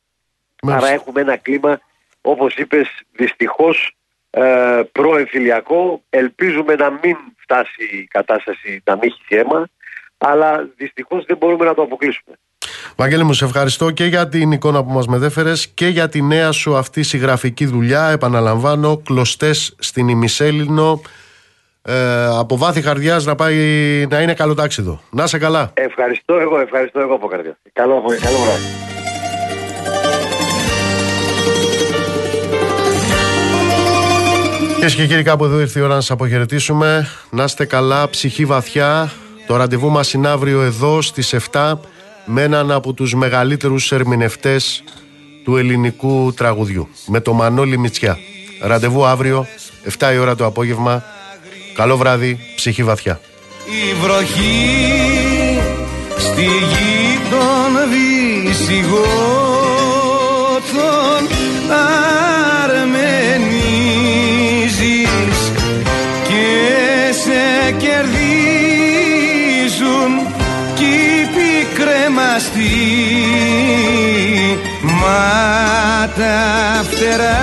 Άρα 0.62 0.88
έχουμε 0.88 1.20
ένα 1.20 1.36
κλίμα, 1.36 1.80
όπως 2.20 2.54
είπες, 2.54 2.88
δυστυχώς 3.12 3.96
ε, 4.30 4.82
προεμφυλιακό. 4.92 6.02
Ελπίζουμε 6.10 6.74
να 6.74 6.90
μην 6.90 7.16
φτάσει 7.36 7.84
η 7.92 8.04
κατάσταση 8.04 8.82
να 8.84 8.96
μην 8.96 9.12
έχει 9.12 9.40
αίμα, 9.40 9.68
αλλά 10.18 10.68
δυστυχώς 10.76 11.24
δεν 11.24 11.36
μπορούμε 11.36 11.64
να 11.64 11.74
το 11.74 11.82
αποκλείσουμε. 11.82 12.36
Βαγγέλη 12.96 13.24
μου, 13.24 13.32
σε 13.32 13.44
ευχαριστώ 13.44 13.90
και 13.90 14.04
για 14.04 14.28
την 14.28 14.52
εικόνα 14.52 14.84
που 14.84 14.90
μας 14.90 15.06
μετέφερες 15.06 15.68
και 15.68 15.86
για 15.86 16.08
τη 16.08 16.22
νέα 16.22 16.52
σου 16.52 16.76
αυτή 16.76 17.02
συγγραφική 17.02 17.66
δουλειά. 17.66 18.08
Επαναλαμβάνω, 18.08 18.96
κλωστές 18.96 19.76
στην 19.78 20.08
ημισέλινο 20.08 21.00
ε, 21.82 22.26
από 22.38 22.56
βάθη 22.56 22.82
καρδιάς 22.82 23.24
να 23.24 23.34
πάει 23.34 23.56
να 24.10 24.20
είναι 24.20 24.34
καλοτάξιδο. 24.34 25.00
Να 25.10 25.24
είσαι 25.24 25.38
καλά. 25.38 25.70
Ευχαριστώ 25.74 26.34
εγώ, 26.34 26.58
ευχαριστώ 26.58 27.00
εγώ 27.00 27.14
από 27.14 27.26
καρδιά. 27.26 27.58
Καλό, 27.72 28.02
καλό 28.22 28.38
βράδυ. 28.38 28.95
Κυρίες 34.86 35.04
και 35.04 35.12
κύριοι, 35.12 35.22
κάπου 35.22 35.44
εδώ 35.44 35.60
ήρθε 35.60 35.78
η 35.78 35.82
ώρα 35.82 35.94
να 35.94 36.00
σας 36.00 36.10
αποχαιρετήσουμε. 36.10 37.08
Να 37.30 37.44
είστε 37.44 37.64
καλά, 37.64 38.10
ψυχή 38.10 38.44
βαθιά. 38.44 39.12
Το 39.46 39.56
ραντεβού 39.56 39.90
μας 39.90 40.12
είναι 40.12 40.28
αύριο 40.28 40.62
εδώ 40.62 41.02
στις 41.02 41.34
7 41.52 41.78
με 42.24 42.42
έναν 42.42 42.70
από 42.70 42.92
τους 42.92 43.14
μεγαλύτερους 43.14 43.92
ερμηνευτές 43.92 44.84
του 45.44 45.56
ελληνικού 45.56 46.32
τραγουδιού 46.36 46.88
με 47.06 47.20
το 47.20 47.32
Μανώλη 47.32 47.78
Μητσιά. 47.78 48.18
Ραντεβού 48.62 49.06
αύριο, 49.06 49.46
7 49.98 50.12
η 50.14 50.18
ώρα 50.18 50.34
το 50.34 50.44
απόγευμα. 50.44 51.04
Καλό 51.74 51.96
βράδυ, 51.96 52.38
ψυχή 52.56 52.84
βαθιά. 52.84 53.20
Η 53.66 53.94
βροχή 54.02 55.60
στη 56.16 56.42
γη 56.42 57.18
των 57.30 57.72
Βυσιγότων 57.90 59.06
πικρέμαστοι 72.36 72.70
μα 74.82 76.08
τα 76.16 76.84
φτερά 76.90 77.40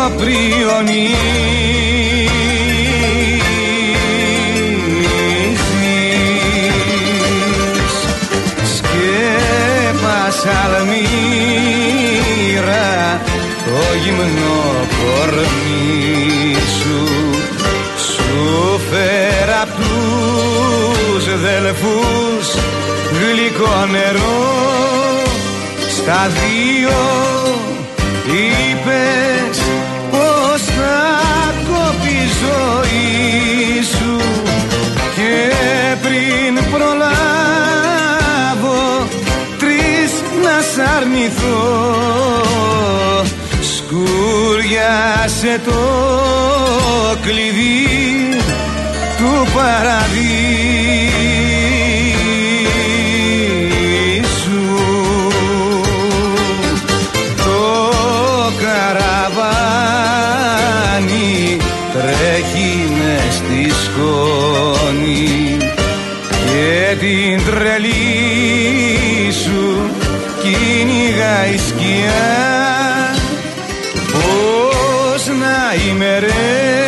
σκέπασα 8.76 10.58
δελφούς 21.82 22.48
γλυκό 23.20 23.86
νερό. 23.90 24.40
Στα 25.88 26.20
δύο 26.28 27.02
είπες 28.26 29.56
πως 30.10 30.62
θα 30.62 31.02
κόπει 31.68 32.08
η 32.08 32.28
ζωή 32.42 33.82
σου. 33.82 34.14
Και 35.16 35.34
πριν 36.02 36.54
προλάβω 36.70 37.10
τρεις 39.58 40.12
να 40.42 40.56
σ' 40.60 40.80
αρνηθώ. 40.96 41.64
Σκούριασε 43.76 45.54
το 45.64 45.80
κλειδί 47.22 47.86
του 49.18 49.32
παραδείσου 49.54 50.31
σου 69.42 69.90
κυνηγάει 70.42 71.54
η 71.54 71.58
σκιά. 71.58 72.30
Πώς 74.12 75.26
να 75.26 75.58
ημερέψει 75.90 76.82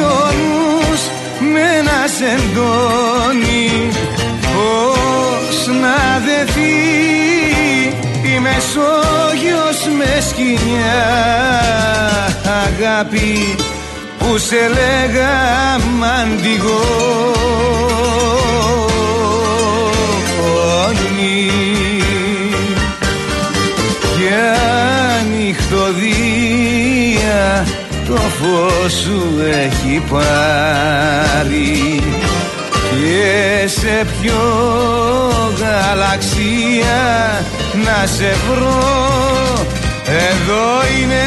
ο 0.00 0.32
νους 0.32 1.02
με 1.52 1.68
να 1.82 2.00
σεντώνει 2.18 3.68
Πώς 4.54 5.66
να 5.66 5.98
δεθεί 6.26 6.76
η 8.34 8.38
Μεσόγειος 8.40 9.78
με 9.98 10.20
σκηνιά. 10.28 11.04
Αγάπη 12.66 13.56
που 14.18 14.38
σε 14.38 14.68
λέγα 14.68 15.34
μαντιγόνι 15.98 17.44
για 24.24 24.56
νυχτοδία 25.30 26.24
το 28.08 28.16
φως 28.16 28.92
σου 28.92 29.20
έχει 29.50 30.02
πάρει. 30.10 31.72
Και 32.90 33.68
σε 33.68 34.06
ποιο 34.20 34.42
γαλαξία 35.58 37.02
να 37.84 38.06
σε 38.06 38.34
βρω. 38.48 38.92
Εδώ 40.06 40.66
είναι 41.00 41.24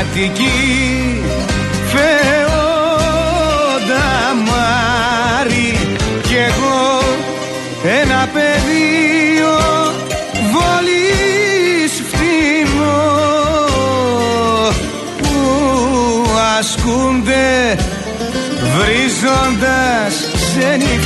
Αττική 0.00 1.22
φεόντα 1.86 2.94
μάρι 4.46 5.70
κι 6.22 6.36
εγώ 6.36 6.82
ένα 8.00 8.28
πεδίο 8.32 9.56
βόλης 10.52 11.13
ασκούνται 16.64 17.76
βρίζοντας 18.76 20.14
ξένοι 20.34 20.98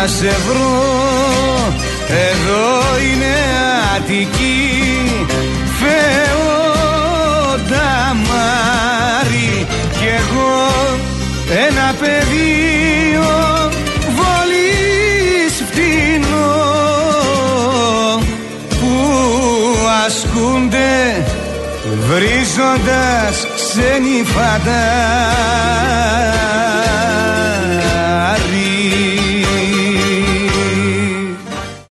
να 0.00 0.06
σε 0.06 0.36
βρω. 0.46 1.72
Εδώ 2.08 2.68
είναι 3.02 3.34
Αττική. 3.96 4.62
Φεόντα 5.78 7.36
μάρι 8.28 9.52
κι 9.98 10.06
εγώ 10.06 10.56
ένα 11.66 11.88
πεδίο 12.00 13.34
βολής 14.16 15.54
φτηνό. 15.70 16.52
Που 18.68 18.92
ασκούνται 20.06 20.94
βρίζοντας 22.08 23.36
ξένοι 23.54 24.18
φαντάρι 24.24 25.64